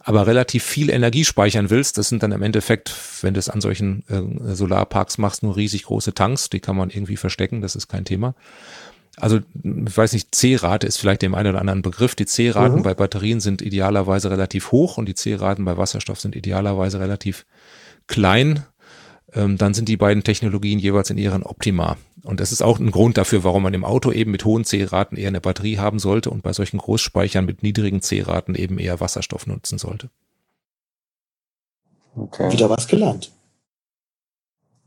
Aber 0.07 0.27
relativ 0.27 0.63
viel 0.63 0.91
Energie 0.91 1.25
speichern 1.25 1.71
willst, 1.71 1.97
das 1.97 2.11
sind 2.11 2.23
dann 2.23 2.33
im 2.33 2.43
Endeffekt, 2.43 2.95
wenn 3.23 3.33
du 3.33 3.41
es 3.41 3.49
an 3.49 3.63
solchen 3.63 4.05
äh, 4.09 4.55
Solarparks 4.55 5.17
machst, 5.17 5.43
nur 5.43 5.57
riesig 5.57 5.85
große 5.85 6.13
Tanks. 6.13 6.51
Die 6.51 6.61
kann 6.61 6.77
man 6.77 6.91
irgendwie 6.91 7.17
verstecken, 7.17 7.63
das 7.63 7.75
ist 7.75 7.89
kein 7.89 8.05
Thema. 8.05 8.35
Also, 9.17 9.39
ich 9.63 9.97
weiß 9.97 10.13
nicht, 10.13 10.35
C-Rate 10.35 10.87
ist 10.87 10.99
vielleicht 10.99 11.23
dem 11.23 11.35
einen 11.35 11.51
oder 11.51 11.61
anderen 11.61 11.81
Begriff. 11.81 12.15
Die 12.15 12.27
C-Raten 12.27 12.79
mhm. 12.79 12.83
bei 12.83 12.93
Batterien 12.93 13.41
sind 13.41 13.63
idealerweise 13.63 14.31
relativ 14.31 14.73
hoch 14.73 14.99
und 14.99 15.07
die 15.07 15.15
C-Raten 15.15 15.65
bei 15.65 15.79
Wasserstoff 15.79 16.21
sind 16.21 16.37
idealerweise 16.37 17.01
relativ 17.01 17.47
klein 18.07 18.65
ähm, 19.35 19.59
dann 19.59 19.75
sind 19.75 19.89
die 19.89 19.97
beiden 19.97 20.23
Technologien 20.23 20.79
jeweils 20.79 21.11
in 21.11 21.19
ihren 21.19 21.43
Optima. 21.43 21.97
Und 22.23 22.41
das 22.41 22.53
ist 22.53 22.63
auch 22.63 22.79
ein 22.79 22.91
Grund 22.91 23.19
dafür, 23.19 23.45
warum 23.45 23.65
man 23.65 23.75
im 23.75 23.85
Auto 23.85 24.11
eben 24.13 24.31
mit 24.31 24.45
hohen 24.45 24.65
C-Raten 24.65 25.17
eher 25.17 25.29
eine 25.29 25.41
Batterie 25.41 25.79
haben 25.79 25.99
sollte 25.99 26.31
und 26.31 26.43
bei 26.43 26.53
solchen 26.53 26.79
Großspeichern 26.79 27.45
mit 27.45 27.63
niedrigen 27.63 28.01
C-Raten 28.01 28.55
eben 28.55 28.79
eher 28.79 29.01
Wasserstoff 29.01 29.47
nutzen 29.47 29.79
sollte. 29.79 30.11
Okay. 32.17 32.53
Wieder 32.53 32.71
was 32.71 32.87
gelernt. 32.87 33.33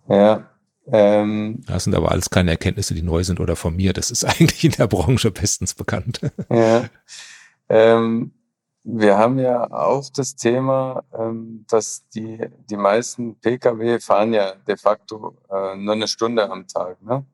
Ja. 0.09 0.49
Ähm, 0.89 1.63
das 1.67 1.83
sind 1.83 1.95
aber 1.95 2.11
alles 2.11 2.29
keine 2.29 2.51
Erkenntnisse, 2.51 2.93
die 2.93 3.01
neu 3.01 3.23
sind 3.23 3.41
oder 3.41 3.57
von 3.57 3.75
mir. 3.75 3.91
Das 3.91 4.09
ist 4.09 4.23
eigentlich 4.25 4.63
in 4.63 4.71
der 4.71 4.87
Branche 4.87 5.31
bestens 5.31 5.73
bekannt. 5.73 6.21
Ja. 6.49 6.89
Ähm, 7.69 8.31
wir 8.89 9.17
haben 9.17 9.37
ja 9.37 9.69
auch 9.69 10.09
das 10.15 10.35
Thema, 10.35 11.03
ähm, 11.13 11.65
dass 11.69 12.07
die, 12.09 12.39
die 12.69 12.77
meisten 12.77 13.35
Pkw 13.35 13.99
fahren 13.99 14.33
ja 14.33 14.53
de 14.65 14.77
facto 14.77 15.35
äh, 15.49 15.75
nur 15.75 15.93
eine 15.93 16.07
Stunde 16.07 16.49
am 16.49 16.67
Tag. 16.67 17.01
Ne? 17.01 17.25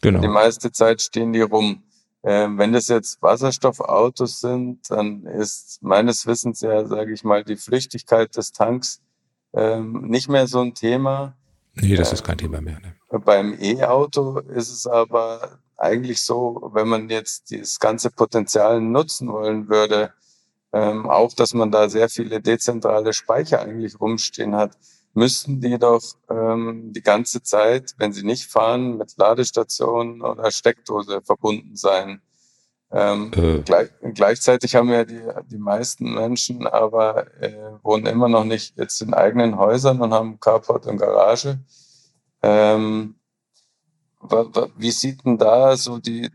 Genau. 0.00 0.20
Die 0.20 0.28
meiste 0.28 0.72
Zeit 0.72 1.02
stehen 1.02 1.34
die 1.34 1.42
rum. 1.42 1.82
Ähm, 2.24 2.56
wenn 2.56 2.72
das 2.72 2.88
jetzt 2.88 3.20
Wasserstoffautos 3.20 4.40
sind, 4.40 4.90
dann 4.90 5.26
ist 5.26 5.82
meines 5.82 6.26
Wissens 6.26 6.62
ja, 6.62 6.86
sage 6.86 7.12
ich 7.12 7.24
mal, 7.24 7.44
die 7.44 7.56
Flüchtigkeit 7.56 8.34
des 8.36 8.52
Tanks 8.52 9.02
ähm, 9.52 10.06
nicht 10.08 10.30
mehr 10.30 10.46
so 10.46 10.60
ein 10.60 10.74
Thema. 10.74 11.36
Nee, 11.74 11.94
das 11.94 12.12
ist 12.14 12.24
kein 12.24 12.38
Thema 12.38 12.62
mehr. 12.62 12.80
Ne? 12.80 13.18
Beim 13.18 13.58
E-Auto 13.60 14.38
ist 14.38 14.70
es 14.70 14.86
aber 14.86 15.58
eigentlich 15.76 16.22
so, 16.22 16.70
wenn 16.72 16.88
man 16.88 17.10
jetzt 17.10 17.52
das 17.52 17.78
ganze 17.78 18.10
Potenzial 18.10 18.80
nutzen 18.80 19.30
wollen 19.30 19.68
würde, 19.68 20.14
ähm, 20.72 21.08
auch, 21.08 21.32
dass 21.34 21.54
man 21.54 21.70
da 21.70 21.88
sehr 21.88 22.08
viele 22.08 22.40
dezentrale 22.40 23.12
Speicher 23.12 23.60
eigentlich 23.60 24.00
rumstehen 24.00 24.56
hat, 24.56 24.76
müssten 25.14 25.60
die 25.60 25.78
doch 25.78 26.02
ähm, 26.30 26.92
die 26.92 27.02
ganze 27.02 27.42
Zeit, 27.42 27.94
wenn 27.98 28.12
sie 28.12 28.24
nicht 28.24 28.50
fahren, 28.50 28.96
mit 28.96 29.14
Ladestationen 29.18 30.22
oder 30.22 30.50
Steckdose 30.50 31.20
verbunden 31.22 31.76
sein. 31.76 32.22
Ähm, 32.90 33.30
äh. 33.34 33.60
gleich, 33.60 33.90
gleichzeitig 34.14 34.74
haben 34.74 34.90
ja 34.90 35.04
die, 35.04 35.22
die 35.50 35.58
meisten 35.58 36.12
Menschen 36.12 36.66
aber 36.66 37.26
äh, 37.40 37.78
wohnen 37.82 38.06
immer 38.06 38.28
noch 38.28 38.44
nicht 38.44 38.76
jetzt 38.78 39.00
in 39.00 39.14
eigenen 39.14 39.56
Häusern 39.56 40.00
und 40.00 40.12
haben 40.12 40.40
Carport 40.40 40.86
und 40.86 40.98
Garage. 40.98 41.58
Ähm, 42.42 43.14
wie 44.76 44.90
sieht 44.90 45.24
denn 45.24 45.38
da 45.38 45.76
so 45.76 45.98
die, 45.98 46.30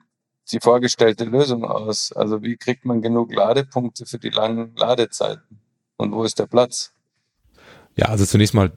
die 0.51 0.59
vorgestellte 0.59 1.25
Lösung 1.25 1.65
aus? 1.65 2.11
Also 2.11 2.41
wie 2.41 2.57
kriegt 2.57 2.85
man 2.85 3.01
genug 3.01 3.33
Ladepunkte 3.33 4.05
für 4.05 4.19
die 4.19 4.29
langen 4.29 4.75
Ladezeiten? 4.75 5.59
Und 5.97 6.13
wo 6.13 6.23
ist 6.23 6.39
der 6.39 6.47
Platz? 6.47 6.93
Ja, 7.95 8.05
also 8.07 8.25
zunächst 8.25 8.53
mal, 8.53 8.71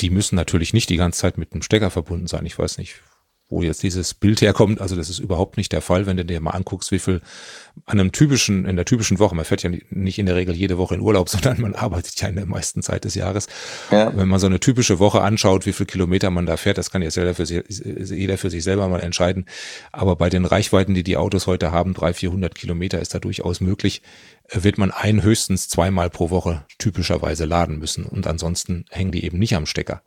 die 0.00 0.10
müssen 0.10 0.34
natürlich 0.34 0.72
nicht 0.72 0.90
die 0.90 0.96
ganze 0.96 1.20
Zeit 1.20 1.38
mit 1.38 1.52
einem 1.52 1.62
Stecker 1.62 1.90
verbunden 1.90 2.26
sein. 2.26 2.44
Ich 2.44 2.58
weiß 2.58 2.78
nicht, 2.78 3.00
wo 3.48 3.62
jetzt 3.62 3.82
dieses 3.82 4.14
Bild 4.14 4.40
herkommt. 4.40 4.80
Also 4.80 4.96
das 4.96 5.10
ist 5.10 5.18
überhaupt 5.18 5.56
nicht 5.56 5.72
der 5.72 5.82
Fall, 5.82 6.06
wenn 6.06 6.16
du 6.16 6.24
dir 6.24 6.40
mal 6.40 6.52
anguckst, 6.52 6.90
wie 6.92 6.98
viel 6.98 7.20
an 7.86 8.00
einem 8.00 8.12
typischen, 8.12 8.64
in 8.64 8.76
der 8.76 8.84
typischen 8.84 9.18
Woche, 9.18 9.34
man 9.34 9.44
fährt 9.44 9.62
ja 9.62 9.70
nicht 9.90 10.18
in 10.18 10.26
der 10.26 10.36
Regel 10.36 10.54
jede 10.54 10.78
Woche 10.78 10.94
in 10.94 11.00
Urlaub, 11.00 11.28
sondern 11.30 11.60
man 11.60 11.74
arbeitet 11.74 12.20
ja 12.20 12.28
in 12.28 12.36
der 12.36 12.46
meisten 12.46 12.82
Zeit 12.82 13.04
des 13.04 13.14
Jahres. 13.14 13.46
Ja. 13.90 14.16
Wenn 14.16 14.28
man 14.28 14.40
so 14.40 14.46
eine 14.46 14.60
typische 14.60 14.98
Woche 14.98 15.20
anschaut, 15.20 15.66
wie 15.66 15.72
viel 15.72 15.86
Kilometer 15.86 16.30
man 16.30 16.46
da 16.46 16.56
fährt, 16.56 16.78
das 16.78 16.90
kann 16.90 17.02
jetzt 17.02 17.16
jeder 17.16 17.34
für, 17.34 17.46
sich, 17.46 17.62
jeder 17.68 18.38
für 18.38 18.50
sich 18.50 18.64
selber 18.64 18.88
mal 18.88 19.00
entscheiden. 19.00 19.44
Aber 19.92 20.16
bei 20.16 20.30
den 20.30 20.46
Reichweiten, 20.46 20.94
die 20.94 21.04
die 21.04 21.16
Autos 21.16 21.46
heute 21.46 21.70
haben, 21.70 21.94
300, 21.94 22.16
400 22.16 22.54
Kilometer 22.54 23.00
ist 23.00 23.14
da 23.14 23.18
durchaus 23.18 23.60
möglich, 23.60 24.02
wird 24.50 24.78
man 24.78 24.90
ein 24.90 25.22
höchstens 25.22 25.68
zweimal 25.68 26.10
pro 26.10 26.30
Woche 26.30 26.64
typischerweise 26.78 27.44
laden 27.44 27.78
müssen. 27.78 28.04
Und 28.04 28.26
ansonsten 28.26 28.84
hängen 28.90 29.12
die 29.12 29.24
eben 29.24 29.38
nicht 29.38 29.54
am 29.54 29.66
Stecker. 29.66 30.02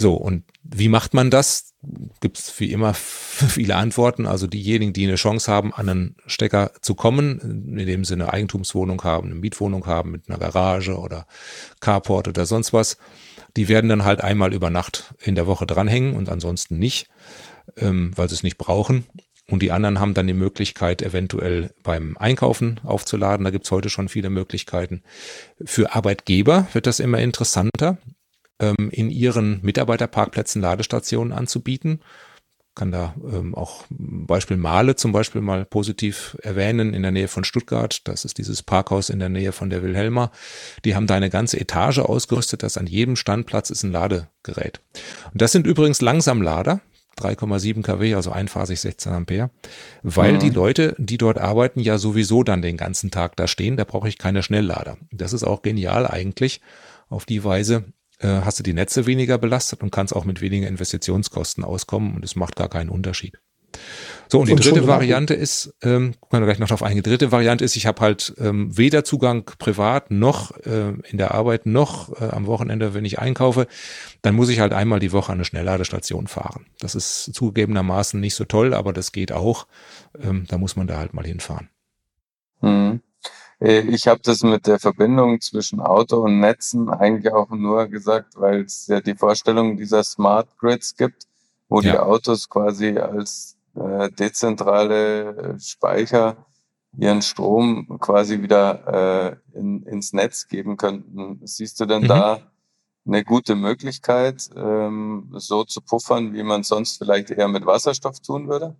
So, 0.00 0.14
und 0.14 0.44
wie 0.62 0.88
macht 0.88 1.12
man 1.12 1.28
das? 1.28 1.74
Gibt 2.20 2.38
es 2.38 2.58
wie 2.60 2.72
immer 2.72 2.94
viele 2.94 3.74
Antworten. 3.74 4.26
Also 4.26 4.46
diejenigen, 4.46 4.92
die 4.92 5.06
eine 5.06 5.16
Chance 5.16 5.50
haben, 5.50 5.74
an 5.74 5.88
einen 5.88 6.16
Stecker 6.26 6.70
zu 6.80 6.94
kommen, 6.94 7.76
in 7.76 7.86
dem 7.86 8.04
sie 8.04 8.14
eine 8.14 8.32
Eigentumswohnung 8.32 9.02
haben, 9.02 9.30
eine 9.30 9.34
Mietwohnung 9.34 9.86
haben 9.86 10.12
mit 10.12 10.28
einer 10.28 10.38
Garage 10.38 10.96
oder 10.96 11.26
Carport 11.80 12.28
oder 12.28 12.46
sonst 12.46 12.72
was, 12.72 12.96
die 13.56 13.68
werden 13.68 13.90
dann 13.90 14.04
halt 14.04 14.20
einmal 14.20 14.54
über 14.54 14.70
Nacht 14.70 15.14
in 15.20 15.34
der 15.34 15.46
Woche 15.46 15.66
dranhängen 15.66 16.14
und 16.14 16.28
ansonsten 16.28 16.78
nicht, 16.78 17.08
ähm, 17.76 18.12
weil 18.14 18.28
sie 18.28 18.36
es 18.36 18.42
nicht 18.44 18.58
brauchen. 18.58 19.04
Und 19.50 19.62
die 19.62 19.72
anderen 19.72 19.98
haben 19.98 20.14
dann 20.14 20.26
die 20.26 20.34
Möglichkeit, 20.34 21.00
eventuell 21.00 21.72
beim 21.82 22.18
Einkaufen 22.18 22.80
aufzuladen. 22.84 23.44
Da 23.44 23.50
gibt's 23.50 23.70
heute 23.70 23.88
schon 23.88 24.10
viele 24.10 24.28
Möglichkeiten. 24.28 25.02
Für 25.64 25.94
Arbeitgeber 25.94 26.68
wird 26.74 26.86
das 26.86 27.00
immer 27.00 27.18
interessanter 27.18 27.96
ähm, 28.60 28.90
in 28.90 29.10
ihren 29.10 29.60
Mitarbeiterparkplätzen 29.62 30.62
Ladestationen 30.62 31.32
anzubieten 31.32 32.00
kann 32.78 32.92
da 32.92 33.14
ähm, 33.30 33.54
auch 33.54 33.84
Beispiel 33.90 34.56
Male 34.56 34.96
zum 34.96 35.12
Beispiel 35.12 35.42
mal 35.42 35.66
positiv 35.66 36.38
erwähnen 36.42 36.94
in 36.94 37.02
der 37.02 37.10
Nähe 37.10 37.28
von 37.28 37.44
Stuttgart. 37.44 38.00
Das 38.04 38.24
ist 38.24 38.38
dieses 38.38 38.62
Parkhaus 38.62 39.10
in 39.10 39.18
der 39.18 39.28
Nähe 39.28 39.52
von 39.52 39.68
der 39.68 39.82
Wilhelma. 39.82 40.30
Die 40.84 40.94
haben 40.94 41.08
da 41.08 41.16
eine 41.16 41.28
ganze 41.28 41.60
Etage 41.60 41.98
ausgerüstet, 41.98 42.62
dass 42.62 42.78
an 42.78 42.86
jedem 42.86 43.16
Standplatz 43.16 43.68
ist 43.70 43.82
ein 43.82 43.92
Ladegerät. 43.92 44.80
Und 45.32 45.42
das 45.42 45.52
sind 45.52 45.66
übrigens 45.66 46.00
Langsamlader. 46.00 46.80
3,7 47.18 47.82
kW, 47.82 48.14
also 48.14 48.30
einphasig 48.30 48.78
16 48.78 49.12
Ampere, 49.12 49.50
weil 50.04 50.34
mhm. 50.34 50.38
die 50.38 50.50
Leute, 50.50 50.94
die 50.98 51.18
dort 51.18 51.36
arbeiten, 51.36 51.80
ja 51.80 51.98
sowieso 51.98 52.44
dann 52.44 52.62
den 52.62 52.76
ganzen 52.76 53.10
Tag 53.10 53.34
da 53.34 53.48
stehen. 53.48 53.76
Da 53.76 53.82
brauche 53.82 54.08
ich 54.08 54.18
keine 54.18 54.44
Schnelllader. 54.44 54.98
Das 55.10 55.32
ist 55.32 55.42
auch 55.42 55.62
genial 55.62 56.06
eigentlich. 56.06 56.60
Auf 57.08 57.24
die 57.24 57.42
Weise 57.42 57.86
hast 58.20 58.58
du 58.58 58.62
die 58.62 58.72
Netze 58.72 59.06
weniger 59.06 59.38
belastet 59.38 59.82
und 59.82 59.90
kannst 59.90 60.14
auch 60.14 60.24
mit 60.24 60.40
weniger 60.40 60.66
Investitionskosten 60.66 61.62
auskommen 61.64 62.16
und 62.16 62.24
es 62.24 62.34
macht 62.36 62.56
gar 62.56 62.68
keinen 62.68 62.90
Unterschied. 62.90 63.38
So, 64.30 64.40
und 64.40 64.48
die 64.48 64.54
dritte 64.54 64.86
Variante 64.86 65.32
ist, 65.32 65.74
ähm, 65.82 66.14
gucken 66.20 66.40
wir 66.40 66.46
gleich 66.46 66.58
noch 66.58 66.70
auf 66.70 66.82
eine 66.82 67.00
dritte 67.00 67.32
Variante 67.32 67.64
ist, 67.64 67.76
ich 67.76 67.86
habe 67.86 68.00
halt 68.02 68.34
ähm, 68.38 68.76
weder 68.76 69.02
Zugang 69.02 69.44
privat 69.58 70.10
noch 70.10 70.54
äh, 70.66 70.92
in 71.08 71.16
der 71.16 71.32
Arbeit 71.32 71.64
noch 71.64 72.20
äh, 72.20 72.26
am 72.26 72.46
Wochenende, 72.46 72.92
wenn 72.92 73.06
ich 73.06 73.18
einkaufe, 73.18 73.66
dann 74.20 74.34
muss 74.34 74.50
ich 74.50 74.60
halt 74.60 74.74
einmal 74.74 75.00
die 75.00 75.12
Woche 75.12 75.32
an 75.32 75.38
eine 75.38 75.46
Schnellladestation 75.46 76.26
fahren. 76.26 76.66
Das 76.78 76.94
ist 76.94 77.32
zugegebenermaßen 77.32 78.20
nicht 78.20 78.34
so 78.34 78.44
toll, 78.44 78.74
aber 78.74 78.92
das 78.92 79.12
geht 79.12 79.32
auch. 79.32 79.66
Ähm, 80.20 80.44
da 80.48 80.58
muss 80.58 80.76
man 80.76 80.86
da 80.86 80.98
halt 80.98 81.14
mal 81.14 81.24
hinfahren. 81.24 81.70
Mhm. 82.60 83.00
Äh, 83.60 83.80
ich 83.80 84.06
habe 84.06 84.20
das 84.22 84.42
mit 84.42 84.66
der 84.66 84.78
Verbindung 84.78 85.40
zwischen 85.40 85.80
Auto 85.80 86.18
und 86.18 86.40
Netzen 86.40 86.88
eigentlich 86.88 87.32
auch 87.32 87.50
nur 87.50 87.86
gesagt, 87.86 88.34
weil 88.36 88.62
es 88.62 88.86
ja 88.86 89.00
die 89.00 89.14
Vorstellung 89.14 89.76
dieser 89.76 90.04
Smart 90.04 90.48
Grids 90.58 90.96
gibt, 90.96 91.24
wo 91.68 91.80
ja. 91.80 91.92
die 91.92 91.98
Autos 91.98 92.48
quasi 92.48 92.98
als 92.98 93.56
äh, 93.74 94.10
dezentrale 94.10 95.56
Speicher 95.60 96.46
ihren 96.96 97.22
Strom 97.22 97.98
quasi 98.00 98.42
wieder 98.42 99.36
äh, 99.54 99.58
in, 99.58 99.82
ins 99.84 100.12
Netz 100.12 100.48
geben 100.48 100.76
könnten. 100.76 101.40
Siehst 101.44 101.78
du 101.80 101.86
denn 101.86 102.02
mhm. 102.02 102.08
da 102.08 102.40
eine 103.06 103.24
gute 103.24 103.54
Möglichkeit, 103.54 104.50
ähm, 104.56 105.28
so 105.32 105.64
zu 105.64 105.80
puffern, 105.80 106.34
wie 106.34 106.42
man 106.42 106.62
sonst 106.62 106.98
vielleicht 106.98 107.30
eher 107.30 107.48
mit 107.48 107.66
Wasserstoff 107.66 108.20
tun 108.20 108.48
würde? 108.48 108.76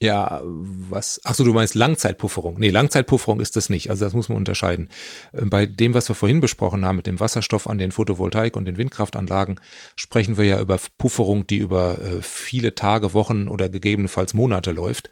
Ja, 0.00 0.40
was? 0.44 1.20
Ach 1.24 1.34
so, 1.34 1.44
du 1.44 1.52
meinst 1.52 1.74
Langzeitpufferung. 1.74 2.56
Nee, 2.58 2.70
Langzeitpufferung 2.70 3.40
ist 3.40 3.56
das 3.56 3.68
nicht. 3.68 3.90
Also 3.90 4.04
das 4.04 4.14
muss 4.14 4.28
man 4.28 4.38
unterscheiden. 4.38 4.90
Äh, 5.32 5.46
bei 5.46 5.66
dem, 5.66 5.92
was 5.92 6.08
wir 6.08 6.14
vorhin 6.14 6.40
besprochen 6.40 6.84
haben, 6.84 6.96
mit 6.96 7.08
dem 7.08 7.18
Wasserstoff 7.18 7.66
an 7.66 7.78
den 7.78 7.90
Photovoltaik- 7.90 8.56
und 8.56 8.64
den 8.64 8.76
Windkraftanlagen, 8.76 9.60
sprechen 9.96 10.36
wir 10.36 10.44
ja 10.44 10.60
über 10.60 10.78
Pufferung, 10.98 11.48
die 11.48 11.58
über 11.58 11.98
äh, 11.98 12.22
viele 12.22 12.76
Tage, 12.76 13.12
Wochen 13.12 13.48
oder 13.48 13.68
gegebenenfalls 13.68 14.34
Monate 14.34 14.70
läuft. 14.70 15.10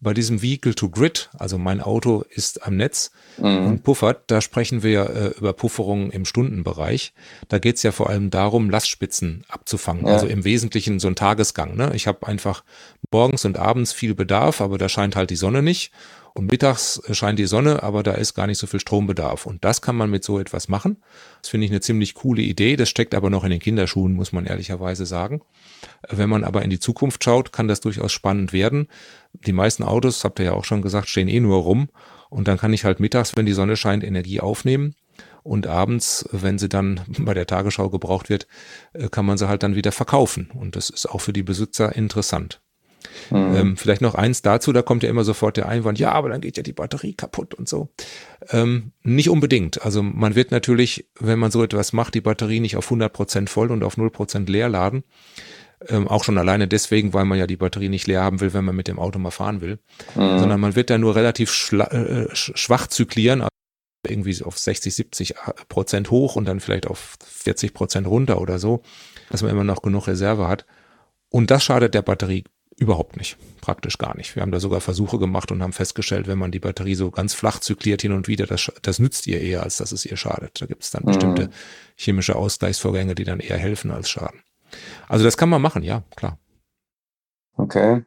Bei 0.00 0.14
diesem 0.14 0.40
Vehicle 0.40 0.74
to 0.74 0.88
Grid, 0.88 1.28
also 1.38 1.58
mein 1.58 1.80
Auto 1.80 2.24
ist 2.30 2.66
am 2.66 2.76
Netz 2.76 3.10
mhm. 3.36 3.66
und 3.66 3.82
puffert, 3.82 4.22
da 4.28 4.40
sprechen 4.40 4.82
wir 4.82 5.10
äh, 5.10 5.38
über 5.38 5.52
Pufferungen 5.52 6.10
im 6.10 6.24
Stundenbereich. 6.24 7.12
Da 7.48 7.58
geht 7.58 7.76
es 7.76 7.82
ja 7.82 7.92
vor 7.92 8.08
allem 8.08 8.30
darum, 8.30 8.70
Lastspitzen 8.70 9.44
abzufangen. 9.48 10.06
Ja. 10.06 10.14
Also 10.14 10.26
im 10.26 10.44
Wesentlichen 10.44 11.00
so 11.00 11.08
ein 11.08 11.16
Tagesgang. 11.16 11.76
Ne? 11.76 11.92
Ich 11.94 12.06
habe 12.06 12.26
einfach 12.26 12.64
morgens 13.10 13.44
und 13.44 13.58
abends 13.58 13.92
viel 13.92 14.14
Bedarf, 14.14 14.60
aber 14.60 14.78
da 14.78 14.88
scheint 14.88 15.16
halt 15.16 15.30
die 15.30 15.36
Sonne 15.36 15.62
nicht. 15.62 15.92
Und 16.34 16.50
mittags 16.50 17.02
scheint 17.10 17.38
die 17.38 17.46
Sonne, 17.46 17.82
aber 17.82 18.02
da 18.02 18.12
ist 18.12 18.34
gar 18.34 18.46
nicht 18.46 18.58
so 18.58 18.66
viel 18.66 18.80
Strombedarf. 18.80 19.46
Und 19.46 19.64
das 19.64 19.82
kann 19.82 19.96
man 19.96 20.10
mit 20.10 20.24
so 20.24 20.38
etwas 20.38 20.68
machen. 20.68 20.98
Das 21.42 21.50
finde 21.50 21.66
ich 21.66 21.72
eine 21.72 21.80
ziemlich 21.80 22.14
coole 22.14 22.42
Idee. 22.42 22.76
Das 22.76 22.88
steckt 22.88 23.14
aber 23.14 23.30
noch 23.30 23.44
in 23.44 23.50
den 23.50 23.60
Kinderschuhen, 23.60 24.14
muss 24.14 24.32
man 24.32 24.46
ehrlicherweise 24.46 25.06
sagen. 25.06 25.42
Wenn 26.08 26.30
man 26.30 26.44
aber 26.44 26.62
in 26.62 26.70
die 26.70 26.78
Zukunft 26.78 27.24
schaut, 27.24 27.52
kann 27.52 27.68
das 27.68 27.80
durchaus 27.80 28.12
spannend 28.12 28.52
werden. 28.52 28.88
Die 29.32 29.52
meisten 29.52 29.82
Autos, 29.82 30.24
habt 30.24 30.38
ihr 30.38 30.46
ja 30.46 30.52
auch 30.52 30.64
schon 30.64 30.82
gesagt, 30.82 31.08
stehen 31.08 31.28
eh 31.28 31.40
nur 31.40 31.62
rum. 31.62 31.88
Und 32.28 32.46
dann 32.46 32.58
kann 32.58 32.72
ich 32.72 32.84
halt 32.84 33.00
mittags, 33.00 33.36
wenn 33.36 33.46
die 33.46 33.52
Sonne 33.52 33.76
scheint, 33.76 34.04
Energie 34.04 34.40
aufnehmen. 34.40 34.94
Und 35.42 35.66
abends, 35.66 36.28
wenn 36.32 36.58
sie 36.58 36.68
dann 36.68 37.00
bei 37.18 37.34
der 37.34 37.46
Tagesschau 37.46 37.90
gebraucht 37.90 38.28
wird, 38.28 38.46
äh, 38.92 39.08
kann 39.08 39.26
man 39.26 39.38
sie 39.38 39.48
halt 39.48 39.62
dann 39.62 39.74
wieder 39.74 39.92
verkaufen. 39.92 40.50
Und 40.54 40.76
das 40.76 40.90
ist 40.90 41.06
auch 41.06 41.20
für 41.20 41.32
die 41.32 41.42
Besitzer 41.42 41.94
interessant. 41.94 42.60
Mhm. 43.30 43.56
Ähm, 43.56 43.76
vielleicht 43.76 44.02
noch 44.02 44.14
eins 44.14 44.42
dazu, 44.42 44.72
da 44.72 44.82
kommt 44.82 45.02
ja 45.02 45.10
immer 45.10 45.24
sofort 45.24 45.56
der 45.56 45.68
Einwand, 45.68 45.98
ja, 45.98 46.12
aber 46.12 46.28
dann 46.28 46.40
geht 46.40 46.56
ja 46.56 46.62
die 46.62 46.72
Batterie 46.72 47.14
kaputt 47.14 47.54
und 47.54 47.68
so. 47.68 47.90
Ähm, 48.50 48.92
nicht 49.02 49.28
unbedingt. 49.28 49.82
Also 49.82 50.02
man 50.02 50.34
wird 50.34 50.50
natürlich, 50.50 51.08
wenn 51.18 51.38
man 51.38 51.50
so 51.50 51.62
etwas 51.62 51.92
macht, 51.92 52.14
die 52.14 52.20
Batterie 52.20 52.60
nicht 52.60 52.76
auf 52.76 52.86
100 52.86 53.12
Prozent 53.12 53.50
voll 53.50 53.70
und 53.70 53.84
auf 53.84 53.96
0% 53.96 54.50
leer 54.50 54.68
laden. 54.68 55.04
Ähm, 55.88 56.08
auch 56.08 56.24
schon 56.24 56.36
alleine 56.36 56.68
deswegen, 56.68 57.14
weil 57.14 57.24
man 57.24 57.38
ja 57.38 57.46
die 57.46 57.56
Batterie 57.56 57.88
nicht 57.88 58.06
leer 58.06 58.22
haben 58.22 58.40
will, 58.40 58.52
wenn 58.52 58.64
man 58.64 58.76
mit 58.76 58.86
dem 58.86 58.98
Auto 58.98 59.18
mal 59.18 59.30
fahren 59.30 59.62
will. 59.62 59.78
Mhm. 60.14 60.38
Sondern 60.38 60.60
man 60.60 60.76
wird 60.76 60.90
da 60.90 60.98
nur 60.98 61.16
relativ 61.16 61.72
äh, 61.72 62.26
schwach 62.34 62.86
zyklieren, 62.86 63.40
also 63.40 63.50
irgendwie 64.06 64.42
auf 64.42 64.58
60, 64.58 64.94
70 64.94 65.34
Prozent 65.68 66.10
hoch 66.10 66.36
und 66.36 66.46
dann 66.46 66.60
vielleicht 66.60 66.86
auf 66.86 67.16
40 67.24 67.72
Prozent 67.74 68.06
runter 68.06 68.40
oder 68.40 68.58
so, 68.58 68.82
dass 69.30 69.42
man 69.42 69.50
immer 69.50 69.64
noch 69.64 69.82
genug 69.82 70.06
Reserve 70.06 70.48
hat. 70.48 70.66
Und 71.30 71.50
das 71.50 71.64
schadet 71.64 71.94
der 71.94 72.02
Batterie 72.02 72.44
Überhaupt 72.80 73.18
nicht, 73.18 73.36
praktisch 73.60 73.98
gar 73.98 74.16
nicht. 74.16 74.34
Wir 74.34 74.40
haben 74.40 74.52
da 74.52 74.58
sogar 74.58 74.80
Versuche 74.80 75.18
gemacht 75.18 75.52
und 75.52 75.62
haben 75.62 75.74
festgestellt, 75.74 76.26
wenn 76.26 76.38
man 76.38 76.50
die 76.50 76.60
Batterie 76.60 76.94
so 76.94 77.10
ganz 77.10 77.34
flach 77.34 77.58
zykliert 77.58 78.00
hin 78.00 78.12
und 78.12 78.26
wieder, 78.26 78.46
das, 78.46 78.72
das 78.80 78.98
nützt 78.98 79.26
ihr 79.26 79.38
eher, 79.38 79.62
als 79.62 79.76
dass 79.76 79.92
es 79.92 80.06
ihr 80.06 80.16
schadet. 80.16 80.62
Da 80.62 80.64
gibt 80.64 80.82
es 80.82 80.90
dann 80.90 81.02
mhm. 81.02 81.08
bestimmte 81.08 81.50
chemische 81.94 82.36
Ausgleichsvorgänge, 82.36 83.14
die 83.14 83.24
dann 83.24 83.38
eher 83.38 83.58
helfen 83.58 83.90
als 83.90 84.08
schaden. 84.08 84.40
Also 85.08 85.26
das 85.26 85.36
kann 85.36 85.50
man 85.50 85.60
machen, 85.60 85.82
ja, 85.82 86.04
klar. 86.16 86.38
Okay. 87.58 88.02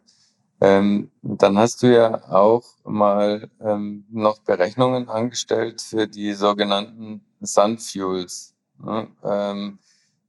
Ähm, 0.60 1.12
dann 1.22 1.56
hast 1.60 1.84
du 1.84 1.94
ja 1.94 2.28
auch 2.32 2.64
mal 2.84 3.52
ähm, 3.62 4.06
noch 4.10 4.40
Berechnungen 4.40 5.08
angestellt 5.08 5.84
für 5.84 6.08
die 6.08 6.34
sogenannten 6.34 7.22
Sun 7.42 7.78
Fuels. 7.78 8.56
Ne? 8.84 9.08
Ähm, 9.24 9.78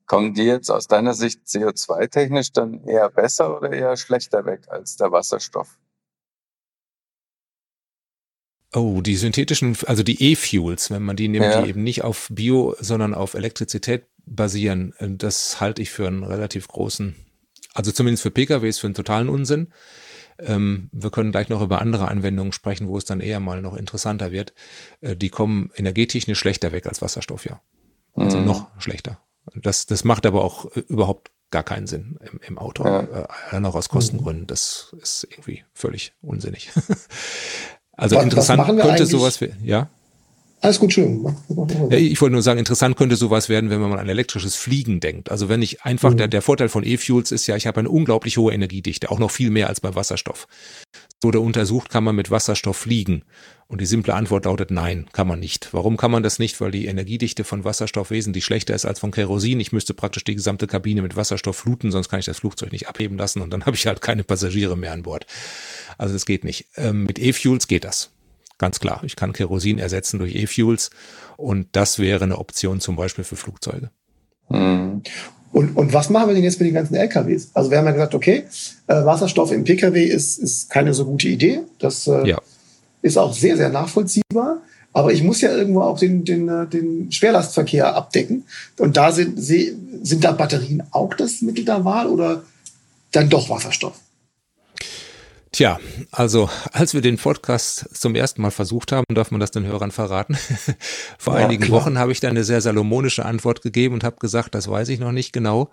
Kommen 0.06 0.34
die 0.34 0.44
jetzt 0.44 0.70
aus 0.70 0.86
deiner 0.86 1.14
Sicht 1.14 1.46
CO2-technisch 1.46 2.52
dann 2.52 2.84
eher 2.84 3.08
besser 3.08 3.56
oder 3.56 3.72
eher 3.72 3.96
schlechter 3.96 4.44
weg 4.44 4.62
als 4.68 4.96
der 4.96 5.12
Wasserstoff? 5.12 5.78
Oh, 8.74 9.00
die 9.00 9.16
synthetischen, 9.16 9.76
also 9.86 10.02
die 10.02 10.32
E-Fuels, 10.32 10.90
wenn 10.90 11.02
man 11.02 11.16
die 11.16 11.28
nimmt, 11.28 11.44
ja. 11.44 11.62
die 11.62 11.70
eben 11.70 11.84
nicht 11.84 12.02
auf 12.02 12.28
Bio, 12.30 12.74
sondern 12.80 13.14
auf 13.14 13.34
Elektrizität 13.34 14.06
basieren, 14.26 14.94
äh, 14.98 15.08
das 15.10 15.60
halte 15.60 15.80
ich 15.80 15.90
für 15.90 16.08
einen 16.08 16.24
relativ 16.24 16.66
großen, 16.68 17.14
also 17.72 17.92
zumindest 17.92 18.24
für 18.24 18.32
PKWs 18.32 18.78
für 18.78 18.88
einen 18.88 18.94
totalen 18.94 19.28
Unsinn. 19.28 19.68
Ähm, 20.40 20.90
wir 20.92 21.10
können 21.10 21.30
gleich 21.30 21.48
noch 21.48 21.62
über 21.62 21.80
andere 21.80 22.08
Anwendungen 22.08 22.52
sprechen, 22.52 22.88
wo 22.88 22.98
es 22.98 23.04
dann 23.04 23.20
eher 23.20 23.38
mal 23.38 23.62
noch 23.62 23.76
interessanter 23.76 24.32
wird. 24.32 24.52
Äh, 25.00 25.14
die 25.14 25.28
kommen 25.28 25.70
energetisch 25.76 26.26
schlechter 26.36 26.72
weg 26.72 26.86
als 26.86 27.00
Wasserstoff, 27.00 27.46
ja. 27.46 27.60
Also 28.16 28.38
mhm. 28.38 28.46
noch 28.46 28.80
schlechter. 28.80 29.23
Das, 29.54 29.86
das 29.86 30.04
macht 30.04 30.26
aber 30.26 30.44
auch 30.44 30.66
äh, 30.76 30.80
überhaupt 30.80 31.30
gar 31.50 31.62
keinen 31.62 31.86
Sinn 31.86 32.18
im, 32.20 32.40
im 32.46 32.58
Auto. 32.58 32.84
Ja. 32.84 33.00
Äh, 33.00 33.28
auch 33.64 33.74
aus 33.74 33.88
Kostengründen. 33.88 34.46
Das 34.46 34.94
ist 35.00 35.26
irgendwie 35.30 35.64
völlig 35.72 36.12
unsinnig. 36.20 36.70
also 37.92 38.16
was, 38.16 38.24
interessant 38.24 38.60
was 38.66 38.76
könnte 38.86 39.06
sowas, 39.06 39.40
ja. 39.62 39.88
Alles 40.64 40.80
gut, 40.80 40.94
schön. 40.94 41.22
Ja, 41.90 41.98
ich 41.98 42.18
wollte 42.22 42.32
nur 42.32 42.40
sagen, 42.40 42.58
interessant 42.58 42.96
könnte 42.96 43.16
sowas 43.16 43.50
werden, 43.50 43.68
wenn 43.68 43.82
man 43.82 43.98
an 43.98 44.08
elektrisches 44.08 44.56
Fliegen 44.56 44.98
denkt. 44.98 45.30
Also 45.30 45.50
wenn 45.50 45.60
ich 45.60 45.82
einfach, 45.82 46.12
mhm. 46.12 46.16
der, 46.16 46.28
der 46.28 46.40
Vorteil 46.40 46.70
von 46.70 46.86
E-Fuels 46.86 47.32
ist 47.32 47.46
ja, 47.46 47.54
ich 47.54 47.66
habe 47.66 47.80
eine 47.80 47.90
unglaublich 47.90 48.38
hohe 48.38 48.50
Energiedichte, 48.50 49.10
auch 49.10 49.18
noch 49.18 49.30
viel 49.30 49.50
mehr 49.50 49.68
als 49.68 49.82
bei 49.82 49.94
Wasserstoff. 49.94 50.48
Wurde 51.20 51.40
untersucht, 51.40 51.90
kann 51.90 52.02
man 52.02 52.16
mit 52.16 52.30
Wasserstoff 52.30 52.78
fliegen. 52.78 53.24
Und 53.66 53.82
die 53.82 53.86
simple 53.86 54.14
Antwort 54.14 54.46
lautet 54.46 54.70
nein, 54.70 55.06
kann 55.12 55.28
man 55.28 55.38
nicht. 55.38 55.68
Warum 55.72 55.98
kann 55.98 56.10
man 56.10 56.22
das 56.22 56.38
nicht? 56.38 56.58
Weil 56.62 56.70
die 56.70 56.86
Energiedichte 56.86 57.44
von 57.44 57.64
Wasserstoff 57.64 58.10
wesentlich 58.10 58.46
schlechter 58.46 58.74
ist 58.74 58.86
als 58.86 59.00
von 59.00 59.10
Kerosin. 59.10 59.60
Ich 59.60 59.70
müsste 59.70 59.92
praktisch 59.92 60.24
die 60.24 60.34
gesamte 60.34 60.66
Kabine 60.66 61.02
mit 61.02 61.14
Wasserstoff 61.14 61.58
fluten, 61.58 61.92
sonst 61.92 62.08
kann 62.08 62.20
ich 62.20 62.26
das 62.26 62.38
Flugzeug 62.38 62.72
nicht 62.72 62.88
abheben 62.88 63.18
lassen 63.18 63.42
und 63.42 63.50
dann 63.50 63.64
habe 63.66 63.76
ich 63.76 63.86
halt 63.86 64.00
keine 64.00 64.24
Passagiere 64.24 64.78
mehr 64.78 64.94
an 64.94 65.02
Bord. 65.02 65.26
Also 65.98 66.14
das 66.14 66.24
geht 66.24 66.42
nicht. 66.42 66.68
Ähm, 66.76 67.04
mit 67.04 67.18
E-Fuels 67.18 67.68
geht 67.68 67.84
das. 67.84 68.13
Ganz 68.58 68.78
klar, 68.78 69.02
ich 69.04 69.16
kann 69.16 69.32
Kerosin 69.32 69.78
ersetzen 69.78 70.18
durch 70.18 70.34
E-Fuels 70.34 70.90
und 71.36 71.68
das 71.72 71.98
wäre 71.98 72.24
eine 72.24 72.38
Option 72.38 72.80
zum 72.80 72.96
Beispiel 72.96 73.24
für 73.24 73.36
Flugzeuge. 73.36 73.90
Mhm. 74.48 75.02
Und, 75.52 75.76
und 75.76 75.92
was 75.92 76.10
machen 76.10 76.28
wir 76.28 76.34
denn 76.34 76.42
jetzt 76.42 76.58
mit 76.58 76.66
den 76.66 76.74
ganzen 76.74 76.96
LKWs? 76.96 77.50
Also 77.54 77.70
wir 77.70 77.78
haben 77.78 77.86
ja 77.86 77.92
gesagt, 77.92 78.14
okay, 78.14 78.44
äh, 78.88 79.04
Wasserstoff 79.04 79.52
im 79.52 79.62
Pkw 79.62 80.04
ist, 80.04 80.38
ist 80.38 80.68
keine 80.68 80.92
so 80.94 81.04
gute 81.04 81.28
Idee. 81.28 81.60
Das 81.78 82.08
äh, 82.08 82.26
ja. 82.26 82.40
ist 83.02 83.16
auch 83.16 83.32
sehr, 83.32 83.56
sehr 83.56 83.68
nachvollziehbar. 83.68 84.62
Aber 84.92 85.12
ich 85.12 85.22
muss 85.22 85.40
ja 85.40 85.54
irgendwo 85.54 85.82
auch 85.82 85.98
den, 85.98 86.24
den, 86.24 86.48
äh, 86.48 86.66
den 86.66 87.10
Schwerlastverkehr 87.10 87.94
abdecken. 87.94 88.44
Und 88.78 88.96
da 88.96 89.12
sind, 89.12 89.40
sind 89.40 90.24
da 90.24 90.32
Batterien 90.32 90.82
auch 90.90 91.14
das 91.14 91.40
Mittel 91.40 91.64
der 91.64 91.84
Wahl 91.84 92.08
oder 92.08 92.42
dann 93.12 93.28
doch 93.28 93.48
Wasserstoff? 93.48 93.94
Tja, 95.54 95.78
also 96.10 96.50
als 96.72 96.94
wir 96.94 97.00
den 97.00 97.16
Podcast 97.16 97.88
zum 97.96 98.16
ersten 98.16 98.42
Mal 98.42 98.50
versucht 98.50 98.90
haben, 98.90 99.04
darf 99.14 99.30
man 99.30 99.38
das 99.38 99.52
den 99.52 99.64
Hörern 99.64 99.92
verraten. 99.92 100.36
Vor 101.18 101.38
ja, 101.38 101.46
einigen 101.46 101.62
klar. 101.62 101.80
Wochen 101.80 101.96
habe 101.96 102.10
ich 102.10 102.18
da 102.18 102.26
eine 102.28 102.42
sehr 102.42 102.60
salomonische 102.60 103.24
Antwort 103.24 103.62
gegeben 103.62 103.94
und 103.94 104.02
habe 104.02 104.16
gesagt, 104.16 104.56
das 104.56 104.66
weiß 104.66 104.88
ich 104.88 104.98
noch 104.98 105.12
nicht 105.12 105.32
genau. 105.32 105.70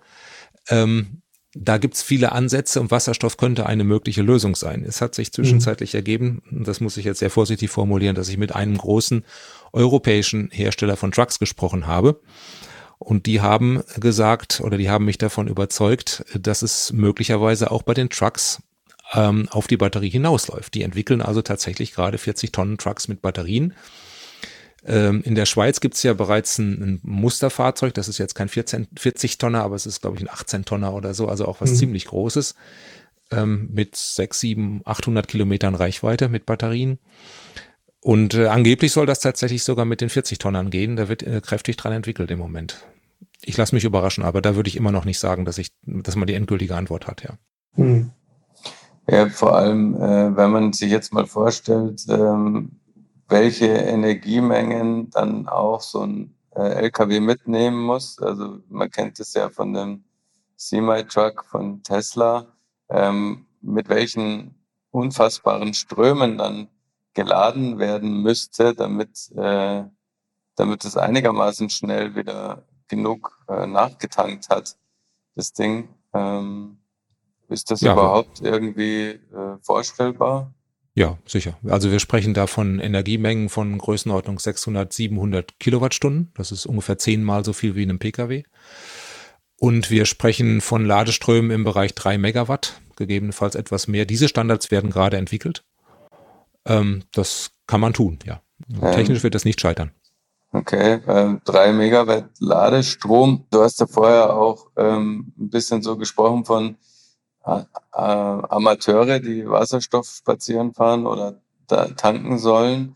Ähm, 0.69 1.23
da 1.55 1.79
gibt's 1.79 2.03
viele 2.03 2.31
Ansätze 2.31 2.79
und 2.79 2.91
Wasserstoff 2.91 3.37
könnte 3.37 3.65
eine 3.65 3.83
mögliche 3.83 4.21
Lösung 4.21 4.55
sein. 4.55 4.85
Es 4.87 5.01
hat 5.01 5.15
sich 5.15 5.33
zwischenzeitlich 5.33 5.93
mhm. 5.93 5.97
ergeben, 5.97 6.43
das 6.51 6.79
muss 6.79 6.97
ich 6.97 7.05
jetzt 7.05 7.17
sehr 7.17 7.31
vorsichtig 7.31 7.71
formulieren, 7.71 8.13
dass 8.15 8.29
ich 8.29 8.37
mit 8.37 8.53
einem 8.53 8.77
großen 8.77 9.25
europäischen 9.73 10.51
Hersteller 10.51 10.95
von 10.95 11.11
Trucks 11.11 11.39
gesprochen 11.39 11.87
habe. 11.87 12.21
Und 12.99 13.25
die 13.25 13.41
haben 13.41 13.81
gesagt 13.99 14.61
oder 14.63 14.77
die 14.77 14.91
haben 14.91 15.05
mich 15.05 15.17
davon 15.17 15.47
überzeugt, 15.47 16.23
dass 16.39 16.61
es 16.61 16.93
möglicherweise 16.93 17.71
auch 17.71 17.81
bei 17.81 17.95
den 17.95 18.11
Trucks 18.11 18.61
ähm, 19.13 19.47
auf 19.49 19.67
die 19.67 19.77
Batterie 19.77 20.09
hinausläuft. 20.09 20.73
Die 20.73 20.83
entwickeln 20.83 21.21
also 21.21 21.41
tatsächlich 21.41 21.93
gerade 21.93 22.17
40 22.17 22.51
Tonnen 22.51 22.77
Trucks 22.77 23.07
mit 23.07 23.21
Batterien. 23.21 23.73
Ähm, 24.83 25.21
in 25.23 25.35
der 25.35 25.45
Schweiz 25.45 25.79
gibt 25.79 25.95
es 25.95 26.03
ja 26.03 26.13
bereits 26.13 26.57
ein, 26.57 26.81
ein, 26.81 26.99
Musterfahrzeug, 27.03 27.93
das 27.93 28.07
ist 28.07 28.17
jetzt 28.17 28.33
kein 28.33 28.49
14, 28.49 28.87
40 28.97 29.37
Tonner, 29.37 29.63
aber 29.63 29.75
es 29.75 29.85
ist, 29.85 30.01
glaube 30.01 30.17
ich, 30.17 30.23
ein 30.23 30.29
18 30.29 30.65
Tonner 30.65 30.93
oder 30.93 31.13
so, 31.13 31.27
also 31.27 31.45
auch 31.45 31.61
was 31.61 31.71
mhm. 31.71 31.75
ziemlich 31.75 32.05
Großes, 32.05 32.55
ähm, 33.29 33.69
mit 33.71 33.95
6, 33.95 34.39
7, 34.39 34.81
800 34.85 35.27
Kilometern 35.27 35.75
Reichweite 35.75 36.29
mit 36.29 36.47
Batterien. 36.47 36.97
Und 37.99 38.33
äh, 38.33 38.47
angeblich 38.47 38.91
soll 38.91 39.05
das 39.05 39.19
tatsächlich 39.19 39.63
sogar 39.63 39.85
mit 39.85 40.01
den 40.01 40.09
40 40.09 40.39
Tonnern 40.39 40.71
gehen. 40.71 40.95
Da 40.95 41.07
wird 41.07 41.21
äh, 41.21 41.39
kräftig 41.41 41.77
dran 41.77 41.93
entwickelt 41.93 42.31
im 42.31 42.39
Moment. 42.39 42.83
Ich 43.43 43.57
lasse 43.57 43.75
mich 43.75 43.83
überraschen, 43.83 44.23
aber 44.23 44.41
da 44.41 44.55
würde 44.55 44.69
ich 44.69 44.75
immer 44.75 44.91
noch 44.91 45.05
nicht 45.05 45.19
sagen, 45.19 45.45
dass 45.45 45.59
ich, 45.59 45.69
dass 45.83 46.15
man 46.15 46.25
die 46.25 46.33
endgültige 46.33 46.75
Antwort 46.75 47.05
hat, 47.05 47.23
ja. 47.23 47.37
Mhm. 47.75 48.11
Ja, 49.07 49.29
vor 49.29 49.55
allem, 49.55 49.95
äh, 49.95 50.35
wenn 50.35 50.51
man 50.51 50.73
sich 50.73 50.91
jetzt 50.91 51.13
mal 51.13 51.25
vorstellt, 51.25 52.05
ähm, 52.09 52.79
welche 53.27 53.67
Energiemengen 53.67 55.09
dann 55.09 55.47
auch 55.47 55.81
so 55.81 56.01
ein 56.01 56.35
äh, 56.55 56.83
LKW 56.83 57.19
mitnehmen 57.19 57.81
muss. 57.81 58.19
Also 58.19 58.59
man 58.69 58.89
kennt 58.91 59.19
es 59.19 59.33
ja 59.33 59.49
von 59.49 59.73
dem 59.73 60.03
Semi-Truck 60.57 61.45
von 61.45 61.81
Tesla, 61.83 62.45
ähm, 62.89 63.47
mit 63.61 63.89
welchen 63.89 64.55
unfassbaren 64.91 65.73
Strömen 65.73 66.37
dann 66.37 66.67
geladen 67.13 67.79
werden 67.79 68.21
müsste, 68.21 68.75
damit, 68.75 69.31
äh, 69.35 69.83
damit 70.55 70.85
es 70.85 70.97
einigermaßen 70.97 71.69
schnell 71.69 72.15
wieder 72.15 72.65
genug 72.87 73.39
äh, 73.47 73.65
nachgetankt 73.65 74.49
hat, 74.49 74.77
das 75.35 75.53
Ding. 75.53 75.89
Ähm, 76.13 76.80
ist 77.51 77.69
das 77.69 77.81
ja, 77.81 77.93
überhaupt 77.93 78.41
irgendwie 78.41 79.09
äh, 79.09 79.57
vorstellbar? 79.61 80.53
Ja, 80.93 81.17
sicher. 81.25 81.57
Also 81.67 81.91
wir 81.91 81.99
sprechen 81.99 82.33
da 82.33 82.47
von 82.47 82.79
Energiemengen 82.79 83.49
von 83.49 83.77
Größenordnung 83.77 84.39
600, 84.39 84.91
700 84.91 85.59
Kilowattstunden. 85.59 86.31
Das 86.35 86.51
ist 86.51 86.65
ungefähr 86.65 86.97
zehnmal 86.97 87.45
so 87.45 87.53
viel 87.53 87.75
wie 87.75 87.83
in 87.83 87.89
einem 87.89 87.99
Pkw. 87.99 88.43
Und 89.57 89.89
wir 89.89 90.05
sprechen 90.05 90.59
von 90.59 90.85
Ladeströmen 90.85 91.51
im 91.51 91.63
Bereich 91.63 91.93
3 91.93 92.17
Megawatt, 92.17 92.81
gegebenenfalls 92.95 93.55
etwas 93.55 93.87
mehr. 93.87 94.05
Diese 94.05 94.27
Standards 94.27 94.71
werden 94.71 94.89
gerade 94.89 95.17
entwickelt. 95.17 95.63
Ähm, 96.65 97.03
das 97.13 97.51
kann 97.67 97.79
man 97.79 97.93
tun, 97.93 98.19
ja. 98.25 98.41
Ähm, 98.69 98.91
Technisch 98.91 99.23
wird 99.23 99.35
das 99.35 99.45
nicht 99.45 99.61
scheitern. 99.61 99.91
Okay, 100.51 100.99
äh, 101.05 101.35
3 101.45 101.71
Megawatt 101.73 102.29
Ladestrom. 102.39 103.45
Du 103.51 103.61
hast 103.61 103.79
ja 103.79 103.87
vorher 103.87 104.35
auch 104.35 104.67
ähm, 104.75 105.31
ein 105.39 105.49
bisschen 105.49 105.81
so 105.81 105.95
gesprochen 105.95 106.43
von 106.43 106.75
äh, 107.45 107.63
Amateure, 107.93 109.19
die 109.19 109.47
Wasserstoff 109.47 110.07
spazieren 110.07 110.73
fahren 110.73 111.05
oder 111.05 111.41
da 111.67 111.87
tanken 111.87 112.37
sollen. 112.37 112.95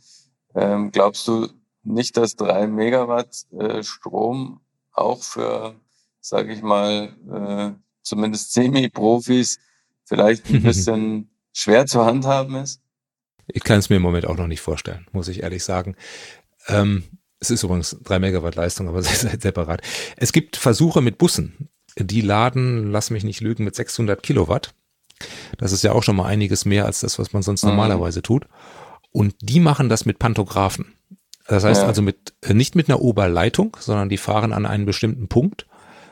Ähm, 0.53 0.91
glaubst 0.91 1.27
du 1.27 1.47
nicht, 1.83 2.17
dass 2.17 2.35
drei 2.35 2.67
Megawatt 2.67 3.45
äh, 3.57 3.83
Strom 3.83 4.61
auch 4.91 5.21
für, 5.21 5.75
sage 6.21 6.53
ich 6.53 6.61
mal, 6.61 7.15
äh, 7.31 7.79
zumindest 8.01 8.53
Semi-Profis 8.53 9.59
vielleicht 10.03 10.49
ein 10.49 10.63
bisschen 10.63 11.29
schwer 11.53 11.85
zu 11.85 12.05
handhaben 12.05 12.55
ist? 12.55 12.81
Ich 13.47 13.63
kann 13.63 13.79
es 13.79 13.89
mir 13.89 13.97
im 13.97 14.01
Moment 14.01 14.25
auch 14.25 14.37
noch 14.37 14.47
nicht 14.47 14.61
vorstellen, 14.61 15.07
muss 15.11 15.27
ich 15.27 15.43
ehrlich 15.43 15.63
sagen. 15.63 15.95
Ähm, 16.67 17.03
es 17.39 17.51
ist 17.51 17.63
übrigens 17.63 17.97
drei 18.03 18.17
Megawatt 18.19 18.55
Leistung, 18.55 18.87
aber 18.87 19.01
separat. 19.03 19.81
Es 20.17 20.31
gibt 20.31 20.55
Versuche 20.55 21.01
mit 21.01 21.17
Bussen, 21.17 21.69
die 21.97 22.21
laden, 22.21 22.91
lass 22.91 23.09
mich 23.09 23.23
nicht 23.23 23.41
lügen, 23.41 23.63
mit 23.63 23.75
600 23.75 24.21
Kilowatt. 24.21 24.73
Das 25.57 25.71
ist 25.71 25.83
ja 25.83 25.93
auch 25.93 26.03
schon 26.03 26.17
mal 26.17 26.25
einiges 26.25 26.65
mehr 26.65 26.85
als 26.85 26.99
das, 26.99 27.19
was 27.19 27.33
man 27.33 27.41
sonst 27.41 27.63
mhm. 27.63 27.69
normalerweise 27.69 28.21
tut. 28.21 28.47
Und 29.11 29.35
die 29.39 29.59
machen 29.59 29.87
das 29.87 30.05
mit 30.05 30.19
Pantographen. 30.19 30.93
Das 31.47 31.63
heißt 31.63 31.83
ja. 31.83 31.87
also 31.87 32.01
mit, 32.01 32.33
äh, 32.41 32.53
nicht 32.53 32.75
mit 32.75 32.89
einer 32.89 33.01
Oberleitung, 33.01 33.77
sondern 33.79 34.09
die 34.09 34.17
fahren 34.17 34.51
an 34.51 34.65
einen 34.65 34.85
bestimmten 34.85 35.27
Punkt, 35.27 35.67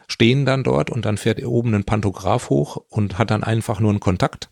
stehen 0.08 0.46
dann 0.46 0.64
dort 0.64 0.90
und 0.90 1.06
dann 1.06 1.18
fährt 1.18 1.44
oben 1.44 1.74
ein 1.74 1.84
Pantograph 1.84 2.50
hoch 2.50 2.78
und 2.88 3.18
hat 3.18 3.32
dann 3.32 3.44
einfach 3.44 3.80
nur 3.80 3.90
einen 3.90 4.00
Kontakt. 4.00 4.50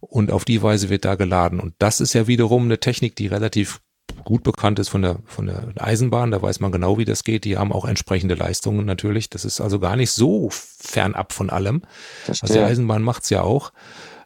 Und 0.00 0.32
auf 0.32 0.44
die 0.44 0.62
Weise 0.62 0.88
wird 0.88 1.04
da 1.04 1.14
geladen. 1.14 1.60
Und 1.60 1.74
das 1.78 2.00
ist 2.00 2.14
ja 2.14 2.26
wiederum 2.26 2.64
eine 2.64 2.80
Technik, 2.80 3.16
die 3.16 3.26
relativ 3.26 3.80
gut 4.24 4.42
bekannt 4.42 4.78
ist 4.78 4.88
von 4.88 5.02
der, 5.02 5.18
von 5.26 5.46
der 5.46 5.72
Eisenbahn, 5.76 6.30
da 6.30 6.40
weiß 6.40 6.60
man 6.60 6.72
genau, 6.72 6.98
wie 6.98 7.04
das 7.04 7.24
geht. 7.24 7.44
Die 7.44 7.56
haben 7.56 7.72
auch 7.72 7.84
entsprechende 7.84 8.34
Leistungen 8.34 8.86
natürlich. 8.86 9.30
Das 9.30 9.44
ist 9.44 9.60
also 9.60 9.78
gar 9.78 9.96
nicht 9.96 10.10
so 10.12 10.48
fernab 10.50 11.32
von 11.32 11.50
allem. 11.50 11.82
Verstehe. 12.24 12.48
Also 12.48 12.54
die 12.54 12.64
Eisenbahn 12.64 13.02
macht's 13.02 13.30
ja 13.30 13.42
auch. 13.42 13.72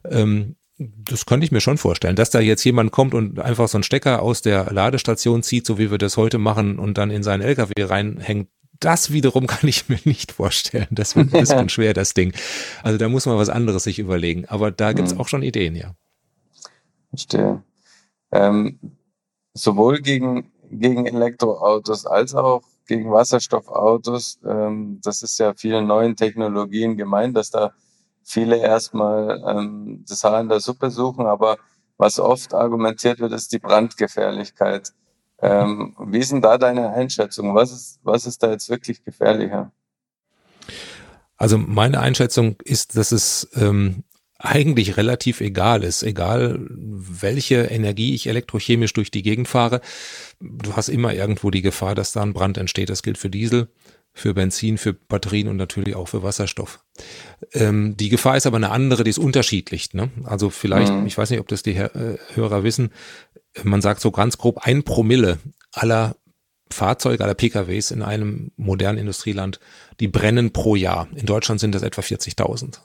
Ähm, 0.09 0.57
das 0.79 1.27
könnte 1.27 1.45
ich 1.45 1.53
mir 1.53 1.61
schon 1.61 1.79
vorstellen, 1.79 2.17
dass 2.17 2.31
da 2.31 2.41
jetzt 2.41 2.65
jemand 2.65 2.91
kommt 2.91 3.15
und 3.15 3.39
einfach 3.39 3.69
so 3.69 3.79
einen 3.79 3.85
Stecker 3.85 4.23
aus 4.23 4.43
der 4.43 4.73
Ladestation 4.73 5.43
zieht, 5.43 5.67
so 5.67 5.79
wie 5.79 5.91
wir 5.91 5.99
das 5.99 6.17
heute 6.17 6.39
machen, 6.39 6.79
und 6.79 6.99
dann 6.99 7.11
in 7.11 7.23
seinen 7.23 7.43
LKW 7.43 7.75
reinhängt. 7.85 8.49
Das 8.81 9.13
wiederum 9.13 9.47
kann 9.49 9.69
ich 9.69 9.89
mir 9.89 10.01
nicht 10.05 10.33
vorstellen. 10.33 10.89
Das 10.91 11.15
wird 11.15 11.33
ein 11.33 11.41
bisschen 11.41 11.69
schwer, 11.69 11.95
das 11.95 12.15
Ding. 12.15 12.33
Also 12.83 12.99
da 12.99 13.09
muss 13.09 13.27
man 13.27 13.39
was 13.39 13.49
anderes 13.49 13.85
sich 13.85 13.99
überlegen. 13.99 14.47
Aber 14.47 14.71
da 14.71 14.93
gibt's 14.93 15.13
hm. 15.13 15.21
auch 15.21 15.29
schon 15.29 15.43
Ideen, 15.43 15.77
ja. 15.77 15.95
Verstehe. 17.11 17.63
Ähm, 18.33 18.79
sowohl 19.55 20.01
gegen, 20.01 20.53
gegen 20.71 21.07
Elektroautos 21.07 22.07
als 22.07 22.35
auch 22.35 22.63
gegen 22.87 23.11
Wasserstoffautos. 23.11 24.41
Ähm, 24.47 25.01
das 25.03 25.23
ist 25.23 25.39
ja 25.39 25.55
vielen 25.55 25.87
neuen 25.87 26.17
Technologien 26.17 26.97
gemeint, 26.97 27.37
dass 27.37 27.51
da 27.51 27.73
viele 28.23 28.57
erstmal 28.57 29.43
ähm, 29.47 30.05
das 30.09 30.25
Haar 30.25 30.41
in 30.41 30.49
der 30.49 30.61
Suppe 30.61 30.91
suchen, 30.91 31.27
aber 31.27 31.57
was 31.97 32.19
oft 32.19 32.55
argumentiert 32.55 33.21
wird, 33.21 33.33
ist 33.33 33.53
die 33.53 33.59
Brandgefährlichkeit. 33.59 34.93
Ähm, 35.41 35.95
wie 35.99 36.19
ist 36.19 36.33
denn 36.33 36.43
da 36.43 36.59
deine 36.59 36.91
Einschätzung? 36.91 37.55
Was 37.55 37.71
ist, 37.71 38.01
was 38.03 38.27
ist 38.27 38.43
da 38.43 38.51
jetzt 38.51 38.69
wirklich 38.69 39.05
gefährlicher? 39.05 39.71
Also 41.37 41.59
meine 41.59 42.01
Einschätzung 42.01 42.57
ist, 42.65 42.97
dass 42.97 43.13
es 43.13 43.49
ähm, 43.55 44.05
eigentlich 44.39 44.97
relativ 44.97 45.41
egal 45.41 45.85
ist. 45.85 46.03
Egal, 46.03 46.59
welche 46.69 47.63
Energie 47.63 48.15
ich 48.15 48.27
elektrochemisch 48.27 48.93
durch 48.93 49.11
die 49.11 49.23
Gegend 49.23 49.49
fahre, 49.49 49.81
du 50.41 50.75
hast 50.77 50.89
immer 50.89 51.15
irgendwo 51.15 51.51
die 51.51 51.63
Gefahr, 51.63 51.95
dass 51.95 52.13
da 52.13 52.23
ein 52.23 52.33
Brand 52.33 52.59
entsteht. 52.59 52.91
Das 52.91 53.03
gilt 53.03 53.19
für 53.19 53.31
Diesel, 53.31 53.69
für 54.13 54.35
Benzin, 54.35 54.79
für 54.79 54.93
Batterien 54.93 55.49
und 55.49 55.57
natürlich 55.57 55.95
auch 55.95 56.09
für 56.09 56.23
Wasserstoff. 56.23 56.85
Ähm, 57.53 57.97
die 57.97 58.09
Gefahr 58.09 58.37
ist 58.37 58.47
aber 58.47 58.57
eine 58.57 58.71
andere, 58.71 59.05
die 59.05 59.11
ist 59.11 59.19
unterschiedlich. 59.19 59.95
Ne? 59.95 60.11
Also 60.25 60.51
vielleicht, 60.51 60.93
mhm. 60.93 61.07
ich 61.07 61.17
weiß 61.17 61.31
nicht, 61.31 61.41
ob 61.41 61.49
das 61.49 61.63
die 61.63 61.77
äh, 61.77 62.19
Hörer 62.35 62.65
wissen, 62.65 62.91
man 63.63 63.83
sagt 63.83 64.01
so 64.01 64.11
ganz 64.11 64.37
grob, 64.37 64.59
ein 64.67 64.83
Promille 64.83 65.39
aller 65.73 66.17
Fahrzeuge, 66.71 67.23
aller 67.23 67.35
PKWs 67.35 67.93
in 67.93 68.03
einem 68.03 68.51
modernen 68.57 68.99
Industrieland, 68.99 69.61
die 70.01 70.09
brennen 70.09 70.53
pro 70.53 70.75
Jahr. 70.75 71.09
In 71.15 71.27
Deutschland 71.27 71.61
sind 71.61 71.75
das 71.75 71.83
etwa 71.83 72.03
40.000 72.03 72.81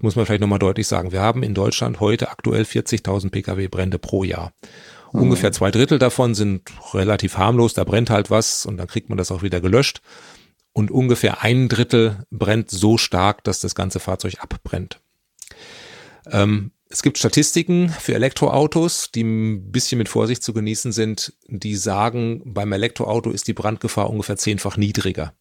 muss 0.00 0.16
man 0.16 0.26
vielleicht 0.26 0.40
nochmal 0.40 0.58
deutlich 0.58 0.86
sagen. 0.86 1.12
Wir 1.12 1.20
haben 1.20 1.42
in 1.42 1.54
Deutschland 1.54 2.00
heute 2.00 2.30
aktuell 2.30 2.62
40.000 2.62 3.30
Pkw-Brände 3.30 3.98
pro 3.98 4.24
Jahr. 4.24 4.52
Mhm. 5.12 5.22
Ungefähr 5.22 5.52
zwei 5.52 5.70
Drittel 5.70 5.98
davon 5.98 6.34
sind 6.34 6.70
relativ 6.92 7.38
harmlos, 7.38 7.74
da 7.74 7.84
brennt 7.84 8.10
halt 8.10 8.30
was 8.30 8.66
und 8.66 8.76
dann 8.76 8.88
kriegt 8.88 9.08
man 9.08 9.18
das 9.18 9.30
auch 9.30 9.42
wieder 9.42 9.60
gelöscht. 9.60 10.00
Und 10.72 10.90
ungefähr 10.90 11.42
ein 11.42 11.68
Drittel 11.68 12.24
brennt 12.30 12.68
so 12.68 12.98
stark, 12.98 13.44
dass 13.44 13.60
das 13.60 13.76
ganze 13.76 14.00
Fahrzeug 14.00 14.38
abbrennt. 14.40 15.00
Ähm, 16.30 16.72
es 16.88 17.02
gibt 17.02 17.18
Statistiken 17.18 17.88
für 17.88 18.14
Elektroautos, 18.14 19.10
die 19.12 19.22
ein 19.22 19.72
bisschen 19.72 19.98
mit 19.98 20.08
Vorsicht 20.08 20.42
zu 20.42 20.52
genießen 20.52 20.92
sind, 20.92 21.32
die 21.46 21.76
sagen, 21.76 22.42
beim 22.44 22.72
Elektroauto 22.72 23.30
ist 23.30 23.48
die 23.48 23.52
Brandgefahr 23.52 24.10
ungefähr 24.10 24.36
zehnfach 24.36 24.76
niedriger. 24.76 25.32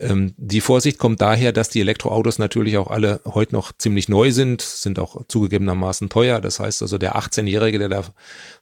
Ähm, 0.00 0.34
die 0.36 0.60
Vorsicht 0.60 0.98
kommt 0.98 1.20
daher, 1.20 1.52
dass 1.52 1.70
die 1.70 1.80
Elektroautos 1.80 2.38
natürlich 2.38 2.76
auch 2.78 2.88
alle 2.88 3.20
heute 3.24 3.54
noch 3.54 3.72
ziemlich 3.76 4.08
neu 4.08 4.30
sind, 4.30 4.62
sind 4.62 4.98
auch 4.98 5.22
zugegebenermaßen 5.26 6.08
teuer. 6.08 6.40
Das 6.40 6.60
heißt 6.60 6.82
also, 6.82 6.98
der 6.98 7.16
18-Jährige, 7.16 7.78
der 7.78 7.88
da 7.88 8.04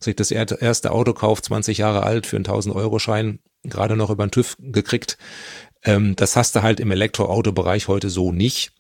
sich 0.01 0.17
das 0.17 0.31
erste 0.31 0.93
Auto 0.93 1.13
kauft, 1.13 1.45
20 1.45 1.79
Jahre 1.79 2.05
alt, 2.05 2.27
für 2.27 2.37
einen 2.37 2.47
1000-Euro-Schein, 2.47 3.41
gerade 3.65 3.97
noch 3.97 4.11
über 4.11 4.27
den 4.27 4.31
TÜV 4.31 4.57
gekriegt, 4.61 5.19
ähm, 5.85 6.17
das 6.17 6.37
hast 6.37 6.57
du 6.57 6.63
halt 6.63 6.81
im 6.81 6.91
Elektroautobereich 6.91 7.89
heute 7.89 8.09
so 8.09 8.33
nicht. 8.33 8.73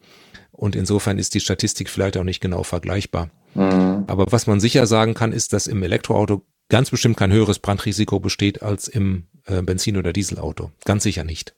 Und 0.52 0.74
insofern 0.74 1.18
ist 1.18 1.34
die 1.34 1.40
Statistik 1.40 1.90
vielleicht 1.90 2.16
auch 2.16 2.24
nicht 2.24 2.40
genau 2.40 2.62
vergleichbar. 2.62 3.30
Mhm. 3.54 4.04
Aber 4.06 4.26
was 4.30 4.46
man 4.46 4.60
sicher 4.60 4.86
sagen 4.86 5.12
kann, 5.12 5.32
ist, 5.32 5.52
dass 5.52 5.66
im 5.66 5.82
Elektroauto 5.82 6.42
ganz 6.68 6.90
bestimmt 6.90 7.16
kein 7.16 7.32
höheres 7.32 7.58
Brandrisiko 7.58 8.20
besteht 8.20 8.62
als 8.62 8.88
im 8.88 9.24
äh, 9.44 9.62
Benzin- 9.62 9.96
oder 9.96 10.12
Dieselauto. 10.12 10.70
Ganz 10.84 11.02
sicher 11.02 11.24
nicht. 11.24 11.54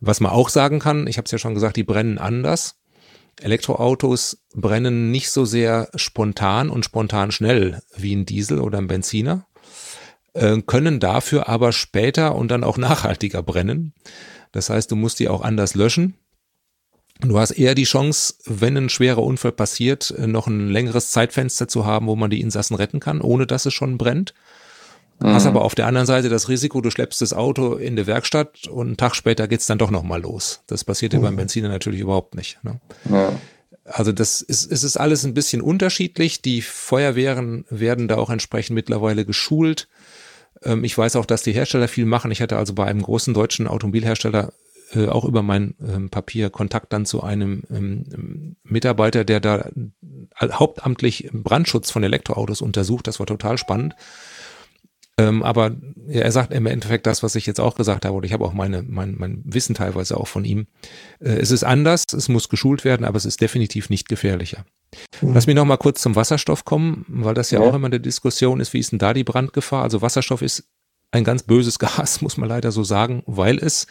Was 0.00 0.20
man 0.20 0.32
auch 0.32 0.48
sagen 0.48 0.78
kann, 0.78 1.06
ich 1.06 1.16
habe 1.16 1.26
es 1.26 1.30
ja 1.30 1.38
schon 1.38 1.54
gesagt, 1.54 1.76
die 1.76 1.84
brennen 1.84 2.18
anders. 2.18 2.76
Elektroautos 3.40 4.38
brennen 4.54 5.10
nicht 5.10 5.30
so 5.30 5.44
sehr 5.44 5.88
spontan 5.94 6.70
und 6.70 6.84
spontan 6.84 7.32
schnell 7.32 7.80
wie 7.96 8.14
ein 8.14 8.26
Diesel 8.26 8.60
oder 8.60 8.78
ein 8.78 8.86
Benziner, 8.86 9.46
äh, 10.34 10.60
können 10.62 11.00
dafür 11.00 11.48
aber 11.48 11.72
später 11.72 12.34
und 12.34 12.48
dann 12.48 12.64
auch 12.64 12.76
nachhaltiger 12.78 13.42
brennen. 13.42 13.92
Das 14.52 14.70
heißt, 14.70 14.90
du 14.90 14.96
musst 14.96 15.18
die 15.18 15.28
auch 15.28 15.40
anders 15.40 15.74
löschen. 15.74 16.14
Du 17.20 17.38
hast 17.38 17.52
eher 17.52 17.74
die 17.74 17.84
Chance, 17.84 18.34
wenn 18.44 18.76
ein 18.76 18.88
schwerer 18.88 19.22
Unfall 19.22 19.52
passiert, 19.52 20.10
äh, 20.12 20.26
noch 20.26 20.46
ein 20.46 20.68
längeres 20.68 21.10
Zeitfenster 21.10 21.68
zu 21.68 21.84
haben, 21.86 22.06
wo 22.06 22.16
man 22.16 22.30
die 22.30 22.40
Insassen 22.40 22.74
retten 22.76 23.00
kann, 23.00 23.20
ohne 23.20 23.46
dass 23.46 23.66
es 23.66 23.74
schon 23.74 23.98
brennt. 23.98 24.34
Mhm. 25.24 25.32
Hast 25.32 25.46
aber 25.46 25.62
auf 25.62 25.74
der 25.74 25.86
anderen 25.86 26.06
Seite 26.06 26.28
das 26.28 26.50
Risiko, 26.50 26.82
du 26.82 26.90
schleppst 26.90 27.22
das 27.22 27.32
Auto 27.32 27.76
in 27.76 27.96
die 27.96 28.06
Werkstatt 28.06 28.68
und 28.68 28.88
einen 28.88 28.96
Tag 28.98 29.16
später 29.16 29.48
geht's 29.48 29.64
dann 29.64 29.78
doch 29.78 29.90
nochmal 29.90 30.20
los. 30.20 30.62
Das 30.66 30.84
passiert 30.84 31.14
mhm. 31.14 31.22
beim 31.22 31.36
Benziner 31.36 31.70
natürlich 31.70 32.00
überhaupt 32.00 32.34
nicht. 32.34 32.58
Ne? 32.62 32.78
Ja. 33.10 33.32
Also 33.84 34.12
das 34.12 34.42
ist, 34.42 34.70
es 34.70 34.84
ist 34.84 34.98
alles 34.98 35.24
ein 35.24 35.32
bisschen 35.32 35.62
unterschiedlich. 35.62 36.42
Die 36.42 36.60
Feuerwehren 36.60 37.64
werden 37.70 38.06
da 38.06 38.16
auch 38.16 38.28
entsprechend 38.28 38.74
mittlerweile 38.74 39.24
geschult. 39.24 39.88
Ähm, 40.62 40.84
ich 40.84 40.96
weiß 40.96 41.16
auch, 41.16 41.24
dass 41.24 41.42
die 41.42 41.52
Hersteller 41.52 41.88
viel 41.88 42.04
machen. 42.04 42.30
Ich 42.30 42.42
hatte 42.42 42.58
also 42.58 42.74
bei 42.74 42.84
einem 42.84 43.00
großen 43.00 43.32
deutschen 43.32 43.66
Automobilhersteller 43.66 44.52
äh, 44.92 45.08
auch 45.08 45.24
über 45.24 45.42
mein 45.42 45.74
ähm, 45.80 46.10
Papier 46.10 46.50
Kontakt 46.50 46.92
dann 46.92 47.06
zu 47.06 47.22
einem 47.22 47.62
ähm, 47.70 48.56
Mitarbeiter, 48.62 49.24
der 49.24 49.40
da 49.40 49.70
hauptamtlich 50.38 51.30
Brandschutz 51.32 51.90
von 51.90 52.02
Elektroautos 52.02 52.60
untersucht. 52.60 53.06
Das 53.06 53.20
war 53.20 53.26
total 53.26 53.56
spannend. 53.56 53.94
Ähm, 55.16 55.44
aber 55.44 55.76
er 56.08 56.32
sagt 56.32 56.52
im 56.52 56.66
Endeffekt 56.66 57.06
das, 57.06 57.22
was 57.22 57.36
ich 57.36 57.46
jetzt 57.46 57.60
auch 57.60 57.76
gesagt 57.76 58.04
habe, 58.04 58.16
oder 58.16 58.26
ich 58.26 58.32
habe 58.32 58.44
auch 58.44 58.52
meine, 58.52 58.82
mein, 58.82 59.14
mein 59.16 59.42
Wissen 59.44 59.74
teilweise 59.74 60.16
auch 60.16 60.26
von 60.26 60.44
ihm. 60.44 60.66
Äh, 61.20 61.34
es 61.34 61.52
ist 61.52 61.62
anders, 61.62 62.04
es 62.12 62.28
muss 62.28 62.48
geschult 62.48 62.84
werden, 62.84 63.06
aber 63.06 63.16
es 63.16 63.24
ist 63.24 63.40
definitiv 63.40 63.90
nicht 63.90 64.08
gefährlicher. 64.08 64.64
Mhm. 65.20 65.34
Lass 65.34 65.46
mich 65.46 65.54
noch 65.54 65.64
mal 65.64 65.76
kurz 65.76 66.02
zum 66.02 66.16
Wasserstoff 66.16 66.64
kommen, 66.64 67.04
weil 67.08 67.34
das 67.34 67.52
ja, 67.52 67.60
ja, 67.60 67.66
auch 67.66 67.74
immer 67.74 67.86
eine 67.86 68.00
Diskussion 68.00 68.58
ist, 68.58 68.72
wie 68.72 68.80
ist 68.80 68.90
denn 68.90 68.98
da 68.98 69.14
die 69.14 69.24
Brandgefahr? 69.24 69.84
Also 69.84 70.02
Wasserstoff 70.02 70.42
ist 70.42 70.64
ein 71.12 71.22
ganz 71.22 71.44
böses 71.44 71.78
Gas, 71.78 72.20
muss 72.20 72.36
man 72.36 72.48
leider 72.48 72.72
so 72.72 72.82
sagen, 72.82 73.22
weil 73.26 73.58
es 73.58 73.86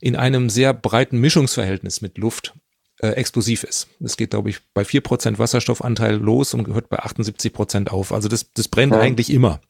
in 0.00 0.16
einem 0.16 0.50
sehr 0.50 0.74
breiten 0.74 1.18
Mischungsverhältnis 1.18 2.00
mit 2.00 2.18
Luft 2.18 2.54
äh, 3.00 3.10
explosiv 3.10 3.62
ist. 3.62 3.86
Es 4.02 4.16
geht, 4.16 4.30
glaube 4.30 4.50
ich, 4.50 4.58
bei 4.74 4.84
vier 4.84 5.02
Prozent 5.02 5.38
Wasserstoffanteil 5.38 6.16
los 6.16 6.52
und 6.52 6.66
hört 6.66 6.88
bei 6.88 6.98
78 6.98 7.52
Prozent 7.52 7.92
auf. 7.92 8.12
Also 8.12 8.28
das, 8.28 8.52
das 8.54 8.66
brennt 8.66 8.92
ja. 8.92 9.00
eigentlich 9.00 9.30
immer. 9.30 9.60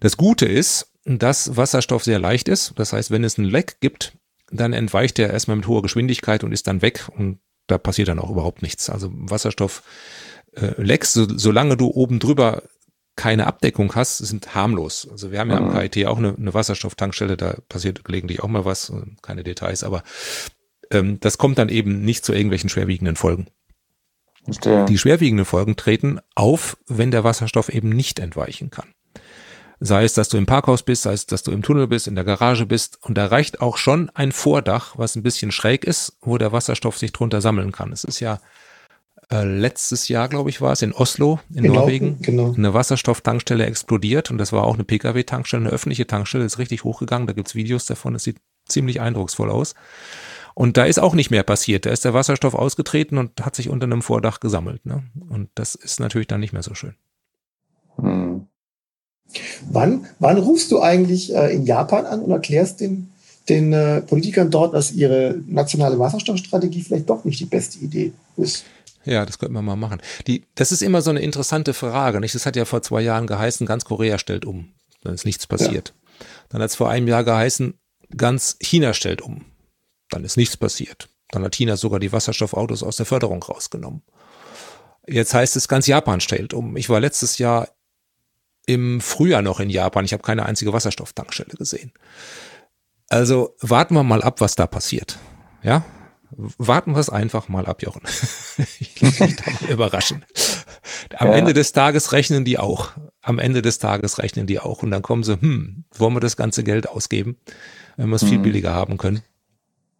Das 0.00 0.16
Gute 0.16 0.46
ist, 0.46 0.92
dass 1.04 1.56
Wasserstoff 1.56 2.04
sehr 2.04 2.18
leicht 2.18 2.48
ist. 2.48 2.72
Das 2.76 2.92
heißt, 2.92 3.10
wenn 3.10 3.24
es 3.24 3.38
einen 3.38 3.48
Leck 3.48 3.80
gibt, 3.80 4.16
dann 4.50 4.72
entweicht 4.72 5.18
er 5.18 5.30
erstmal 5.30 5.56
mit 5.56 5.66
hoher 5.66 5.82
Geschwindigkeit 5.82 6.44
und 6.44 6.52
ist 6.52 6.66
dann 6.66 6.82
weg 6.82 7.08
und 7.16 7.38
da 7.66 7.78
passiert 7.78 8.08
dann 8.08 8.18
auch 8.18 8.30
überhaupt 8.30 8.62
nichts. 8.62 8.90
Also 8.90 9.10
Wasserstoff 9.12 9.82
äh, 10.52 10.80
Lecks, 10.80 11.12
so, 11.12 11.26
solange 11.28 11.76
du 11.76 11.88
oben 11.88 12.18
drüber 12.18 12.62
keine 13.16 13.46
Abdeckung 13.46 13.94
hast, 13.94 14.18
sind 14.18 14.54
harmlos. 14.54 15.08
Also 15.10 15.30
wir 15.30 15.38
haben 15.38 15.50
ja 15.50 15.58
am 15.58 15.72
mhm. 15.72 15.78
KIT 15.78 16.06
auch 16.06 16.18
eine, 16.18 16.34
eine 16.36 16.52
Wasserstofftankstelle, 16.52 17.36
da 17.36 17.56
passiert 17.68 18.04
gelegentlich 18.04 18.42
auch 18.42 18.48
mal 18.48 18.64
was, 18.64 18.92
keine 19.22 19.44
Details, 19.44 19.84
aber 19.84 20.02
ähm, 20.90 21.20
das 21.20 21.38
kommt 21.38 21.58
dann 21.58 21.68
eben 21.68 22.04
nicht 22.04 22.24
zu 22.24 22.32
irgendwelchen 22.32 22.68
schwerwiegenden 22.68 23.16
Folgen. 23.16 23.46
Verstehe. 24.44 24.84
Die 24.86 24.98
schwerwiegenden 24.98 25.46
Folgen 25.46 25.76
treten 25.76 26.20
auf, 26.34 26.76
wenn 26.86 27.10
der 27.10 27.24
Wasserstoff 27.24 27.68
eben 27.68 27.88
nicht 27.88 28.18
entweichen 28.18 28.70
kann. 28.70 28.88
Sei 29.86 30.04
es, 30.04 30.14
dass 30.14 30.30
du 30.30 30.38
im 30.38 30.46
Parkhaus 30.46 30.82
bist, 30.82 31.02
sei 31.02 31.12
es, 31.12 31.26
dass 31.26 31.42
du 31.42 31.50
im 31.50 31.60
Tunnel 31.60 31.86
bist, 31.86 32.06
in 32.06 32.14
der 32.14 32.24
Garage 32.24 32.64
bist. 32.64 32.98
Und 33.02 33.18
da 33.18 33.26
reicht 33.26 33.60
auch 33.60 33.76
schon 33.76 34.10
ein 34.14 34.32
Vordach, 34.32 34.96
was 34.96 35.14
ein 35.14 35.22
bisschen 35.22 35.52
schräg 35.52 35.84
ist, 35.84 36.16
wo 36.22 36.38
der 36.38 36.52
Wasserstoff 36.52 36.96
sich 36.96 37.12
drunter 37.12 37.42
sammeln 37.42 37.70
kann. 37.70 37.92
Es 37.92 38.02
ist 38.02 38.18
ja 38.18 38.40
äh, 39.30 39.44
letztes 39.44 40.08
Jahr, 40.08 40.28
glaube 40.28 40.48
ich, 40.48 40.62
war 40.62 40.72
es 40.72 40.80
in 40.80 40.94
Oslo, 40.94 41.38
in 41.50 41.64
genau, 41.64 41.80
Norwegen, 41.80 42.18
genau. 42.22 42.54
eine 42.56 42.72
Wasserstofftankstelle 42.72 43.66
explodiert 43.66 44.30
und 44.30 44.38
das 44.38 44.52
war 44.52 44.64
auch 44.64 44.74
eine 44.74 44.84
Pkw-Tankstelle, 44.84 45.64
eine 45.64 45.70
öffentliche 45.70 46.06
Tankstelle, 46.06 46.44
ist 46.44 46.58
richtig 46.58 46.84
hochgegangen. 46.84 47.26
Da 47.26 47.34
gibt's 47.34 47.54
Videos 47.54 47.84
davon, 47.84 48.14
es 48.14 48.24
sieht 48.24 48.38
ziemlich 48.66 49.02
eindrucksvoll 49.02 49.50
aus. 49.50 49.74
Und 50.54 50.78
da 50.78 50.84
ist 50.84 50.98
auch 50.98 51.14
nicht 51.14 51.30
mehr 51.30 51.42
passiert. 51.42 51.84
Da 51.84 51.90
ist 51.90 52.06
der 52.06 52.14
Wasserstoff 52.14 52.54
ausgetreten 52.54 53.18
und 53.18 53.44
hat 53.44 53.54
sich 53.54 53.68
unter 53.68 53.84
einem 53.84 54.00
Vordach 54.00 54.40
gesammelt. 54.40 54.86
Ne? 54.86 55.02
Und 55.28 55.50
das 55.56 55.74
ist 55.74 56.00
natürlich 56.00 56.28
dann 56.28 56.40
nicht 56.40 56.52
mehr 56.52 56.62
so 56.62 56.74
schön. 56.74 56.94
Hm. 57.96 58.33
Wann, 59.70 60.06
wann 60.18 60.38
rufst 60.38 60.70
du 60.72 60.80
eigentlich 60.80 61.34
äh, 61.34 61.54
in 61.54 61.64
Japan 61.66 62.06
an 62.06 62.20
und 62.20 62.30
erklärst 62.30 62.80
den, 62.80 63.10
den 63.48 63.72
äh, 63.72 64.00
Politikern 64.00 64.50
dort, 64.50 64.74
dass 64.74 64.92
ihre 64.92 65.36
nationale 65.46 65.98
Wasserstoffstrategie 65.98 66.82
vielleicht 66.82 67.10
doch 67.10 67.24
nicht 67.24 67.40
die 67.40 67.46
beste 67.46 67.78
Idee 67.78 68.12
ist? 68.36 68.64
Ja, 69.04 69.26
das 69.26 69.38
könnten 69.38 69.54
wir 69.54 69.62
mal 69.62 69.76
machen. 69.76 70.00
Die, 70.26 70.44
das 70.54 70.72
ist 70.72 70.82
immer 70.82 71.02
so 71.02 71.10
eine 71.10 71.20
interessante 71.20 71.74
Frage. 71.74 72.20
Nicht? 72.20 72.34
Das 72.34 72.46
hat 72.46 72.56
ja 72.56 72.64
vor 72.64 72.82
zwei 72.82 73.02
Jahren 73.02 73.26
geheißen, 73.26 73.66
ganz 73.66 73.84
Korea 73.84 74.18
stellt 74.18 74.44
um. 74.44 74.72
Dann 75.02 75.14
ist 75.14 75.26
nichts 75.26 75.46
passiert. 75.46 75.92
Ja. 75.94 76.26
Dann 76.48 76.62
hat 76.62 76.70
es 76.70 76.76
vor 76.76 76.88
einem 76.88 77.08
Jahr 77.08 77.24
geheißen, 77.24 77.74
ganz 78.16 78.56
China 78.60 78.94
stellt 78.94 79.20
um. 79.20 79.44
Dann 80.10 80.24
ist 80.24 80.36
nichts 80.36 80.56
passiert. 80.56 81.08
Dann 81.30 81.44
hat 81.44 81.54
China 81.54 81.76
sogar 81.76 82.00
die 82.00 82.12
Wasserstoffautos 82.12 82.82
aus 82.82 82.96
der 82.96 83.06
Förderung 83.06 83.42
rausgenommen. 83.42 84.02
Jetzt 85.06 85.34
heißt 85.34 85.56
es, 85.56 85.68
ganz 85.68 85.86
Japan 85.86 86.20
stellt 86.20 86.54
um. 86.54 86.76
Ich 86.76 86.88
war 86.88 87.00
letztes 87.00 87.38
Jahr 87.38 87.68
im 88.66 89.00
Frühjahr 89.00 89.42
noch 89.42 89.60
in 89.60 89.70
Japan. 89.70 90.04
Ich 90.04 90.12
habe 90.12 90.22
keine 90.22 90.46
einzige 90.46 90.72
Wasserstofftankstelle 90.72 91.56
gesehen. 91.56 91.92
Also 93.08 93.54
warten 93.60 93.94
wir 93.94 94.02
mal 94.02 94.22
ab, 94.22 94.40
was 94.40 94.56
da 94.56 94.66
passiert. 94.66 95.18
Ja, 95.62 95.84
warten 96.58 96.92
wir 96.92 97.00
es 97.00 97.10
einfach 97.10 97.48
mal 97.48 97.66
ab, 97.66 97.82
Jochen. 97.82 98.02
ich 98.80 99.00
lasse 99.00 99.24
mich 99.24 99.36
da 99.36 99.50
mal 99.50 99.70
überraschen. 99.70 100.24
Am 101.16 101.28
ja. 101.28 101.34
Ende 101.34 101.52
des 101.52 101.72
Tages 101.72 102.12
rechnen 102.12 102.44
die 102.44 102.58
auch. 102.58 102.92
Am 103.22 103.38
Ende 103.38 103.62
des 103.62 103.78
Tages 103.78 104.18
rechnen 104.18 104.46
die 104.46 104.60
auch. 104.60 104.82
Und 104.82 104.90
dann 104.90 105.02
kommen 105.02 105.22
sie, 105.22 105.40
hm, 105.40 105.84
wollen 105.94 106.14
wir 106.14 106.20
das 106.20 106.36
ganze 106.36 106.64
Geld 106.64 106.88
ausgeben, 106.88 107.36
wenn 107.96 108.08
wir 108.08 108.16
es 108.16 108.24
viel 108.24 108.38
mhm. 108.38 108.42
billiger 108.42 108.72
haben 108.72 108.98
können? 108.98 109.22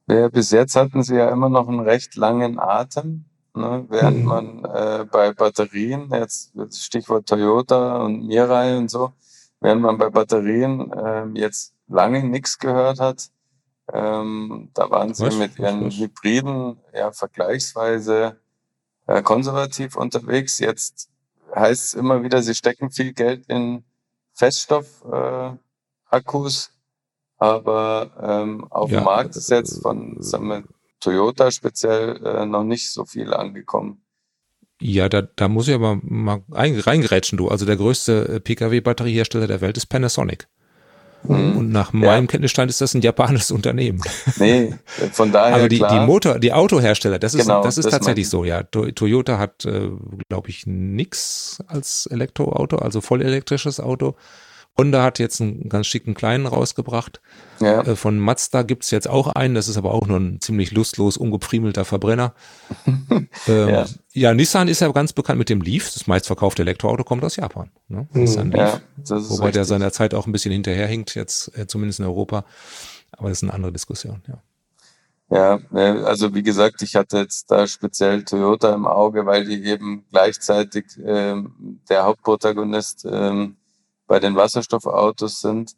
Ja, 0.09 0.29
bis 0.29 0.51
jetzt 0.51 0.77
hatten 0.77 1.03
sie 1.03 1.17
ja 1.17 1.31
immer 1.31 1.49
noch 1.49 1.69
einen 1.69 1.81
recht 1.81 2.17
langen 2.17 2.59
Atem, 2.59 3.25
ne, 3.55 3.87
während 3.89 4.19
mhm. 4.19 4.25
man 4.25 4.65
äh, 4.65 5.07
bei 5.11 5.33
Batterien, 5.33 6.11
jetzt 6.13 6.53
Stichwort 6.73 7.29
Toyota 7.29 8.03
und 8.03 8.27
Mirai 8.27 8.77
und 8.77 8.91
so, 8.91 9.13
während 9.61 9.83
man 9.83 9.99
bei 9.99 10.11
Batterien 10.11 10.93
äh, 10.93 11.27
jetzt 11.35 11.75
lange 11.89 12.25
nichts 12.25 12.59
gehört 12.59 13.01
hat, 13.01 13.31
ähm, 13.93 14.71
da 14.75 14.91
waren 14.91 15.15
sie 15.15 15.27
was, 15.27 15.37
mit 15.37 15.59
ihren 15.59 15.87
was, 15.87 15.95
Hybriden 15.95 16.79
ja 16.93 17.13
vergleichsweise 17.13 18.37
äh, 19.07 19.23
konservativ 19.23 19.97
unterwegs. 19.97 20.59
Jetzt 20.59 21.09
heißt 21.55 21.85
es 21.85 21.95
immer 21.95 22.23
wieder, 22.23 22.43
sie 22.43 22.55
stecken 22.55 22.91
viel 22.91 23.13
Geld 23.13 23.47
in 23.49 23.85
Feststoff-Akkus, 24.33 26.67
äh, 26.67 26.71
aber 27.39 28.11
ähm, 28.21 28.67
auf 28.71 28.91
ja, 28.91 29.01
den 29.01 29.05
Markt 29.05 29.37
ist 29.37 29.51
jetzt 29.51 29.83
von 29.83 30.17
sagen 30.21 30.49
wir, 30.49 30.65
Toyota 31.05 31.51
speziell 31.51 32.21
äh, 32.25 32.47
noch 32.47 32.65
nicht 32.65 32.91
so 32.91 33.05
viel 33.05 33.35
angekommen. 33.35 34.03
Ja, 34.81 35.09
da, 35.09 35.23
da 35.23 35.49
muss 35.49 35.69
ich 35.69 35.75
aber 35.75 36.01
mal 36.03 36.43
reingerätschen, 36.51 37.37
du. 37.37 37.49
Also 37.49 37.67
der 37.67 37.77
größte 37.77 38.29
äh, 38.29 38.41
Pkw-Batteriehersteller 38.41 39.47
der 39.47 39.61
Welt 39.61 39.77
ist 39.77 39.87
Panasonic. 39.87 40.49
Mhm. 41.25 41.57
Und 41.57 41.71
nach 41.71 41.93
meinem 41.93 42.25
ja. 42.25 42.31
Kenntnisstand 42.31 42.71
ist 42.71 42.81
das 42.81 42.95
ein 42.95 43.03
japanisches 43.03 43.51
Unternehmen. 43.59 44.01
Nee, 44.37 44.75
von 45.13 45.31
daher. 45.31 45.57
Aber 45.57 45.69
die, 45.69 45.77
klar. 45.77 46.01
die 46.01 46.07
Motor, 46.07 46.39
die 46.39 46.53
Autohersteller, 46.53 47.19
das 47.19 47.35
ist, 47.35 47.43
genau, 47.43 47.63
das 47.63 47.77
ist 47.77 47.85
das 47.85 47.93
tatsächlich 47.93 48.29
so, 48.29 48.45
ja. 48.45 48.63
Toyota 48.63 49.39
hat, 49.39 49.65
äh, 49.67 49.91
glaube 50.29 50.49
ich, 50.49 50.67
nix 50.67 51.63
als 51.67 52.07
Elektroauto, 52.07 52.77
also 52.77 53.03
vollelektrisches 53.03 53.79
Auto. 53.79 54.17
Honda 54.77 55.03
hat 55.05 55.19
jetzt 55.19 55.41
einen 55.41 55.69
ganz 55.69 55.87
schicken 55.87 56.15
kleinen 56.15 56.47
rausgebracht. 56.47 57.21
Ja. 57.61 57.83
Äh, 57.83 57.97
von 57.97 58.19
Mazda 58.19 58.63
gibt's 58.63 58.91
jetzt 58.91 59.09
auch 59.09 59.29
einen, 59.29 59.55
das 59.55 59.69
ist 59.69 59.77
aber 59.77 59.95
auch 59.95 60.07
nur 60.07 60.19
ein 60.19 60.41
ziemlich 60.41 60.73
lustlos 60.73 61.17
umgepriemelter 61.17 61.85
Verbrenner. 61.85 62.35
ähm, 62.87 63.29
ja. 63.47 63.87
ja. 64.13 64.35
Nissan 64.35 64.69
ist 64.69 64.81
ja 64.81 64.91
ganz 64.91 65.13
bekannt 65.13 65.39
mit 65.39 65.49
dem 65.49 65.61
Leaf, 65.61 65.93
das 65.93 66.07
meistverkaufte 66.07 66.63
Elektroauto 66.63 67.05
kommt 67.05 67.23
aus 67.25 67.37
Japan. 67.37 67.71
Ne? 67.89 68.09
Mhm. 68.13 68.21
Nissan 68.21 68.51
Leaf. 68.51 68.81
Ja, 69.09 69.21
Wobei 69.31 69.53
der 69.53 69.65
seiner 69.65 69.93
Zeit 69.93 70.13
auch 70.13 70.27
ein 70.27 70.33
bisschen 70.33 70.53
hinterherhinkt, 70.53 71.15
jetzt 71.15 71.57
äh, 71.57 71.67
zumindest 71.67 72.01
in 72.01 72.07
Europa. 72.07 72.45
Aber 73.13 73.29
das 73.29 73.39
ist 73.39 73.43
eine 73.45 73.55
andere 73.55 73.73
Diskussion, 73.73 74.23
ja. 74.27 74.43
Ja, 75.31 75.59
ne, 75.71 76.05
also 76.05 76.35
wie 76.35 76.43
gesagt, 76.43 76.83
ich 76.83 76.97
hatte 76.97 77.19
jetzt 77.19 77.51
da 77.51 77.67
speziell 77.67 78.25
Toyota 78.25 78.75
im 78.75 78.87
Auge, 78.87 79.25
weil 79.25 79.45
die 79.47 79.65
eben 79.65 80.05
gleichzeitig 80.11 80.85
ähm, 81.05 81.81
der 81.89 82.05
Hauptprotagonist 82.05 83.07
ähm, 83.11 83.57
bei 84.07 84.21
den 84.21 84.37
Wasserstoffautos 84.37 85.41
sind. 85.41 85.73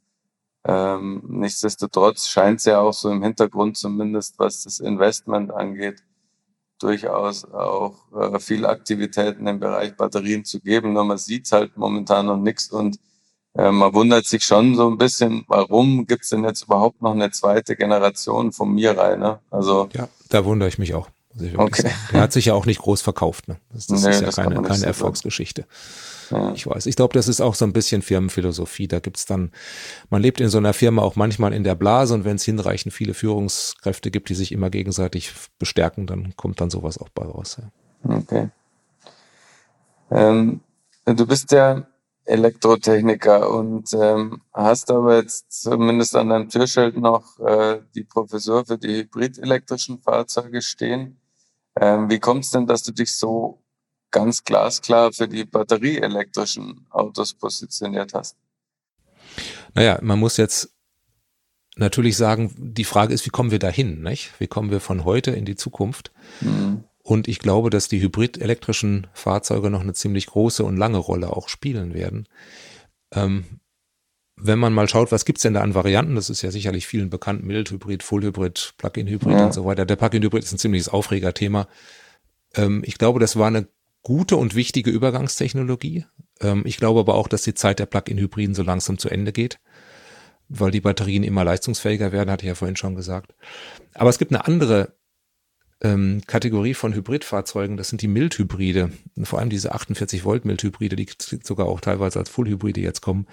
Ähm, 0.64 1.22
nichtsdestotrotz 1.28 2.26
scheint 2.26 2.58
es 2.58 2.64
ja 2.64 2.80
auch 2.80 2.92
so 2.92 3.10
im 3.10 3.22
Hintergrund 3.22 3.76
zumindest, 3.76 4.38
was 4.38 4.64
das 4.64 4.80
Investment 4.80 5.52
angeht, 5.52 6.02
durchaus 6.80 7.44
auch 7.44 7.94
äh, 8.14 8.38
viel 8.40 8.66
Aktivitäten 8.66 9.46
im 9.46 9.60
Bereich 9.60 9.96
Batterien 9.96 10.44
zu 10.44 10.60
geben. 10.60 10.92
Nur 10.92 11.04
man 11.04 11.18
sieht 11.18 11.50
halt 11.52 11.76
momentan 11.76 12.26
noch 12.26 12.36
nichts 12.36 12.70
und 12.70 12.98
äh, 13.56 13.70
man 13.70 13.94
wundert 13.94 14.26
sich 14.26 14.44
schon 14.44 14.74
so 14.74 14.90
ein 14.90 14.98
bisschen, 14.98 15.44
warum 15.48 16.06
gibt's 16.06 16.30
denn 16.30 16.44
jetzt 16.44 16.64
überhaupt 16.64 17.00
noch 17.00 17.12
eine 17.12 17.30
zweite 17.30 17.76
Generation 17.76 18.52
von 18.52 18.74
Mirai? 18.74 19.16
Ne? 19.16 19.38
Also 19.50 19.88
ja, 19.92 20.08
da 20.28 20.44
wundere 20.44 20.68
ich 20.68 20.78
mich 20.78 20.94
auch. 20.94 21.08
okay. 21.56 21.90
Der 22.12 22.20
hat 22.20 22.32
sich 22.32 22.46
ja 22.46 22.54
auch 22.54 22.66
nicht 22.66 22.80
groß 22.80 23.02
verkauft. 23.02 23.48
Ne? 23.48 23.56
Das, 23.72 23.86
das 23.86 24.02
nee, 24.02 24.10
ist 24.10 24.20
ja 24.20 24.26
das 24.26 24.36
keine, 24.36 24.60
keine 24.62 24.84
Erfolgsgeschichte. 24.84 25.66
Ja. 26.30 26.52
Ich 26.52 26.66
weiß. 26.66 26.86
Ich 26.86 26.96
glaube, 26.96 27.14
das 27.14 27.28
ist 27.28 27.40
auch 27.40 27.54
so 27.54 27.64
ein 27.64 27.72
bisschen 27.72 28.02
Firmenphilosophie. 28.02 28.88
Da 28.88 29.00
gibt's 29.00 29.26
dann, 29.26 29.52
man 30.10 30.22
lebt 30.22 30.40
in 30.40 30.48
so 30.48 30.58
einer 30.58 30.72
Firma 30.72 31.02
auch 31.02 31.16
manchmal 31.16 31.52
in 31.52 31.64
der 31.64 31.74
Blase 31.74 32.14
und 32.14 32.24
wenn 32.24 32.36
es 32.36 32.44
hinreichend 32.44 32.92
viele 32.92 33.14
Führungskräfte 33.14 34.10
gibt, 34.10 34.28
die 34.28 34.34
sich 34.34 34.52
immer 34.52 34.70
gegenseitig 34.70 35.32
bestärken, 35.58 36.06
dann 36.06 36.34
kommt 36.36 36.60
dann 36.60 36.70
sowas 36.70 36.98
auch 36.98 37.08
bei 37.10 37.24
raus. 37.24 37.58
Ja. 37.60 38.16
Okay. 38.16 38.48
Ähm, 40.10 40.60
du 41.04 41.26
bist 41.26 41.52
ja 41.52 41.86
Elektrotechniker 42.26 43.50
und 43.50 43.92
ähm, 43.94 44.42
hast 44.52 44.90
aber 44.90 45.16
jetzt 45.16 45.62
zumindest 45.62 46.16
an 46.16 46.28
deinem 46.28 46.48
Türschild 46.48 46.96
noch 46.96 47.38
äh, 47.38 47.80
die 47.94 48.04
Professur 48.04 48.64
für 48.66 48.78
die 48.78 48.98
hybridelektrischen 48.98 50.00
Fahrzeuge 50.00 50.60
stehen. 50.60 51.20
Ähm, 51.80 52.10
wie 52.10 52.18
kommt 52.18 52.44
es 52.44 52.50
denn, 52.50 52.66
dass 52.66 52.82
du 52.82 52.92
dich 52.92 53.16
so 53.16 53.62
ganz 54.16 54.42
glasklar 54.44 55.12
für 55.12 55.28
die 55.28 55.44
batterieelektrischen 55.44 56.86
Autos 56.88 57.34
positioniert 57.34 58.14
hast? 58.14 58.34
Naja, 59.74 59.98
man 60.00 60.18
muss 60.18 60.38
jetzt 60.38 60.70
natürlich 61.76 62.16
sagen, 62.16 62.54
die 62.56 62.84
Frage 62.84 63.12
ist, 63.12 63.26
wie 63.26 63.30
kommen 63.30 63.50
wir 63.50 63.58
dahin? 63.58 64.02
Nicht? 64.02 64.32
Wie 64.38 64.46
kommen 64.46 64.70
wir 64.70 64.80
von 64.80 65.04
heute 65.04 65.32
in 65.32 65.44
die 65.44 65.54
Zukunft? 65.54 66.12
Mhm. 66.40 66.84
Und 67.02 67.28
ich 67.28 67.40
glaube, 67.40 67.68
dass 67.68 67.88
die 67.88 68.00
hybrid-elektrischen 68.00 69.06
Fahrzeuge 69.12 69.68
noch 69.68 69.82
eine 69.82 69.92
ziemlich 69.92 70.26
große 70.26 70.64
und 70.64 70.78
lange 70.78 70.98
Rolle 70.98 71.36
auch 71.36 71.50
spielen 71.50 71.92
werden. 71.92 72.26
Ähm, 73.12 73.60
wenn 74.36 74.58
man 74.58 74.72
mal 74.72 74.88
schaut, 74.88 75.12
was 75.12 75.26
gibt's 75.26 75.42
denn 75.42 75.54
da 75.54 75.60
an 75.60 75.74
Varianten, 75.74 76.14
das 76.14 76.30
ist 76.30 76.40
ja 76.40 76.50
sicherlich 76.50 76.86
vielen 76.86 77.10
bekannt, 77.10 77.44
Mild-Hybrid, 77.44 78.02
Full-Hybrid, 78.02 78.74
Plug-in-Hybrid 78.78 79.36
ja. 79.36 79.44
und 79.44 79.52
so 79.52 79.66
weiter. 79.66 79.84
Der 79.84 79.96
Plug-in-Hybrid 79.96 80.42
ist 80.42 80.52
ein 80.52 80.58
ziemliches 80.58 80.88
Aufregerthema. 80.88 81.68
Ähm, 82.54 82.82
ich 82.86 82.96
glaube, 82.96 83.20
das 83.20 83.36
war 83.36 83.48
eine 83.48 83.68
gute 84.06 84.36
und 84.36 84.54
wichtige 84.54 84.92
Übergangstechnologie. 84.92 86.04
Ähm, 86.40 86.62
ich 86.64 86.76
glaube 86.76 87.00
aber 87.00 87.16
auch, 87.16 87.26
dass 87.26 87.42
die 87.42 87.54
Zeit 87.54 87.80
der 87.80 87.86
Plug-in-Hybriden 87.86 88.54
so 88.54 88.62
langsam 88.62 88.98
zu 88.98 89.08
Ende 89.08 89.32
geht, 89.32 89.58
weil 90.48 90.70
die 90.70 90.80
Batterien 90.80 91.24
immer 91.24 91.42
leistungsfähiger 91.42 92.12
werden, 92.12 92.30
hatte 92.30 92.44
ich 92.44 92.48
ja 92.48 92.54
vorhin 92.54 92.76
schon 92.76 92.94
gesagt. 92.94 93.34
Aber 93.94 94.08
es 94.08 94.18
gibt 94.18 94.30
eine 94.30 94.46
andere 94.46 94.94
ähm, 95.82 96.22
Kategorie 96.24 96.74
von 96.74 96.94
Hybridfahrzeugen, 96.94 97.76
das 97.76 97.88
sind 97.88 98.00
die 98.00 98.06
Mildhybride, 98.06 98.92
vor 99.24 99.40
allem 99.40 99.50
diese 99.50 99.74
48 99.74 100.24
Volt 100.24 100.44
Mildhybride, 100.44 100.94
die 100.94 101.08
sogar 101.42 101.66
auch 101.66 101.80
teilweise 101.80 102.20
als 102.20 102.30
Fullhybride 102.30 102.80
jetzt 102.80 103.00
kommen. 103.00 103.26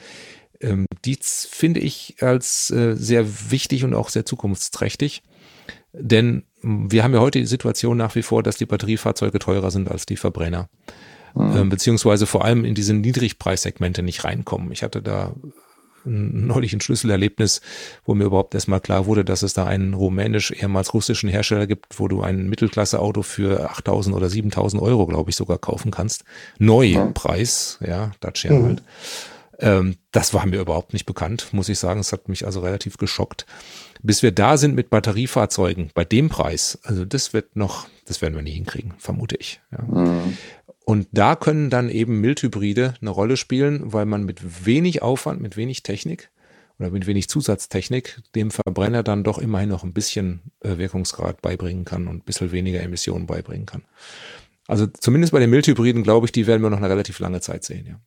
Ähm, 0.59 0.87
die 1.05 1.19
finde 1.21 1.81
ich 1.81 2.15
als 2.21 2.71
äh, 2.71 2.95
sehr 2.95 3.51
wichtig 3.51 3.83
und 3.83 3.93
auch 3.93 4.09
sehr 4.09 4.25
zukunftsträchtig, 4.25 5.21
denn 5.91 6.47
wir 6.63 7.03
haben 7.03 7.13
ja 7.13 7.19
heute 7.19 7.39
die 7.39 7.45
Situation 7.45 7.97
nach 7.97 8.15
wie 8.15 8.21
vor, 8.23 8.41
dass 8.41 8.57
die 8.57 8.65
Batteriefahrzeuge 8.65 9.39
teurer 9.39 9.69
sind 9.69 9.91
als 9.91 10.05
die 10.05 10.17
Verbrenner. 10.17 10.69
Mhm. 11.35 11.69
Beziehungsweise 11.69 12.25
vor 12.25 12.45
allem 12.45 12.63
in 12.63 12.75
diese 12.75 12.93
Niedrigpreissegmente 12.93 14.03
nicht 14.03 14.23
reinkommen. 14.23 14.71
Ich 14.71 14.83
hatte 14.83 15.01
da 15.01 15.33
neulich 16.05 16.73
ein 16.73 16.81
Schlüsselerlebnis, 16.81 17.61
wo 18.05 18.13
mir 18.13 18.25
überhaupt 18.25 18.53
erstmal 18.53 18.81
klar 18.81 19.05
wurde, 19.05 19.23
dass 19.23 19.41
es 19.41 19.53
da 19.53 19.65
einen 19.65 19.93
rumänisch, 19.93 20.51
ehemals 20.51 20.93
russischen 20.93 21.29
Hersteller 21.29 21.67
gibt, 21.67 21.99
wo 21.99 22.07
du 22.07 22.21
ein 22.21 22.49
Mittelklasse-Auto 22.49 23.23
für 23.23 23.69
8000 23.71 24.15
oder 24.15 24.29
7000 24.29 24.81
Euro, 24.81 25.07
glaube 25.07 25.29
ich, 25.29 25.35
sogar 25.35 25.57
kaufen 25.57 25.91
kannst. 25.91 26.25
Neupreis, 26.59 27.79
ja, 27.85 28.11
Dacia 28.19 28.53
mhm. 28.53 28.65
halt. 28.65 28.83
Ähm, 29.59 29.97
das 30.11 30.33
war 30.33 30.45
mir 30.45 30.59
überhaupt 30.59 30.93
nicht 30.93 31.05
bekannt, 31.05 31.47
muss 31.51 31.69
ich 31.69 31.79
sagen. 31.79 31.99
Es 31.99 32.11
hat 32.11 32.29
mich 32.29 32.45
also 32.45 32.61
relativ 32.61 32.97
geschockt 32.97 33.45
bis 34.03 34.21
wir 34.21 34.31
da 34.31 34.57
sind 34.57 34.75
mit 34.75 34.89
Batteriefahrzeugen 34.89 35.89
bei 35.95 36.05
dem 36.05 36.29
Preis, 36.29 36.77
also 36.83 37.05
das 37.05 37.33
wird 37.33 37.55
noch, 37.55 37.87
das 38.05 38.21
werden 38.21 38.35
wir 38.35 38.43
nie 38.43 38.51
hinkriegen, 38.51 38.93
vermute 38.99 39.37
ich. 39.37 39.61
Ja. 39.71 39.83
Mhm. 39.83 40.37
Und 40.85 41.07
da 41.13 41.35
können 41.37 41.69
dann 41.69 41.89
eben 41.89 42.19
Mildhybride 42.19 42.95
eine 42.99 43.09
Rolle 43.09 43.37
spielen, 43.37 43.93
weil 43.93 44.05
man 44.05 44.25
mit 44.25 44.65
wenig 44.65 45.01
Aufwand, 45.01 45.41
mit 45.41 45.55
wenig 45.55 45.81
Technik 45.81 46.29
oder 46.77 46.89
mit 46.89 47.07
wenig 47.07 47.29
Zusatztechnik 47.29 48.19
dem 48.35 48.51
Verbrenner 48.51 49.01
dann 49.01 49.23
doch 49.23 49.37
immerhin 49.37 49.69
noch 49.69 49.85
ein 49.85 49.93
bisschen 49.93 50.51
äh, 50.59 50.77
Wirkungsgrad 50.77 51.41
beibringen 51.41 51.85
kann 51.85 52.09
und 52.09 52.17
ein 52.17 52.25
bisschen 52.25 52.51
weniger 52.51 52.81
Emissionen 52.81 53.25
beibringen 53.25 53.65
kann. 53.65 53.83
Also 54.67 54.87
zumindest 54.87 55.31
bei 55.31 55.39
den 55.39 55.49
Mildhybriden, 55.49 56.03
glaube 56.03 56.25
ich, 56.25 56.33
die 56.33 56.47
werden 56.47 56.61
wir 56.61 56.69
noch 56.69 56.77
eine 56.77 56.89
relativ 56.89 57.19
lange 57.19 57.39
Zeit 57.39 57.63
sehen, 57.63 57.85
ja. 57.87 57.99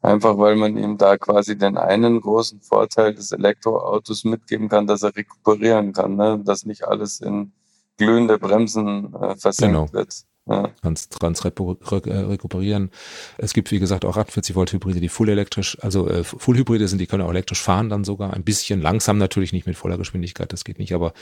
Einfach 0.00 0.38
weil 0.38 0.54
man 0.54 0.76
ihm 0.76 0.96
da 0.96 1.16
quasi 1.16 1.58
den 1.58 1.76
einen 1.76 2.20
großen 2.20 2.60
Vorteil 2.60 3.14
des 3.14 3.32
Elektroautos 3.32 4.24
mitgeben 4.24 4.68
kann, 4.68 4.86
dass 4.86 5.02
er 5.02 5.14
rekuperieren 5.16 5.92
kann, 5.92 6.14
ne? 6.14 6.40
dass 6.44 6.64
nicht 6.64 6.84
alles 6.84 7.20
in 7.20 7.52
glühende 7.96 8.38
Bremsen 8.38 9.12
äh, 9.14 9.36
versenkt 9.36 9.74
genau. 9.74 9.92
wird. 9.92 10.22
Ja. 10.48 10.70
Kannst 10.80 11.12
trans 11.12 11.44
äh, 11.44 11.50
rekuperieren. 11.50 12.90
Es 13.36 13.52
gibt, 13.52 13.70
wie 13.70 13.78
gesagt, 13.78 14.06
auch 14.06 14.16
48 14.16 14.56
Volt 14.56 14.72
Hybride, 14.72 15.00
die 15.00 15.10
full 15.10 15.28
elektrisch, 15.28 15.76
also 15.82 16.08
äh, 16.08 16.24
Full 16.24 16.56
Hybride 16.56 16.88
sind, 16.88 16.98
die 16.98 17.06
können 17.06 17.22
auch 17.22 17.30
elektrisch 17.30 17.60
fahren 17.60 17.90
dann 17.90 18.04
sogar. 18.04 18.32
Ein 18.32 18.44
bisschen 18.44 18.80
langsam 18.80 19.18
natürlich, 19.18 19.52
nicht 19.52 19.66
mit 19.66 19.76
voller 19.76 19.98
Geschwindigkeit, 19.98 20.52
das 20.52 20.64
geht 20.64 20.78
nicht, 20.78 20.94
aber 20.94 21.12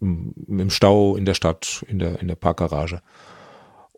im 0.00 0.70
Stau, 0.70 1.16
in 1.16 1.26
der 1.26 1.34
Stadt, 1.34 1.84
in 1.88 1.98
der, 1.98 2.20
in 2.20 2.28
der 2.28 2.36
Parkgarage. 2.36 3.02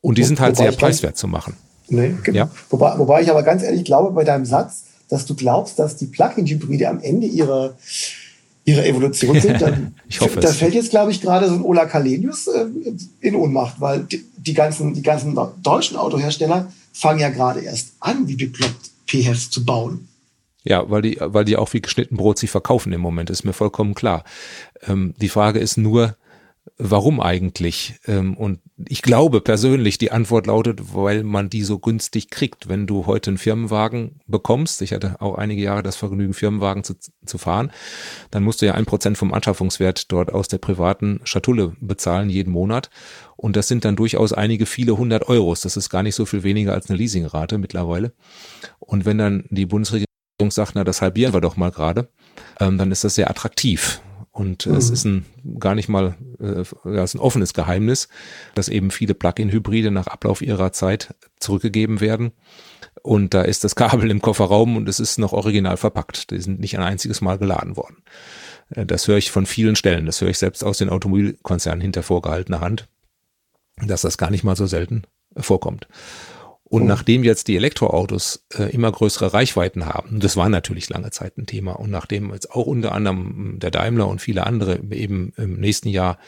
Und 0.00 0.18
die 0.18 0.24
sind 0.24 0.40
halt 0.40 0.56
sehr 0.56 0.72
preiswert 0.72 1.16
zu 1.16 1.28
machen. 1.28 1.56
Nee, 1.88 2.14
genau. 2.22 2.38
Ja. 2.38 2.50
Wobei, 2.70 2.98
wobei 2.98 3.22
ich 3.22 3.30
aber 3.30 3.42
ganz 3.42 3.62
ehrlich 3.62 3.84
glaube 3.84 4.12
bei 4.12 4.24
deinem 4.24 4.44
Satz, 4.44 4.84
dass 5.08 5.26
du 5.26 5.34
glaubst, 5.34 5.78
dass 5.78 5.96
die 5.96 6.06
Plug-in-Hybride 6.06 6.88
am 6.88 7.00
Ende 7.00 7.26
ihrer, 7.26 7.76
ihrer 8.64 8.84
Evolution 8.84 9.40
sind, 9.40 9.62
dann 9.62 9.94
ich 10.08 10.20
hoffe 10.20 10.40
da 10.40 10.48
fällt 10.48 10.74
jetzt, 10.74 10.90
glaube 10.90 11.10
ich, 11.10 11.20
gerade 11.20 11.48
so 11.48 11.54
ein 11.54 11.62
Ola 11.62 11.86
Kalenius 11.86 12.48
äh, 12.48 12.66
in 13.20 13.36
Ohnmacht, 13.36 13.80
weil 13.80 14.00
die, 14.00 14.24
die, 14.36 14.54
ganzen, 14.54 14.94
die 14.94 15.02
ganzen 15.02 15.38
deutschen 15.62 15.96
Autohersteller 15.96 16.72
fangen 16.92 17.20
ja 17.20 17.28
gerade 17.28 17.60
erst 17.60 17.92
an, 18.00 18.26
wie 18.26 18.36
bekloppt 18.36 18.90
PHEVs 19.06 19.50
zu 19.50 19.64
bauen. 19.64 20.08
Ja, 20.64 20.90
weil 20.90 21.02
die, 21.02 21.18
weil 21.20 21.44
die 21.44 21.56
auch 21.56 21.72
wie 21.74 21.80
geschnitten 21.80 22.16
Brot 22.16 22.38
sich 22.38 22.50
verkaufen 22.50 22.92
im 22.92 23.00
Moment, 23.00 23.30
ist 23.30 23.44
mir 23.44 23.52
vollkommen 23.52 23.94
klar. 23.94 24.24
Ähm, 24.88 25.14
die 25.20 25.28
Frage 25.28 25.60
ist 25.60 25.76
nur, 25.76 26.16
warum 26.78 27.20
eigentlich? 27.20 27.94
Ähm, 28.06 28.36
und 28.36 28.60
ich 28.88 29.02
glaube 29.02 29.40
persönlich, 29.40 29.98
die 29.98 30.12
Antwort 30.12 30.46
lautet, 30.46 30.94
weil 30.94 31.22
man 31.22 31.48
die 31.48 31.62
so 31.62 31.78
günstig 31.78 32.30
kriegt. 32.30 32.68
Wenn 32.68 32.86
du 32.86 33.06
heute 33.06 33.30
einen 33.30 33.38
Firmenwagen 33.38 34.20
bekommst, 34.26 34.82
ich 34.82 34.92
hatte 34.92 35.20
auch 35.20 35.36
einige 35.36 35.62
Jahre 35.62 35.82
das 35.82 35.96
Vergnügen, 35.96 36.34
Firmenwagen 36.34 36.84
zu, 36.84 36.94
zu 37.24 37.38
fahren, 37.38 37.70
dann 38.30 38.42
musst 38.42 38.62
du 38.62 38.66
ja 38.66 38.74
ein 38.74 38.86
Prozent 38.86 39.16
vom 39.16 39.32
Anschaffungswert 39.32 40.12
dort 40.12 40.32
aus 40.32 40.48
der 40.48 40.58
privaten 40.58 41.20
Schatulle 41.24 41.76
bezahlen 41.80 42.30
jeden 42.30 42.52
Monat. 42.52 42.90
Und 43.36 43.56
das 43.56 43.68
sind 43.68 43.84
dann 43.84 43.96
durchaus 43.96 44.32
einige 44.32 44.66
viele 44.66 44.96
hundert 44.96 45.28
Euros. 45.28 45.60
Das 45.60 45.76
ist 45.76 45.90
gar 45.90 46.02
nicht 46.02 46.14
so 46.14 46.26
viel 46.26 46.42
weniger 46.42 46.72
als 46.72 46.88
eine 46.88 46.98
Leasingrate 46.98 47.58
mittlerweile. 47.58 48.12
Und 48.78 49.04
wenn 49.04 49.18
dann 49.18 49.44
die 49.50 49.66
Bundesregierung 49.66 50.06
sagt, 50.50 50.72
na, 50.74 50.84
das 50.84 51.02
halbieren 51.02 51.32
wir 51.32 51.40
doch 51.40 51.56
mal 51.56 51.70
gerade, 51.70 52.08
ähm, 52.60 52.78
dann 52.78 52.90
ist 52.90 53.04
das 53.04 53.14
sehr 53.14 53.30
attraktiv. 53.30 54.00
Und 54.36 54.66
mhm. 54.66 54.74
es 54.74 54.90
ist 54.90 55.06
ein 55.06 55.24
gar 55.58 55.74
nicht 55.74 55.88
mal, 55.88 56.14
äh, 56.38 56.62
ja, 56.84 57.02
ist 57.02 57.14
ein 57.14 57.20
offenes 57.20 57.54
Geheimnis, 57.54 58.08
dass 58.54 58.68
eben 58.68 58.90
viele 58.90 59.14
Plug-in-Hybride 59.14 59.90
nach 59.90 60.08
Ablauf 60.08 60.42
ihrer 60.42 60.74
Zeit 60.74 61.14
zurückgegeben 61.40 62.02
werden. 62.02 62.32
Und 63.02 63.32
da 63.32 63.40
ist 63.40 63.64
das 63.64 63.76
Kabel 63.76 64.10
im 64.10 64.20
Kofferraum 64.20 64.76
und 64.76 64.90
es 64.90 65.00
ist 65.00 65.18
noch 65.18 65.32
original 65.32 65.78
verpackt. 65.78 66.30
Die 66.30 66.40
sind 66.40 66.60
nicht 66.60 66.76
ein 66.76 66.84
einziges 66.84 67.22
Mal 67.22 67.38
geladen 67.38 67.78
worden. 67.78 68.02
Äh, 68.68 68.84
das 68.84 69.08
höre 69.08 69.16
ich 69.16 69.30
von 69.30 69.46
vielen 69.46 69.74
Stellen. 69.74 70.04
Das 70.04 70.20
höre 70.20 70.28
ich 70.28 70.38
selbst 70.38 70.62
aus 70.62 70.76
den 70.76 70.90
Automobilkonzernen 70.90 71.80
hinter 71.80 72.02
vorgehaltener 72.02 72.60
Hand, 72.60 72.88
dass 73.78 74.02
das 74.02 74.18
gar 74.18 74.30
nicht 74.30 74.44
mal 74.44 74.56
so 74.56 74.66
selten 74.66 75.04
vorkommt. 75.34 75.88
Und 76.68 76.82
oh. 76.82 76.86
nachdem 76.86 77.22
jetzt 77.22 77.46
die 77.46 77.56
Elektroautos 77.56 78.44
äh, 78.58 78.64
immer 78.64 78.90
größere 78.90 79.32
Reichweiten 79.32 79.86
haben, 79.86 80.18
das 80.18 80.36
war 80.36 80.48
natürlich 80.48 80.88
lange 80.88 81.10
Zeit 81.10 81.38
ein 81.38 81.46
Thema, 81.46 81.72
und 81.78 81.90
nachdem 81.90 82.32
jetzt 82.32 82.50
auch 82.50 82.66
unter 82.66 82.92
anderem 82.92 83.58
der 83.60 83.70
Daimler 83.70 84.08
und 84.08 84.20
viele 84.20 84.44
andere 84.46 84.80
eben 84.90 85.32
im 85.36 85.60
nächsten 85.60 85.88
Jahr 85.88 86.18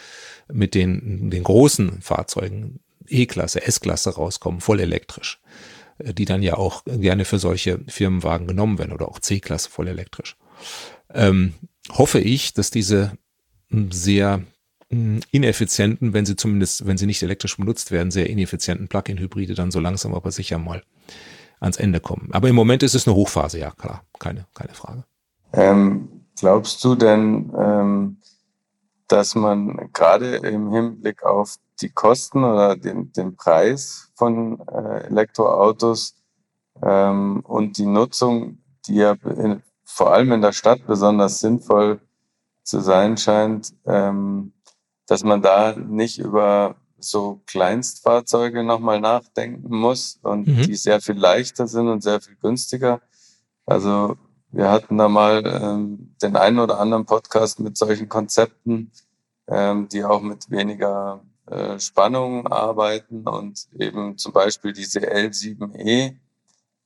mit 0.52 0.74
den, 0.74 1.30
den 1.30 1.42
großen 1.42 2.00
Fahrzeugen 2.02 2.78
E-Klasse, 3.08 3.66
S-Klasse 3.66 4.10
rauskommen, 4.10 4.60
voll 4.60 4.78
elektrisch, 4.78 5.40
äh, 5.98 6.14
die 6.14 6.24
dann 6.24 6.42
ja 6.42 6.54
auch 6.54 6.84
gerne 6.84 7.24
für 7.24 7.40
solche 7.40 7.80
Firmenwagen 7.88 8.46
genommen 8.46 8.78
werden 8.78 8.92
oder 8.92 9.08
auch 9.08 9.18
C-Klasse 9.18 9.68
voll 9.68 9.88
elektrisch, 9.88 10.36
ähm, 11.12 11.54
hoffe 11.90 12.20
ich, 12.20 12.54
dass 12.54 12.70
diese 12.70 13.12
hm, 13.70 13.90
sehr 13.90 14.44
ineffizienten, 14.90 16.14
wenn 16.14 16.24
sie 16.24 16.36
zumindest, 16.36 16.86
wenn 16.86 16.96
sie 16.96 17.06
nicht 17.06 17.22
elektrisch 17.22 17.56
benutzt 17.56 17.90
werden, 17.90 18.10
sehr 18.10 18.30
ineffizienten 18.30 18.88
Plug-in-Hybride 18.88 19.54
dann 19.54 19.70
so 19.70 19.80
langsam 19.80 20.14
aber 20.14 20.30
sicher 20.30 20.58
mal 20.58 20.82
ans 21.60 21.76
Ende 21.76 22.00
kommen. 22.00 22.30
Aber 22.32 22.48
im 22.48 22.54
Moment 22.54 22.82
ist 22.82 22.94
es 22.94 23.06
eine 23.06 23.14
Hochphase, 23.14 23.58
ja 23.58 23.70
klar, 23.72 24.04
keine, 24.18 24.46
keine 24.54 24.72
Frage. 24.72 25.04
Ähm, 25.52 26.24
glaubst 26.38 26.82
du 26.84 26.94
denn, 26.94 27.52
ähm, 27.58 28.16
dass 29.08 29.34
man 29.34 29.90
gerade 29.92 30.36
im 30.36 30.72
Hinblick 30.72 31.22
auf 31.22 31.56
die 31.80 31.90
Kosten 31.90 32.44
oder 32.44 32.76
den, 32.76 33.12
den 33.12 33.36
Preis 33.36 34.10
von 34.14 34.60
äh, 34.68 35.06
Elektroautos 35.06 36.16
ähm, 36.82 37.40
und 37.40 37.78
die 37.78 37.86
Nutzung, 37.86 38.58
die 38.86 38.96
ja 38.96 39.16
in, 39.36 39.62
vor 39.84 40.12
allem 40.12 40.32
in 40.32 40.42
der 40.42 40.52
Stadt 40.52 40.86
besonders 40.86 41.40
sinnvoll 41.40 42.00
zu 42.62 42.80
sein 42.80 43.16
scheint, 43.16 43.74
ähm, 43.86 44.52
dass 45.08 45.24
man 45.24 45.42
da 45.42 45.74
nicht 45.74 46.18
über 46.18 46.76
so 46.98 47.40
Kleinstfahrzeuge 47.46 48.62
nochmal 48.62 49.00
nachdenken 49.00 49.74
muss 49.74 50.20
und 50.22 50.46
mhm. 50.46 50.62
die 50.62 50.74
sehr 50.74 51.00
viel 51.00 51.16
leichter 51.16 51.66
sind 51.66 51.88
und 51.88 52.02
sehr 52.02 52.20
viel 52.20 52.36
günstiger. 52.36 53.00
Also 53.66 54.16
wir 54.50 54.70
hatten 54.70 54.98
da 54.98 55.08
mal 55.08 55.42
ähm, 55.46 56.14
den 56.22 56.36
einen 56.36 56.58
oder 56.58 56.78
anderen 56.78 57.06
Podcast 57.06 57.60
mit 57.60 57.76
solchen 57.76 58.08
Konzepten, 58.08 58.92
ähm, 59.46 59.88
die 59.88 60.04
auch 60.04 60.20
mit 60.20 60.50
weniger 60.50 61.22
äh, 61.46 61.78
Spannung 61.78 62.46
arbeiten 62.46 63.26
und 63.26 63.66
eben 63.78 64.18
zum 64.18 64.32
Beispiel 64.32 64.72
diese 64.72 65.00
L7E 65.00 66.16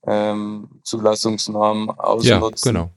ähm, 0.05 0.69
Zulassungsnorm 0.83 1.89
ausnutzen. 1.89 2.75
Ja, 2.75 2.81
genau. 2.81 2.91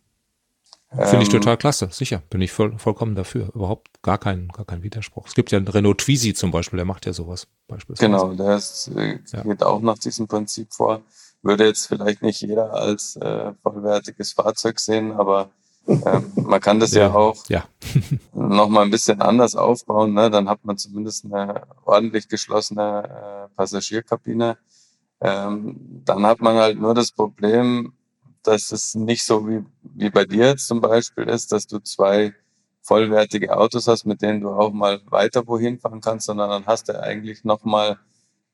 Finde 0.91 1.23
ich 1.23 1.35
ähm, 1.35 1.41
total 1.41 1.57
klasse, 1.57 1.89
sicher, 1.91 2.23
bin 2.31 2.41
ich 2.41 2.53
voll, 2.53 2.79
vollkommen 2.79 3.17
dafür. 3.17 3.51
Überhaupt 3.55 4.03
gar 4.03 4.19
kein, 4.19 4.49
gar 4.49 4.65
kein 4.65 4.83
Widerspruch. 4.83 5.27
Es 5.27 5.35
gibt 5.35 5.51
ja 5.51 5.59
einen 5.59 5.67
Renault 5.67 5.99
Twizy 5.99 6.33
zum 6.33 6.53
Beispiel, 6.53 6.77
der 6.77 6.87
macht 6.87 7.07
ja 7.07 7.13
sowas 7.13 7.49
beispielsweise. 7.67 8.11
Genau, 8.11 8.33
der 8.33 8.57
ist, 8.57 8.91
äh, 8.97 9.19
ja. 9.33 9.43
geht 9.43 9.63
auch 9.65 9.81
nach 9.81 9.99
diesem 9.99 10.29
Prinzip 10.29 10.73
vor. 10.73 11.03
Würde 11.43 11.67
jetzt 11.67 11.87
vielleicht 11.87 12.23
nicht 12.23 12.41
jeder 12.41 12.73
als 12.73 13.17
äh, 13.17 13.53
vollwertiges 13.63 14.33
Fahrzeug 14.33 14.79
sehen, 14.79 15.13
aber 15.13 15.51
ähm, 15.89 16.33
man 16.37 16.61
kann 16.61 16.81
das 16.81 16.93
ja, 16.93 17.09
ja 17.09 17.15
auch 17.15 17.45
ja. 17.49 17.65
noch 18.33 18.69
mal 18.69 18.83
ein 18.83 18.91
bisschen 18.91 19.21
anders 19.21 19.55
aufbauen. 19.55 20.15
Ne? 20.15 20.31
Dann 20.31 20.49
hat 20.49 20.65
man 20.65 20.79
zumindest 20.79 21.25
eine 21.25 21.63
ordentlich 21.85 22.29
geschlossene 22.29 23.49
äh, 23.49 23.57
Passagierkabine. 23.57 24.57
Ähm, 25.21 26.03
dann 26.05 26.27
hat 26.27 26.41
man 26.41 26.57
halt 26.57 26.79
nur 26.79 26.95
das 26.95 27.11
Problem, 27.11 27.93
dass 28.47 28.73
es 28.73 28.95
nicht 28.95 29.25
so 29.25 29.49
wie, 29.49 29.65
wie 29.83 30.11
bei 30.11 30.25
dir 30.25 30.47
jetzt 30.47 30.67
zum 30.67 30.81
Beispiel 30.81 31.25
ist, 31.25 31.53
dass 31.53 31.67
du 31.67 31.79
zwei 31.81 32.35
vollwertige 32.83 33.57
Autos 33.57 33.89
hast, 33.89 34.07
mit 34.07 34.23
denen 34.23 34.41
du 34.41 34.51
auch 34.51 34.73
mal 34.73 35.01
weiter 35.07 35.47
wohin 35.47 35.79
fahren 35.79 36.01
kannst, 36.01 36.27
sondern 36.27 36.51
dann 36.51 36.67
hast 36.67 36.89
du 36.89 37.01
eigentlich 37.01 37.45
noch 37.45 37.65
mal 37.65 37.99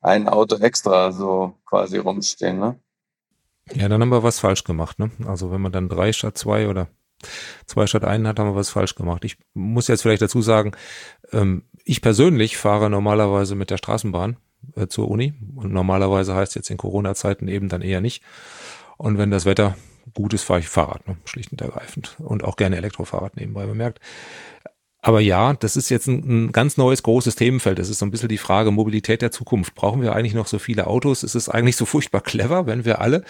ein 0.00 0.28
Auto 0.28 0.56
extra 0.56 1.12
so 1.12 1.54
quasi 1.66 1.98
rumstehen. 1.98 2.58
Ne? 2.58 2.78
Ja, 3.74 3.88
dann 3.88 4.00
haben 4.00 4.08
wir 4.08 4.22
was 4.22 4.40
falsch 4.40 4.64
gemacht. 4.64 4.98
Ne? 4.98 5.10
Also 5.26 5.50
wenn 5.52 5.60
man 5.60 5.72
dann 5.72 5.88
drei 5.88 6.12
statt 6.12 6.36
zwei 6.38 6.68
oder 6.68 6.88
zwei 7.66 7.86
statt 7.86 8.04
einen 8.04 8.26
hat, 8.26 8.38
haben 8.38 8.50
wir 8.50 8.56
was 8.56 8.70
falsch 8.70 8.94
gemacht. 8.94 9.24
Ich 9.24 9.36
muss 9.54 9.88
jetzt 9.88 10.02
vielleicht 10.02 10.22
dazu 10.22 10.42
sagen, 10.42 10.72
ähm, 11.30 11.64
ich 11.84 12.00
persönlich 12.00 12.56
fahre 12.56 12.90
normalerweise 12.90 13.54
mit 13.54 13.70
der 13.70 13.76
Straßenbahn 13.76 14.38
äh, 14.76 14.86
zur 14.86 15.08
Uni 15.08 15.34
und 15.54 15.72
normalerweise 15.72 16.34
heißt 16.34 16.54
jetzt 16.54 16.70
in 16.70 16.78
Corona-Zeiten 16.78 17.48
eben 17.48 17.68
dann 17.68 17.82
eher 17.82 18.00
nicht. 18.00 18.22
Und 19.02 19.18
wenn 19.18 19.32
das 19.32 19.46
Wetter 19.46 19.76
gut 20.14 20.32
ist, 20.32 20.44
fahre 20.44 20.60
ich 20.60 20.68
Fahrrad, 20.68 21.08
ne? 21.08 21.16
schlicht 21.24 21.50
und 21.50 21.60
ergreifend. 21.60 22.14
Und 22.20 22.44
auch 22.44 22.54
gerne 22.54 22.76
Elektrofahrrad 22.76 23.36
nebenbei 23.36 23.66
bemerkt. 23.66 23.98
Aber 25.00 25.18
ja, 25.18 25.54
das 25.54 25.74
ist 25.74 25.88
jetzt 25.88 26.06
ein, 26.06 26.22
ein, 26.46 26.52
ganz 26.52 26.76
neues, 26.76 27.02
großes 27.02 27.34
Themenfeld. 27.34 27.80
Das 27.80 27.88
ist 27.88 27.98
so 27.98 28.06
ein 28.06 28.12
bisschen 28.12 28.28
die 28.28 28.38
Frage 28.38 28.70
Mobilität 28.70 29.20
der 29.20 29.32
Zukunft. 29.32 29.74
Brauchen 29.74 30.02
wir 30.02 30.14
eigentlich 30.14 30.34
noch 30.34 30.46
so 30.46 30.60
viele 30.60 30.86
Autos? 30.86 31.24
Ist 31.24 31.34
es 31.34 31.48
eigentlich 31.48 31.74
so 31.74 31.84
furchtbar 31.86 32.20
clever, 32.20 32.66
wenn 32.66 32.84
wir 32.84 33.00
alle 33.00 33.24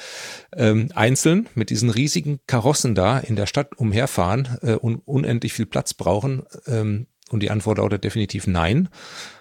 ähm, 0.54 0.90
einzeln 0.94 1.48
mit 1.54 1.70
diesen 1.70 1.88
riesigen 1.88 2.40
Karossen 2.46 2.94
da 2.94 3.18
in 3.18 3.36
der 3.36 3.46
Stadt 3.46 3.74
umherfahren 3.78 4.58
äh, 4.60 4.74
und 4.74 4.96
unendlich 5.06 5.54
viel 5.54 5.64
Platz 5.64 5.94
brauchen? 5.94 6.42
Ähm, 6.66 7.06
und 7.30 7.42
die 7.42 7.50
Antwort 7.50 7.78
lautet 7.78 8.04
definitiv 8.04 8.46
nein. 8.46 8.90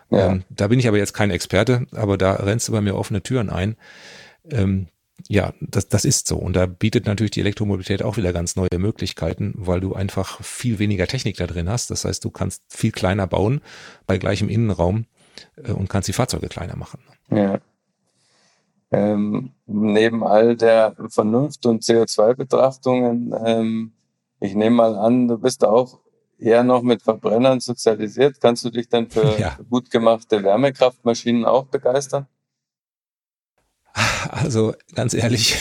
Ja. 0.10 0.32
Ähm, 0.32 0.46
da 0.50 0.70
bin 0.70 0.80
ich 0.80 0.88
aber 0.88 0.98
jetzt 0.98 1.14
kein 1.14 1.30
Experte, 1.30 1.88
aber 1.92 2.18
da 2.18 2.36
rennst 2.36 2.70
du 2.70 2.72
bei 2.72 2.80
mir 2.80 2.96
offene 2.96 3.22
Türen 3.22 3.50
ein. 3.50 3.76
Ähm, 4.50 4.88
ja, 5.28 5.54
das, 5.62 5.88
das 5.88 6.06
ist 6.06 6.28
so. 6.28 6.38
Und 6.38 6.56
da 6.56 6.66
bietet 6.66 7.06
natürlich 7.06 7.32
die 7.32 7.42
Elektromobilität 7.42 8.04
auch 8.04 8.18
wieder 8.18 8.34
ganz 8.34 8.56
neue 8.56 8.78
Möglichkeiten, 8.78 9.54
weil 9.56 9.80
du 9.80 9.94
einfach 9.94 10.42
viel 10.44 10.80
weniger 10.80 11.08
Technik 11.08 11.38
da 11.38 11.48
drin 11.48 11.70
hast. 11.70 11.92
Das 11.92 12.06
heißt, 12.06 12.24
du 12.24 12.30
kannst 12.30 12.64
viel 12.70 12.92
kleiner 12.92 13.28
bauen 13.28 13.62
bei 14.08 14.18
gleichem 14.18 14.50
Innenraum 14.50 15.06
äh, 15.64 15.72
und 15.72 15.90
kannst 15.90 16.08
die 16.08 16.14
Fahrzeuge 16.14 16.48
kleiner 16.48 16.76
machen. 16.76 17.02
Ja. 17.30 17.60
Ähm, 18.92 19.52
neben 19.68 20.24
all 20.24 20.58
der 20.58 20.96
Vernunft 21.08 21.66
und 21.66 21.84
CO2-Betrachtungen, 21.84 23.34
ähm, 23.46 23.94
ich 24.40 24.54
nehme 24.54 24.76
mal 24.76 24.96
an, 24.96 25.28
du 25.28 25.38
bist 25.38 25.64
auch 25.64 26.00
eher 26.38 26.64
noch 26.64 26.82
mit 26.82 27.02
Verbrennern 27.02 27.60
sozialisiert. 27.60 28.42
Kannst 28.42 28.66
du 28.66 28.70
dich 28.70 28.90
dann 28.90 29.10
für 29.10 29.38
ja. 29.40 29.58
gut 29.70 29.92
gemachte 29.92 30.44
Wärmekraftmaschinen 30.44 31.46
auch 31.46 31.66
begeistern? 31.68 32.28
Also 34.30 34.74
ganz 34.96 35.14
ehrlich, 35.14 35.58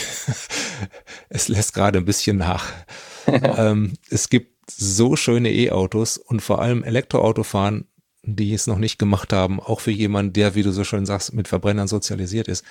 es 1.29 1.47
lässt 1.47 1.73
gerade 1.73 1.99
ein 1.99 2.05
bisschen 2.05 2.37
nach. 2.37 2.67
ähm, 3.27 3.93
es 4.09 4.29
gibt 4.29 4.71
so 4.71 5.15
schöne 5.15 5.51
E-Autos 5.51 6.17
und 6.17 6.41
vor 6.41 6.61
allem 6.61 6.83
Elektroautofahren, 6.83 7.87
die 8.23 8.53
es 8.53 8.67
noch 8.67 8.77
nicht 8.77 8.99
gemacht 8.99 9.33
haben, 9.33 9.59
auch 9.59 9.79
für 9.79 9.91
jemanden, 9.91 10.33
der, 10.33 10.55
wie 10.55 10.63
du 10.63 10.71
so 10.71 10.83
schön 10.83 11.05
sagst, 11.05 11.33
mit 11.33 11.47
Verbrennern 11.47 11.87
sozialisiert 11.87 12.47
ist. 12.47 12.63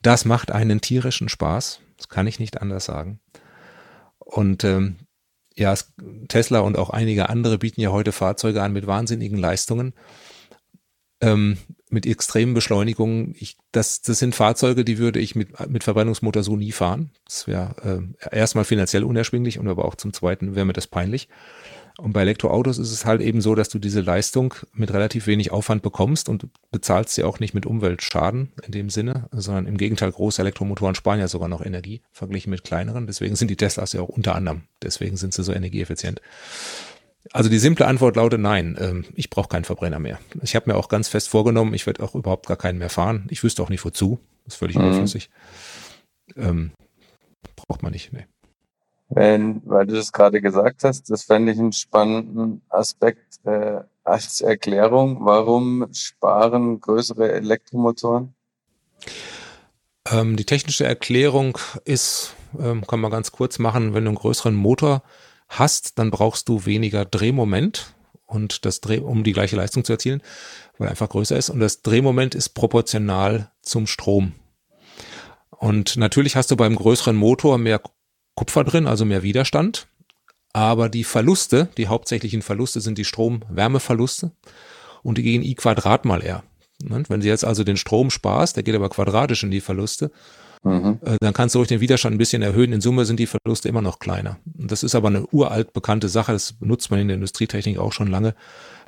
Das 0.00 0.24
macht 0.24 0.50
einen 0.50 0.80
tierischen 0.80 1.28
Spaß. 1.28 1.80
Das 1.96 2.08
kann 2.08 2.26
ich 2.26 2.38
nicht 2.38 2.60
anders 2.62 2.84
sagen. 2.84 3.20
Und 4.18 4.64
ähm, 4.64 4.96
ja, 5.54 5.74
Tesla 6.28 6.60
und 6.60 6.78
auch 6.78 6.90
einige 6.90 7.28
andere 7.28 7.58
bieten 7.58 7.80
ja 7.80 7.90
heute 7.90 8.12
Fahrzeuge 8.12 8.62
an 8.62 8.72
mit 8.72 8.86
wahnsinnigen 8.86 9.38
Leistungen 9.38 9.92
ähm, 11.22 11.56
mit 11.88 12.06
extremen 12.06 12.54
Beschleunigungen. 12.54 13.34
Ich, 13.38 13.56
das, 13.70 14.02
das 14.02 14.18
sind 14.18 14.34
Fahrzeuge, 14.34 14.84
die 14.84 14.98
würde 14.98 15.20
ich 15.20 15.34
mit, 15.34 15.68
mit 15.68 15.84
Verbrennungsmotor 15.84 16.42
so 16.42 16.56
nie 16.56 16.72
fahren. 16.72 17.10
Das 17.24 17.46
wäre 17.46 18.10
äh, 18.30 18.36
erstmal 18.36 18.64
finanziell 18.64 19.04
unerschwinglich 19.04 19.58
und 19.58 19.68
aber 19.68 19.84
auch 19.84 19.94
zum 19.94 20.12
Zweiten 20.12 20.54
wäre 20.54 20.66
mir 20.66 20.72
das 20.72 20.86
peinlich. 20.86 21.28
Und 21.98 22.14
bei 22.14 22.22
Elektroautos 22.22 22.78
ist 22.78 22.90
es 22.90 23.04
halt 23.04 23.20
eben 23.20 23.42
so, 23.42 23.54
dass 23.54 23.68
du 23.68 23.78
diese 23.78 24.00
Leistung 24.00 24.54
mit 24.72 24.92
relativ 24.92 25.26
wenig 25.26 25.52
Aufwand 25.52 25.82
bekommst 25.82 26.28
und 26.28 26.46
bezahlst 26.70 27.14
sie 27.14 27.22
auch 27.22 27.38
nicht 27.38 27.52
mit 27.52 27.66
Umweltschaden 27.66 28.52
in 28.64 28.72
dem 28.72 28.88
Sinne, 28.88 29.28
sondern 29.30 29.66
im 29.66 29.76
Gegenteil, 29.76 30.10
große 30.10 30.40
Elektromotoren 30.40 30.94
sparen 30.94 31.20
ja 31.20 31.28
sogar 31.28 31.48
noch 31.48 31.64
Energie 31.64 32.00
verglichen 32.10 32.50
mit 32.50 32.64
kleineren. 32.64 33.06
Deswegen 33.06 33.36
sind 33.36 33.48
die 33.48 33.56
Teslas 33.56 33.92
ja 33.92 34.00
auch 34.00 34.08
unter 34.08 34.34
anderem, 34.34 34.62
deswegen 34.82 35.18
sind 35.18 35.34
sie 35.34 35.44
so 35.44 35.52
energieeffizient. 35.52 36.22
Also 37.30 37.48
die 37.48 37.58
simple 37.58 37.86
Antwort 37.86 38.16
lautet 38.16 38.40
nein, 38.40 38.76
ähm, 38.80 39.04
ich 39.14 39.30
brauche 39.30 39.48
keinen 39.48 39.64
Verbrenner 39.64 40.00
mehr. 40.00 40.18
Ich 40.42 40.56
habe 40.56 40.70
mir 40.70 40.76
auch 40.76 40.88
ganz 40.88 41.08
fest 41.08 41.28
vorgenommen, 41.28 41.72
ich 41.74 41.86
werde 41.86 42.02
auch 42.02 42.14
überhaupt 42.14 42.46
gar 42.46 42.56
keinen 42.56 42.78
mehr 42.78 42.90
fahren. 42.90 43.26
Ich 43.30 43.44
wüsste 43.44 43.62
auch 43.62 43.68
nicht 43.68 43.84
wozu. 43.84 44.18
Das 44.44 44.54
ist 44.54 44.58
völlig 44.58 44.76
mhm. 44.76 44.86
überflüssig. 44.86 45.30
Ähm, 46.36 46.72
braucht 47.54 47.82
man 47.82 47.92
nicht, 47.92 48.12
nee. 48.12 48.26
Wenn, 49.08 49.60
weil 49.66 49.86
du 49.86 49.94
das 49.94 50.10
gerade 50.10 50.40
gesagt 50.40 50.84
hast, 50.84 51.10
das 51.10 51.24
fände 51.24 51.52
ich 51.52 51.58
einen 51.58 51.72
spannenden 51.72 52.62
Aspekt 52.70 53.44
äh, 53.44 53.80
als 54.04 54.40
Erklärung. 54.40 55.18
Warum 55.20 55.86
sparen 55.92 56.80
größere 56.80 57.30
Elektromotoren? 57.30 58.34
Ähm, 60.10 60.36
die 60.36 60.46
technische 60.46 60.84
Erklärung 60.84 61.58
ist, 61.84 62.34
ähm, 62.58 62.86
kann 62.86 63.00
man 63.00 63.10
ganz 63.10 63.32
kurz 63.32 63.58
machen, 63.58 63.94
wenn 63.94 64.04
du 64.04 64.10
einen 64.10 64.18
größeren 64.18 64.54
Motor 64.54 65.02
hast, 65.58 65.98
dann 65.98 66.10
brauchst 66.10 66.48
du 66.48 66.64
weniger 66.66 67.04
Drehmoment 67.04 67.94
und 68.26 68.64
das 68.64 68.80
Dreh, 68.80 68.98
um 68.98 69.24
die 69.24 69.32
gleiche 69.32 69.56
Leistung 69.56 69.84
zu 69.84 69.92
erzielen, 69.92 70.22
weil 70.78 70.88
er 70.88 70.92
einfach 70.92 71.08
größer 71.08 71.36
ist. 71.36 71.50
Und 71.50 71.60
das 71.60 71.82
Drehmoment 71.82 72.34
ist 72.34 72.50
proportional 72.50 73.50
zum 73.60 73.86
Strom. 73.86 74.32
Und 75.50 75.96
natürlich 75.96 76.34
hast 76.34 76.50
du 76.50 76.56
beim 76.56 76.74
größeren 76.74 77.14
Motor 77.14 77.58
mehr 77.58 77.80
Kupfer 78.34 78.64
drin, 78.64 78.86
also 78.86 79.04
mehr 79.04 79.22
Widerstand. 79.22 79.86
Aber 80.52 80.88
die 80.88 81.04
Verluste, 81.04 81.68
die 81.76 81.88
hauptsächlichen 81.88 82.42
Verluste 82.42 82.80
sind 82.80 82.98
die 82.98 83.04
Strom-Wärmeverluste 83.04 84.32
und 85.02 85.18
die 85.18 85.22
gehen 85.22 85.42
I 85.42 85.54
Quadrat 85.54 86.04
mal 86.04 86.22
R. 86.22 86.42
Wenn 86.82 87.20
du 87.20 87.26
jetzt 87.26 87.44
also 87.44 87.64
den 87.64 87.76
Strom 87.76 88.10
sparst, 88.10 88.56
der 88.56 88.62
geht 88.62 88.74
aber 88.74 88.88
quadratisch 88.88 89.44
in 89.44 89.50
die 89.50 89.60
Verluste, 89.60 90.10
Mhm. 90.64 90.98
Äh, 91.04 91.16
dann 91.20 91.34
kannst 91.34 91.54
du 91.54 91.58
durch 91.58 91.68
den 91.68 91.80
Widerstand 91.80 92.14
ein 92.14 92.18
bisschen 92.18 92.42
erhöhen. 92.42 92.72
In 92.72 92.80
Summe 92.80 93.04
sind 93.04 93.18
die 93.18 93.26
Verluste 93.26 93.68
immer 93.68 93.82
noch 93.82 93.98
kleiner. 93.98 94.38
Das 94.44 94.82
ist 94.82 94.94
aber 94.94 95.08
eine 95.08 95.26
uralt 95.32 95.72
bekannte 95.72 96.08
Sache. 96.08 96.32
Das 96.32 96.52
benutzt 96.52 96.90
man 96.90 97.00
in 97.00 97.08
der 97.08 97.16
Industrietechnik 97.16 97.78
auch 97.78 97.92
schon 97.92 98.08
lange. 98.08 98.34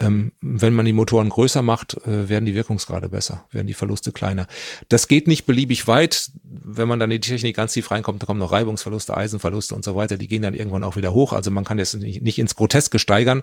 Ähm, 0.00 0.32
wenn 0.40 0.74
man 0.74 0.86
die 0.86 0.92
Motoren 0.92 1.28
größer 1.28 1.62
macht, 1.62 1.94
äh, 2.06 2.28
werden 2.28 2.44
die 2.44 2.54
Wirkungsgrade 2.54 3.08
besser, 3.08 3.44
werden 3.50 3.66
die 3.66 3.74
Verluste 3.74 4.12
kleiner. 4.12 4.46
Das 4.88 5.08
geht 5.08 5.26
nicht 5.26 5.46
beliebig 5.46 5.86
weit. 5.86 6.30
Wenn 6.42 6.88
man 6.88 6.98
dann 6.98 7.10
in 7.10 7.20
die 7.20 7.28
Technik 7.28 7.56
ganz 7.56 7.72
tief 7.72 7.90
reinkommt, 7.90 8.22
dann 8.22 8.26
kommen 8.26 8.40
noch 8.40 8.52
Reibungsverluste, 8.52 9.16
Eisenverluste 9.16 9.74
und 9.74 9.84
so 9.84 9.96
weiter. 9.96 10.16
Die 10.16 10.28
gehen 10.28 10.42
dann 10.42 10.54
irgendwann 10.54 10.84
auch 10.84 10.96
wieder 10.96 11.12
hoch. 11.12 11.32
Also 11.32 11.50
man 11.50 11.64
kann 11.64 11.78
jetzt 11.78 11.94
nicht, 11.94 12.22
nicht 12.22 12.38
ins 12.38 12.56
Groteske 12.56 12.98
steigern. 12.98 13.42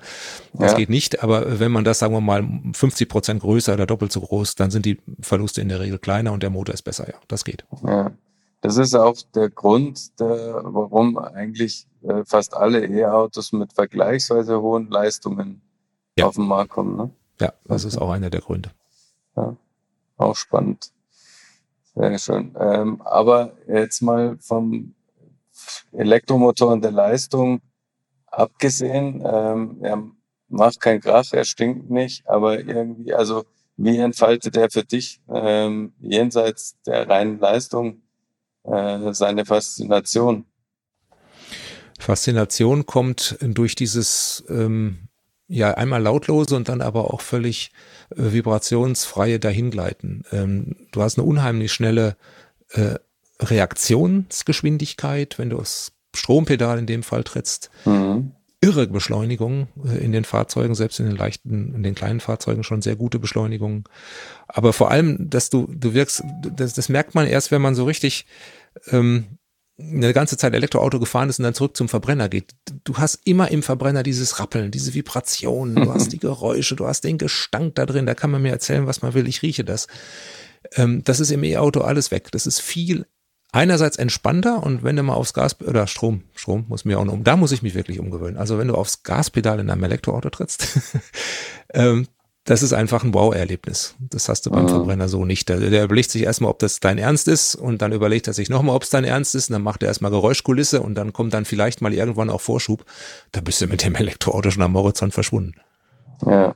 Das 0.54 0.72
ja. 0.72 0.78
geht 0.78 0.90
nicht. 0.90 1.24
Aber 1.24 1.60
wenn 1.60 1.72
man 1.72 1.84
das, 1.84 2.00
sagen 2.00 2.14
wir 2.14 2.22
mal, 2.22 2.48
50 2.74 3.08
Prozent 3.08 3.42
größer 3.42 3.74
oder 3.74 3.86
doppelt 3.86 4.12
so 4.12 4.22
groß, 4.22 4.56
dann 4.56 4.72
sind 4.72 4.86
die 4.86 5.00
Verluste 5.22 5.62
in 5.62 5.70
der 5.70 5.80
Regel 5.80 6.00
kleiner 6.00 6.32
und 6.34 6.44
der 6.44 6.50
Motor 6.50 6.74
ist 6.74 6.84
besser. 6.84 7.08
Ja, 7.08 7.16
das 7.28 7.46
geht. 7.46 7.66
Ja. 7.86 8.12
Das 8.62 8.78
ist 8.78 8.94
auch 8.94 9.16
der 9.34 9.50
Grund, 9.50 10.20
der, 10.20 10.62
warum 10.64 11.18
eigentlich 11.18 11.88
äh, 12.04 12.24
fast 12.26 12.54
alle 12.56 12.86
E-Autos 12.86 13.54
mit 13.54 13.74
vergleichsweise 13.74 14.62
hohen 14.62 14.90
Leistungen 14.90 15.62
ja. 16.18 16.26
auf 16.26 16.36
den 16.36 16.48
Markt 16.48 16.72
kommen. 16.72 16.96
Ne? 16.96 17.12
Ja, 17.40 17.54
das 17.66 17.84
ist 17.86 17.98
auch 17.98 18.12
einer 18.12 18.30
der 18.30 18.42
Gründe. 18.42 18.72
Ja, 19.36 19.56
auch 20.18 20.36
spannend. 20.36 20.92
Sehr 21.96 22.18
schön. 22.20 22.56
Ähm, 22.60 23.02
aber 23.02 23.54
jetzt 23.68 24.02
mal 24.02 24.38
vom 24.40 24.94
Elektromotor 25.92 26.72
und 26.72 26.84
der 26.84 26.92
Leistung 26.92 27.62
abgesehen, 28.28 29.24
ähm, 29.26 29.78
er 29.82 30.04
macht 30.48 30.80
keinen 30.80 31.02
Krach, 31.02 31.32
er 31.34 31.44
stinkt 31.44 31.90
nicht, 31.90 32.28
aber 32.28 32.60
irgendwie, 32.60 33.14
also 33.14 33.46
wie 33.78 33.98
entfaltet 33.98 34.56
er 34.58 34.70
für 34.70 34.84
dich 34.84 35.22
ähm, 35.30 35.94
jenseits 36.00 36.80
der 36.86 37.10
reinen 37.10 37.40
Leistung 37.40 38.02
äh, 38.64 39.14
seine 39.14 39.46
Faszination? 39.46 40.46
Faszination 42.00 42.86
kommt 42.86 43.38
durch 43.42 43.76
dieses 43.76 44.44
ähm, 44.50 45.08
ja 45.52 45.72
einmal 45.72 46.02
lautlose 46.02 46.56
und 46.56 46.70
dann 46.70 46.82
aber 46.82 47.14
auch 47.14 47.22
völlig 47.22 47.72
äh, 48.12 48.32
vibrationsfreie 48.32 49.40
Dahingleiten. 49.40 50.24
Ähm, 50.32 50.76
du 50.92 51.02
hast 51.02 51.18
eine 51.18 51.28
unheimlich 51.28 51.74
schnelle 51.74 52.16
äh, 52.70 52.96
Reaktionsgeschwindigkeit, 53.40 55.38
wenn 55.38 55.50
du 55.50 55.58
das 55.58 55.92
Strompedal 56.16 56.80
in 56.80 56.86
dem 56.86 57.04
Fall 57.04 57.24
trittst. 57.24 57.70
Mhm. 57.86 58.32
Irre 58.62 58.88
Beschleunigung 58.88 59.68
äh, 59.86 59.98
in 59.98 60.12
den 60.14 60.24
Fahrzeugen, 60.24 60.76
selbst 60.76 61.00
in 61.00 61.08
den 61.08 61.18
leichten, 61.18 61.76
in 61.76 61.84
den 61.84 61.96
kleinen 61.96 62.22
Fahrzeugen 62.22 62.64
schon 62.64 62.82
sehr 62.82 62.96
gute 62.96 63.20
Beschleunigung. 63.20 63.90
Aber 64.48 64.72
vor 64.72 64.90
allem, 64.90 65.30
dass 65.30 65.50
du, 65.50 65.68
du 65.70 65.94
wirkst, 65.94 66.24
das, 66.56 66.74
das 66.74 66.88
merkt 66.88 67.14
man 67.14 67.28
erst, 67.28 67.52
wenn 67.52 67.62
man 67.62 67.76
so 67.76 67.84
richtig 67.84 68.26
ähm, 68.88 69.38
eine 69.80 70.14
ganze 70.14 70.38
Zeit 70.38 70.54
Elektroauto 70.54 71.00
gefahren 71.00 71.30
ist 71.30 71.40
und 71.40 71.44
dann 71.44 71.54
zurück 71.54 71.76
zum 71.76 71.90
Verbrenner 71.90 72.30
geht. 72.30 72.54
Du 72.84 72.98
hast 72.98 73.20
immer 73.26 73.50
im 73.52 73.64
Verbrenner 73.64 74.04
dieses 74.04 74.40
Rappeln, 74.40 74.72
diese 74.72 74.94
Vibrationen, 74.94 75.76
du 75.76 75.94
hast 75.94 76.12
die 76.12 76.20
Geräusche, 76.20 76.76
du 76.76 76.88
hast 76.88 77.04
den 77.04 77.18
Gestank 77.18 77.76
da 77.76 77.86
drin, 77.86 78.06
da 78.06 78.14
kann 78.14 78.32
man 78.32 78.42
mir 78.42 78.52
erzählen, 78.52 78.88
was 78.88 79.02
man 79.02 79.14
will, 79.14 79.28
ich 79.28 79.42
rieche 79.42 79.64
das. 79.64 79.88
Ähm, 80.76 81.04
das 81.04 81.20
ist 81.20 81.32
im 81.32 81.44
E-Auto 81.44 81.82
alles 81.82 82.12
weg. 82.12 82.32
Das 82.32 82.46
ist 82.46 82.62
viel 82.62 83.06
einerseits 83.52 83.98
entspannter 83.98 84.64
und 84.64 84.84
wenn 84.84 84.96
du 84.96 85.04
mal 85.04 85.14
aufs 85.14 85.34
Gas 85.34 85.60
oder 85.62 85.88
Strom, 85.88 86.24
Strom 86.36 86.66
muss 86.70 86.86
mir 86.86 87.00
auch 87.00 87.06
noch 87.06 87.14
um, 87.14 87.24
da 87.24 87.36
muss 87.36 87.52
ich 87.52 87.62
mich 87.62 87.76
wirklich 87.76 88.00
umgewöhnen. 88.00 88.38
Also 88.38 88.58
wenn 88.58 88.68
du 88.68 88.76
aufs 88.76 89.04
Gaspedal 89.04 89.60
in 89.60 89.70
einem 89.70 89.84
Elektroauto 89.84 90.30
trittst, 90.30 90.80
ähm, 91.74 92.08
das 92.44 92.64
ist 92.64 92.74
einfach 92.74 93.04
ein 93.04 93.14
Wow-Erlebnis. 93.14 93.96
Das 94.00 94.28
hast 94.28 94.46
du 94.46 94.50
beim 94.50 94.64
mhm. 94.64 94.70
Verbrenner 94.70 95.08
so 95.08 95.26
nicht. 95.26 95.48
Der, 95.48 95.60
der 95.60 95.84
überlegt 95.84 96.10
sich 96.10 96.24
erstmal, 96.24 96.50
ob 96.50 96.60
das 96.60 96.80
dein 96.80 96.98
Ernst 96.98 97.28
ist 97.28 97.56
und 97.56 97.82
dann 97.82 97.92
überlegt 97.92 98.28
er 98.28 98.34
sich 98.34 98.50
nochmal, 98.50 98.76
ob 98.76 98.84
es 98.84 98.90
dein 98.90 99.04
Ernst 99.04 99.36
ist 99.36 99.50
und 99.50 99.54
dann 99.54 99.62
macht 99.62 99.84
er 99.84 99.90
erstmal 99.90 100.12
Geräuschkulisse 100.12 100.82
und 100.82 100.96
dann 100.96 101.14
kommt 101.14 101.34
dann 101.34 101.46
vielleicht 101.46 101.82
mal 101.82 101.94
irgendwann 101.94 102.32
auch 102.32 102.42
Vorschub. 102.42 102.84
Da 103.32 103.42
bist 103.42 103.62
du 103.62 103.68
mit 103.68 103.84
dem 103.84 103.94
Elektroauto 103.96 104.50
schon 104.50 104.64
am 104.64 104.76
Horizont 104.76 105.14
verschwunden. 105.14 105.54
Ja. 106.26 106.56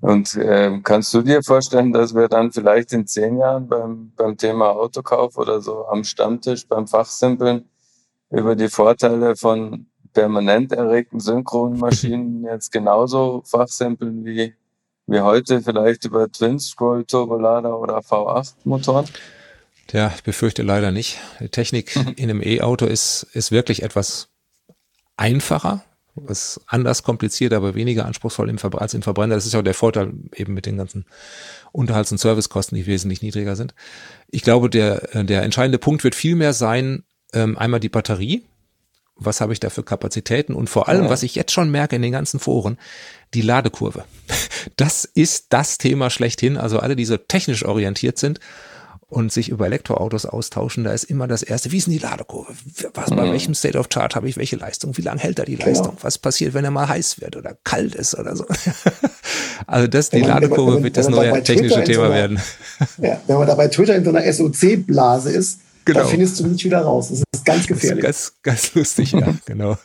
Und 0.00 0.38
ähm, 0.40 0.82
kannst 0.84 1.12
du 1.14 1.22
dir 1.22 1.42
vorstellen, 1.42 1.92
dass 1.92 2.14
wir 2.14 2.28
dann 2.28 2.52
vielleicht 2.52 2.92
in 2.92 3.06
zehn 3.06 3.38
Jahren 3.38 3.66
beim, 3.66 4.12
beim 4.14 4.36
Thema 4.36 4.70
Autokauf 4.70 5.36
oder 5.36 5.60
so 5.60 5.86
am 5.86 6.04
Stammtisch 6.04 6.68
beim 6.68 6.86
Fachsimpeln 6.86 7.64
über 8.30 8.54
die 8.54 8.68
Vorteile 8.68 9.34
von 9.34 9.86
permanent 10.12 10.72
erregten 10.72 11.18
Synchronmaschinen 11.18 12.44
jetzt 12.50 12.70
genauso 12.70 13.42
fachsimpeln 13.44 14.24
wie 14.24 14.54
wie 15.06 15.20
heute 15.20 15.62
vielleicht 15.62 16.04
über 16.04 16.30
Twin-Scroll 16.30 17.04
Turbolader 17.04 17.78
oder 17.78 17.98
V8 17.98 18.54
Motoren? 18.64 19.06
Tja, 19.86 20.12
ich 20.14 20.22
befürchte 20.22 20.62
leider 20.62 20.90
nicht. 20.90 21.18
Die 21.40 21.48
Technik 21.48 21.94
in 22.16 22.28
einem 22.28 22.42
E-Auto 22.42 22.86
ist, 22.86 23.24
ist 23.32 23.52
wirklich 23.52 23.82
etwas 23.82 24.28
einfacher, 25.16 25.84
ist 26.28 26.60
anders 26.66 27.02
kompliziert, 27.02 27.52
aber 27.52 27.74
weniger 27.74 28.06
anspruchsvoll 28.06 28.50
im 28.50 28.58
als 28.78 28.94
im 28.94 29.02
Verbrenner. 29.02 29.36
Das 29.36 29.46
ist 29.46 29.52
ja 29.52 29.60
auch 29.60 29.64
der 29.64 29.74
Vorteil 29.74 30.12
eben 30.34 30.54
mit 30.54 30.66
den 30.66 30.76
ganzen 30.76 31.06
Unterhalts- 31.72 32.10
und 32.10 32.18
Servicekosten, 32.18 32.76
die 32.76 32.86
wesentlich 32.86 33.22
niedriger 33.22 33.54
sind. 33.54 33.74
Ich 34.28 34.42
glaube, 34.42 34.70
der, 34.70 35.24
der 35.24 35.42
entscheidende 35.42 35.78
Punkt 35.78 36.02
wird 36.02 36.14
vielmehr 36.14 36.52
sein, 36.52 37.04
ähm, 37.32 37.56
einmal 37.56 37.80
die 37.80 37.88
Batterie, 37.88 38.44
was 39.16 39.40
habe 39.40 39.52
ich 39.52 39.60
da 39.60 39.70
für 39.70 39.82
Kapazitäten 39.82 40.54
und 40.54 40.68
vor 40.68 40.88
allem, 40.88 41.08
was 41.08 41.22
ich 41.22 41.34
jetzt 41.34 41.52
schon 41.52 41.70
merke 41.70 41.96
in 41.96 42.02
den 42.02 42.12
ganzen 42.12 42.38
Foren, 42.38 42.78
die 43.34 43.40
Ladekurve. 43.42 44.04
Das 44.76 45.04
ist 45.04 45.46
das 45.50 45.78
Thema 45.78 46.10
schlechthin. 46.10 46.56
Also 46.56 46.78
alle, 46.78 46.96
die 46.96 47.04
so 47.04 47.16
technisch 47.16 47.64
orientiert 47.64 48.18
sind 48.18 48.40
und 49.08 49.32
sich 49.32 49.48
über 49.48 49.66
Elektroautos 49.66 50.26
austauschen, 50.26 50.84
da 50.84 50.92
ist 50.92 51.04
immer 51.04 51.28
das 51.28 51.42
erste, 51.42 51.72
wie 51.72 51.78
ist 51.78 51.86
denn 51.86 51.94
die 51.94 51.98
Ladekurve? 51.98 52.52
Was, 52.94 53.10
bei 53.10 53.24
mhm. 53.24 53.32
welchem 53.32 53.54
State 53.54 53.78
of 53.78 53.88
Chart 53.88 54.14
habe 54.16 54.28
ich 54.28 54.36
welche 54.36 54.56
Leistung? 54.56 54.96
Wie 54.96 55.02
lange 55.02 55.20
hält 55.20 55.38
da 55.38 55.44
die 55.44 55.56
genau. 55.56 55.68
Leistung? 55.68 55.96
Was 56.02 56.18
passiert, 56.18 56.54
wenn 56.54 56.64
er 56.64 56.70
mal 56.70 56.88
heiß 56.88 57.20
wird 57.20 57.36
oder 57.36 57.56
kalt 57.64 57.94
ist 57.94 58.18
oder 58.18 58.36
so? 58.36 58.44
also 59.66 59.86
das, 59.86 60.10
die 60.10 60.20
Ladekurve 60.20 60.74
man, 60.74 60.84
wird 60.84 60.96
das 60.96 61.08
neue 61.08 61.42
technische 61.42 61.84
Thema 61.84 61.94
so 61.94 62.02
einer, 62.02 62.14
werden. 62.14 62.40
Ja, 62.98 63.20
wenn 63.26 63.36
man 63.36 63.46
da 63.46 63.54
bei 63.54 63.68
Twitter 63.68 63.94
in 63.94 64.04
so 64.04 64.10
einer 64.10 64.30
SOC-Blase 64.30 65.30
ist, 65.30 65.60
Genau. 65.86 66.00
Da 66.00 66.06
findest 66.06 66.40
du 66.40 66.46
nicht 66.48 66.64
wieder 66.64 66.80
raus. 66.80 67.10
Das 67.10 67.22
ist 67.32 67.44
ganz 67.44 67.66
gefährlich. 67.68 68.04
Das 68.04 68.20
ist 68.20 68.42
ganz, 68.42 68.62
ganz 68.62 68.74
lustig, 68.74 69.12
ja, 69.12 69.34
genau. 69.46 69.78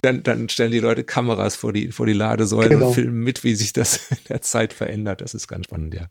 Dann, 0.00 0.22
dann 0.22 0.48
stellen 0.48 0.70
die 0.70 0.78
Leute 0.78 1.02
Kameras 1.02 1.56
vor 1.56 1.72
die, 1.72 1.90
vor 1.90 2.06
die 2.06 2.12
Ladesäulen 2.12 2.70
genau. 2.70 2.88
und 2.88 2.94
filmen 2.94 3.24
mit, 3.24 3.42
wie 3.42 3.56
sich 3.56 3.72
das 3.72 3.96
in 4.10 4.18
der 4.28 4.42
Zeit 4.42 4.72
verändert. 4.72 5.20
Das 5.20 5.34
ist 5.34 5.48
ganz 5.48 5.66
spannend, 5.66 5.94
ja. 5.94 6.06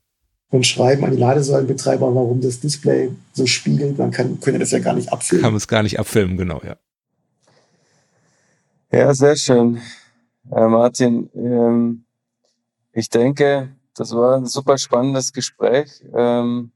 Und 0.51 0.67
schreiben 0.67 1.05
an 1.05 1.11
die 1.11 1.17
Ladesäulenbetreiber, 1.17 2.13
warum 2.13 2.41
das 2.41 2.59
Display 2.59 3.11
so 3.31 3.45
spiegelt. 3.45 3.97
Man 3.97 4.11
kann, 4.11 4.41
könnte 4.41 4.59
das 4.59 4.71
ja 4.71 4.79
gar 4.79 4.93
nicht 4.93 5.11
abfilmen. 5.13 5.43
Kann 5.43 5.53
man 5.53 5.57
es 5.57 5.67
gar 5.67 5.83
nicht 5.83 5.99
abfilmen, 5.99 6.35
genau, 6.35 6.61
ja. 6.65 6.75
Ja, 8.91 9.13
sehr 9.13 9.37
schön. 9.37 9.79
Äh, 10.51 10.67
Martin, 10.67 11.29
ähm, 11.33 12.03
ich 12.91 13.09
denke, 13.09 13.69
das 13.95 14.11
war 14.11 14.35
ein 14.35 14.47
super 14.47 14.77
spannendes 14.77 15.31
Gespräch. 15.31 16.03
Ähm, 16.13 16.71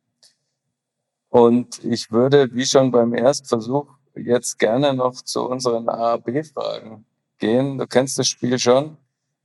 und 1.34 1.84
ich 1.84 2.12
würde, 2.12 2.54
wie 2.54 2.64
schon 2.64 2.92
beim 2.92 3.16
Erstversuch, 3.16 3.88
jetzt 4.14 4.60
gerne 4.60 4.94
noch 4.94 5.16
zu 5.16 5.50
unseren 5.50 5.90
A-B-Fragen 5.90 7.06
gehen. 7.40 7.80
Du 7.80 7.88
kennst 7.88 8.20
das 8.20 8.28
Spiel 8.28 8.60
schon. 8.60 8.98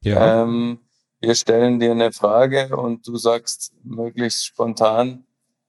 Ja. 0.02 0.42
Ähm, 0.42 0.80
wir 1.22 1.34
stellen 1.34 1.80
dir 1.80 1.92
eine 1.92 2.12
Frage 2.12 2.76
und 2.76 3.08
du 3.08 3.16
sagst 3.16 3.72
möglichst 3.84 4.44
spontan 4.44 5.24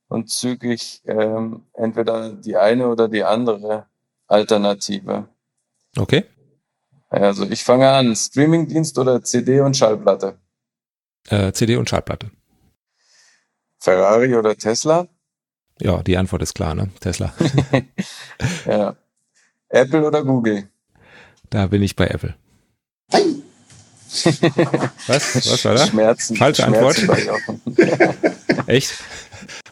und 0.10 0.30
zügig 0.30 1.02
ähm, 1.06 1.64
entweder 1.72 2.34
die 2.34 2.58
eine 2.58 2.90
oder 2.90 3.08
die 3.08 3.24
andere 3.24 3.86
Alternative. 4.28 5.30
Okay. 5.98 6.26
Also 7.08 7.46
ich 7.50 7.64
fange 7.64 7.90
an. 7.90 8.14
Streamingdienst 8.14 9.00
oder 9.00 9.24
CD 9.24 9.62
und 9.62 9.78
Schallplatte? 9.78 10.38
Äh, 11.30 11.54
CD 11.54 11.78
und 11.78 11.90
Schallplatte. 11.90 12.30
Ferrari 13.78 14.36
oder 14.36 14.58
Tesla? 14.58 15.08
Ja, 15.82 16.04
die 16.04 16.18
Antwort 16.18 16.42
ist 16.42 16.54
klar, 16.54 16.76
ne? 16.76 16.90
Tesla. 17.00 17.34
ja. 18.66 18.96
Apple 19.70 20.06
oder 20.06 20.24
Google? 20.24 20.68
Da 21.50 21.68
bin 21.68 21.82
ich 21.82 21.96
bei 21.96 22.08
Apple. 22.08 22.36
Was? 25.08 25.36
Was 25.36 25.66
war 25.66 25.76
da? 25.76 25.86
Schmerzen. 25.86 26.36
Falsche 26.36 26.64
Schmerzen 26.64 27.10
Antwort. 27.10 27.48
Echt? 28.68 29.04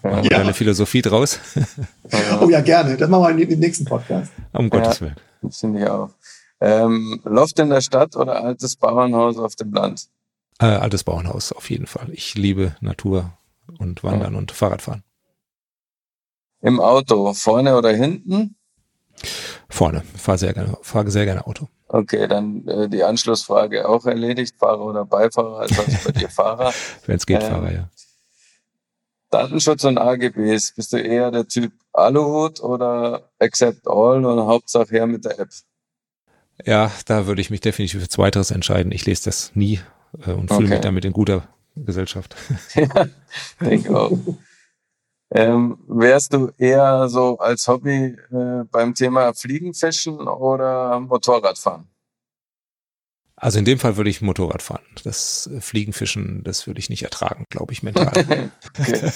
Machen 0.04 0.24
wir 0.24 0.32
ja. 0.32 0.38
eine 0.40 0.54
Philosophie 0.54 1.02
draus? 1.02 1.40
oh 2.40 2.50
ja, 2.50 2.62
gerne. 2.62 2.98
Das 2.98 3.10
machen 3.10 3.38
wir 3.38 3.50
im 3.50 3.60
nächsten 3.60 3.86
Podcast. 3.86 4.32
Um 4.54 4.66
ja, 4.66 4.70
Gottes 4.70 5.02
Willen. 5.02 5.16
Das 5.42 5.60
finde 5.60 5.80
ich 5.82 5.90
auch. 5.90 6.10
Ähm, 6.60 7.20
Loft 7.24 7.60
in 7.60 7.70
der 7.70 7.82
Stadt 7.82 8.16
oder 8.16 8.44
altes 8.44 8.76
Bauernhaus 8.76 9.38
auf 9.38 9.56
dem 9.56 9.74
Land? 9.74 10.08
Äh, 10.60 10.66
altes 10.66 11.04
Bauernhaus, 11.04 11.52
auf 11.52 11.70
jeden 11.70 11.86
Fall. 11.86 12.08
Ich 12.12 12.36
liebe 12.36 12.76
Natur 12.82 13.34
und 13.78 14.04
Wandern 14.04 14.34
ja. 14.34 14.40
und 14.40 14.52
Fahrradfahren. 14.52 15.04
Im 16.62 16.80
Auto, 16.80 17.34
vorne 17.34 17.78
oder 17.78 17.92
hinten? 17.92 18.56
Vorne. 19.70 20.04
Fahre 20.16 20.38
sehr 20.38 20.54
gerne, 20.54 20.78
fahre 20.82 21.12
sehr 21.12 21.26
gerne 21.26 21.46
Auto. 21.46 21.68
Okay, 21.88 22.28
dann 22.28 22.68
äh, 22.68 22.90
die 22.90 23.04
Anschlussfrage 23.04 23.88
auch 23.88 24.06
erledigt. 24.06 24.56
Fahrer 24.58 24.82
oder 24.82 25.06
Beifahrer, 25.06 25.60
also 25.60 25.84
bei 26.06 26.12
dir 26.12 26.30
Fahrer. 26.30 26.74
Wenn 27.06 27.18
es 27.18 27.26
geht, 27.26 27.44
ähm, 27.44 27.50
Fahrer, 27.50 27.72
ja. 27.72 27.90
Datenschutz 29.30 29.84
und 29.84 29.98
AGBs. 29.98 30.74
Bist 30.74 30.94
du 30.94 30.98
eher 30.98 31.32
der 31.32 31.48
Typ 31.48 31.74
Aluhut 31.94 32.62
oder 32.62 33.30
Accept 33.40 33.88
All 33.88 34.26
und 34.26 34.48
Hauptsache 34.48 34.90
her 34.90 35.08
mit 35.08 35.26
der 35.26 35.40
App? 35.40 35.50
Ja, 36.66 36.92
da 37.06 37.28
würde 37.28 37.42
ich 37.42 37.50
mich 37.50 37.62
definitiv 37.62 38.02
für 38.02 38.10
Zweiteres 38.10 38.52
entscheiden. 38.52 38.92
Ich 38.92 39.06
lese 39.06 39.26
das 39.26 39.52
nie 39.54 39.80
äh, 40.26 40.32
und 40.32 40.48
fühle 40.48 40.66
okay. 40.66 40.70
mich 40.70 40.80
damit 40.82 41.06
in 41.06 41.14
guter 41.14 41.48
Gesellschaft. 41.76 42.36
ja, 42.76 43.08
denke 43.62 43.98
auch. 43.98 44.18
Ähm, 45.30 45.78
wärst 45.88 46.34
du 46.34 46.52
eher 46.58 47.10
so 47.10 47.38
als 47.38 47.68
Hobby 47.68 48.16
äh, 48.32 48.64
beim 48.72 48.94
Thema 48.94 49.34
Fliegenfischen 49.34 50.20
oder 50.20 51.00
Motorradfahren? 51.02 51.88
Also 53.36 53.60
in 53.60 53.66
dem 53.66 53.78
Fall 53.78 53.98
würde 53.98 54.10
ich 54.10 54.22
Motorrad 54.22 54.64
fahren. 54.64 54.86
Das 55.04 55.48
äh, 55.48 55.62
Fliegenfischen, 55.62 56.44
das 56.44 56.66
würde 56.66 56.80
ich 56.80 56.90
nicht 56.90 57.04
ertragen, 57.04 57.46
glaube 57.50 57.74
ich, 57.74 57.84
mental. 57.84 58.12
okay. 58.80 59.12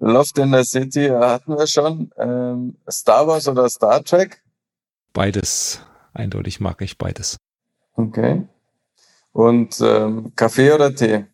Loft 0.00 0.38
in 0.38 0.52
the 0.52 0.64
City 0.64 1.08
hatten 1.08 1.56
wir 1.56 1.66
schon. 1.66 2.10
Ähm, 2.16 2.76
Star 2.90 3.26
Wars 3.26 3.48
oder 3.48 3.68
Star 3.68 4.02
Trek? 4.02 4.42
Beides. 5.12 5.82
Eindeutig 6.14 6.58
mag 6.60 6.80
ich 6.82 6.98
beides. 6.98 7.36
Okay. 7.94 8.46
Und 9.32 9.80
ähm, 9.80 10.32
Kaffee 10.34 10.72
oder 10.72 10.94
Tee? 10.94 11.26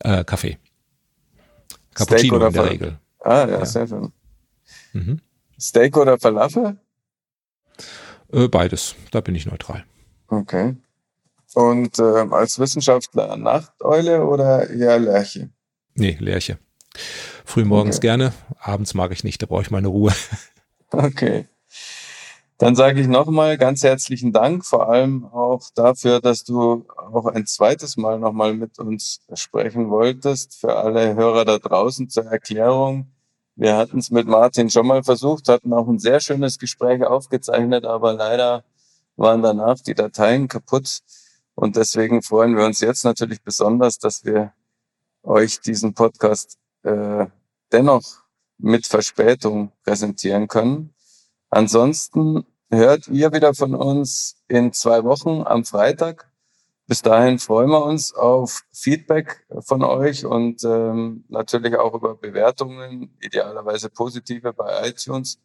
Äh, 0.00 0.24
Kaffee. 0.24 0.58
Cappuccino 1.96 2.46
in 2.46 2.52
der 2.52 2.70
Regel. 2.70 2.98
Ah, 3.20 3.46
ja, 3.46 3.58
ja. 3.58 3.64
sehr 3.64 3.86
schön. 3.86 4.12
Mhm. 4.92 5.20
Steak 5.58 5.96
oder 5.96 6.18
Falafel? 6.18 6.76
Äh, 8.32 8.48
beides. 8.48 8.94
Da 9.10 9.20
bin 9.20 9.34
ich 9.34 9.46
neutral. 9.46 9.84
Okay. 10.28 10.76
Und 11.54 11.98
äh, 11.98 12.02
als 12.02 12.58
Wissenschaftler 12.58 13.36
Nachteule 13.36 14.24
oder 14.24 14.68
eher 14.68 14.98
Lerche? 14.98 15.50
Nee, 15.94 16.16
Lerche. 16.20 16.58
Frühmorgens 17.44 17.96
okay. 17.96 18.08
gerne, 18.08 18.32
abends 18.58 18.94
mag 18.94 19.12
ich 19.12 19.24
nicht, 19.24 19.40
da 19.40 19.46
brauche 19.46 19.62
ich 19.62 19.70
meine 19.70 19.88
Ruhe. 19.88 20.12
Okay. 20.92 21.46
Dann 22.58 22.74
sage 22.74 23.00
ich 23.02 23.06
nochmal 23.06 23.58
ganz 23.58 23.82
herzlichen 23.82 24.32
Dank, 24.32 24.64
vor 24.64 24.88
allem 24.88 25.26
auch 25.26 25.62
dafür, 25.74 26.20
dass 26.20 26.42
du 26.42 26.86
auch 26.96 27.26
ein 27.26 27.44
zweites 27.44 27.98
Mal 27.98 28.18
nochmal 28.18 28.54
mit 28.54 28.78
uns 28.78 29.20
sprechen 29.34 29.90
wolltest. 29.90 30.54
Für 30.60 30.76
alle 30.76 31.14
Hörer 31.14 31.44
da 31.44 31.58
draußen 31.58 32.08
zur 32.08 32.24
Erklärung. 32.24 33.12
Wir 33.56 33.76
hatten 33.76 33.98
es 33.98 34.10
mit 34.10 34.26
Martin 34.26 34.70
schon 34.70 34.86
mal 34.86 35.02
versucht, 35.02 35.48
hatten 35.48 35.74
auch 35.74 35.86
ein 35.86 35.98
sehr 35.98 36.20
schönes 36.20 36.58
Gespräch 36.58 37.04
aufgezeichnet, 37.04 37.84
aber 37.84 38.14
leider 38.14 38.64
waren 39.16 39.42
danach 39.42 39.80
die 39.80 39.94
Dateien 39.94 40.48
kaputt. 40.48 41.00
Und 41.54 41.76
deswegen 41.76 42.22
freuen 42.22 42.56
wir 42.56 42.64
uns 42.64 42.80
jetzt 42.80 43.04
natürlich 43.04 43.42
besonders, 43.42 43.98
dass 43.98 44.24
wir 44.24 44.52
euch 45.22 45.60
diesen 45.60 45.92
Podcast 45.92 46.58
äh, 46.84 47.26
dennoch 47.70 48.24
mit 48.58 48.86
Verspätung 48.86 49.72
präsentieren 49.84 50.48
können. 50.48 50.94
Ansonsten 51.56 52.44
hört 52.68 53.08
ihr 53.08 53.32
wieder 53.32 53.54
von 53.54 53.74
uns 53.74 54.36
in 54.46 54.74
zwei 54.74 55.04
Wochen 55.04 55.40
am 55.46 55.64
Freitag. 55.64 56.30
Bis 56.86 57.00
dahin 57.00 57.38
freuen 57.38 57.70
wir 57.70 57.82
uns 57.82 58.12
auf 58.12 58.60
Feedback 58.74 59.46
von 59.60 59.82
euch 59.82 60.26
und 60.26 60.62
ähm, 60.64 61.24
natürlich 61.28 61.74
auch 61.76 61.94
über 61.94 62.14
Bewertungen, 62.14 63.16
idealerweise 63.22 63.88
positive 63.88 64.52
bei 64.52 64.90
iTunes. 64.90 65.38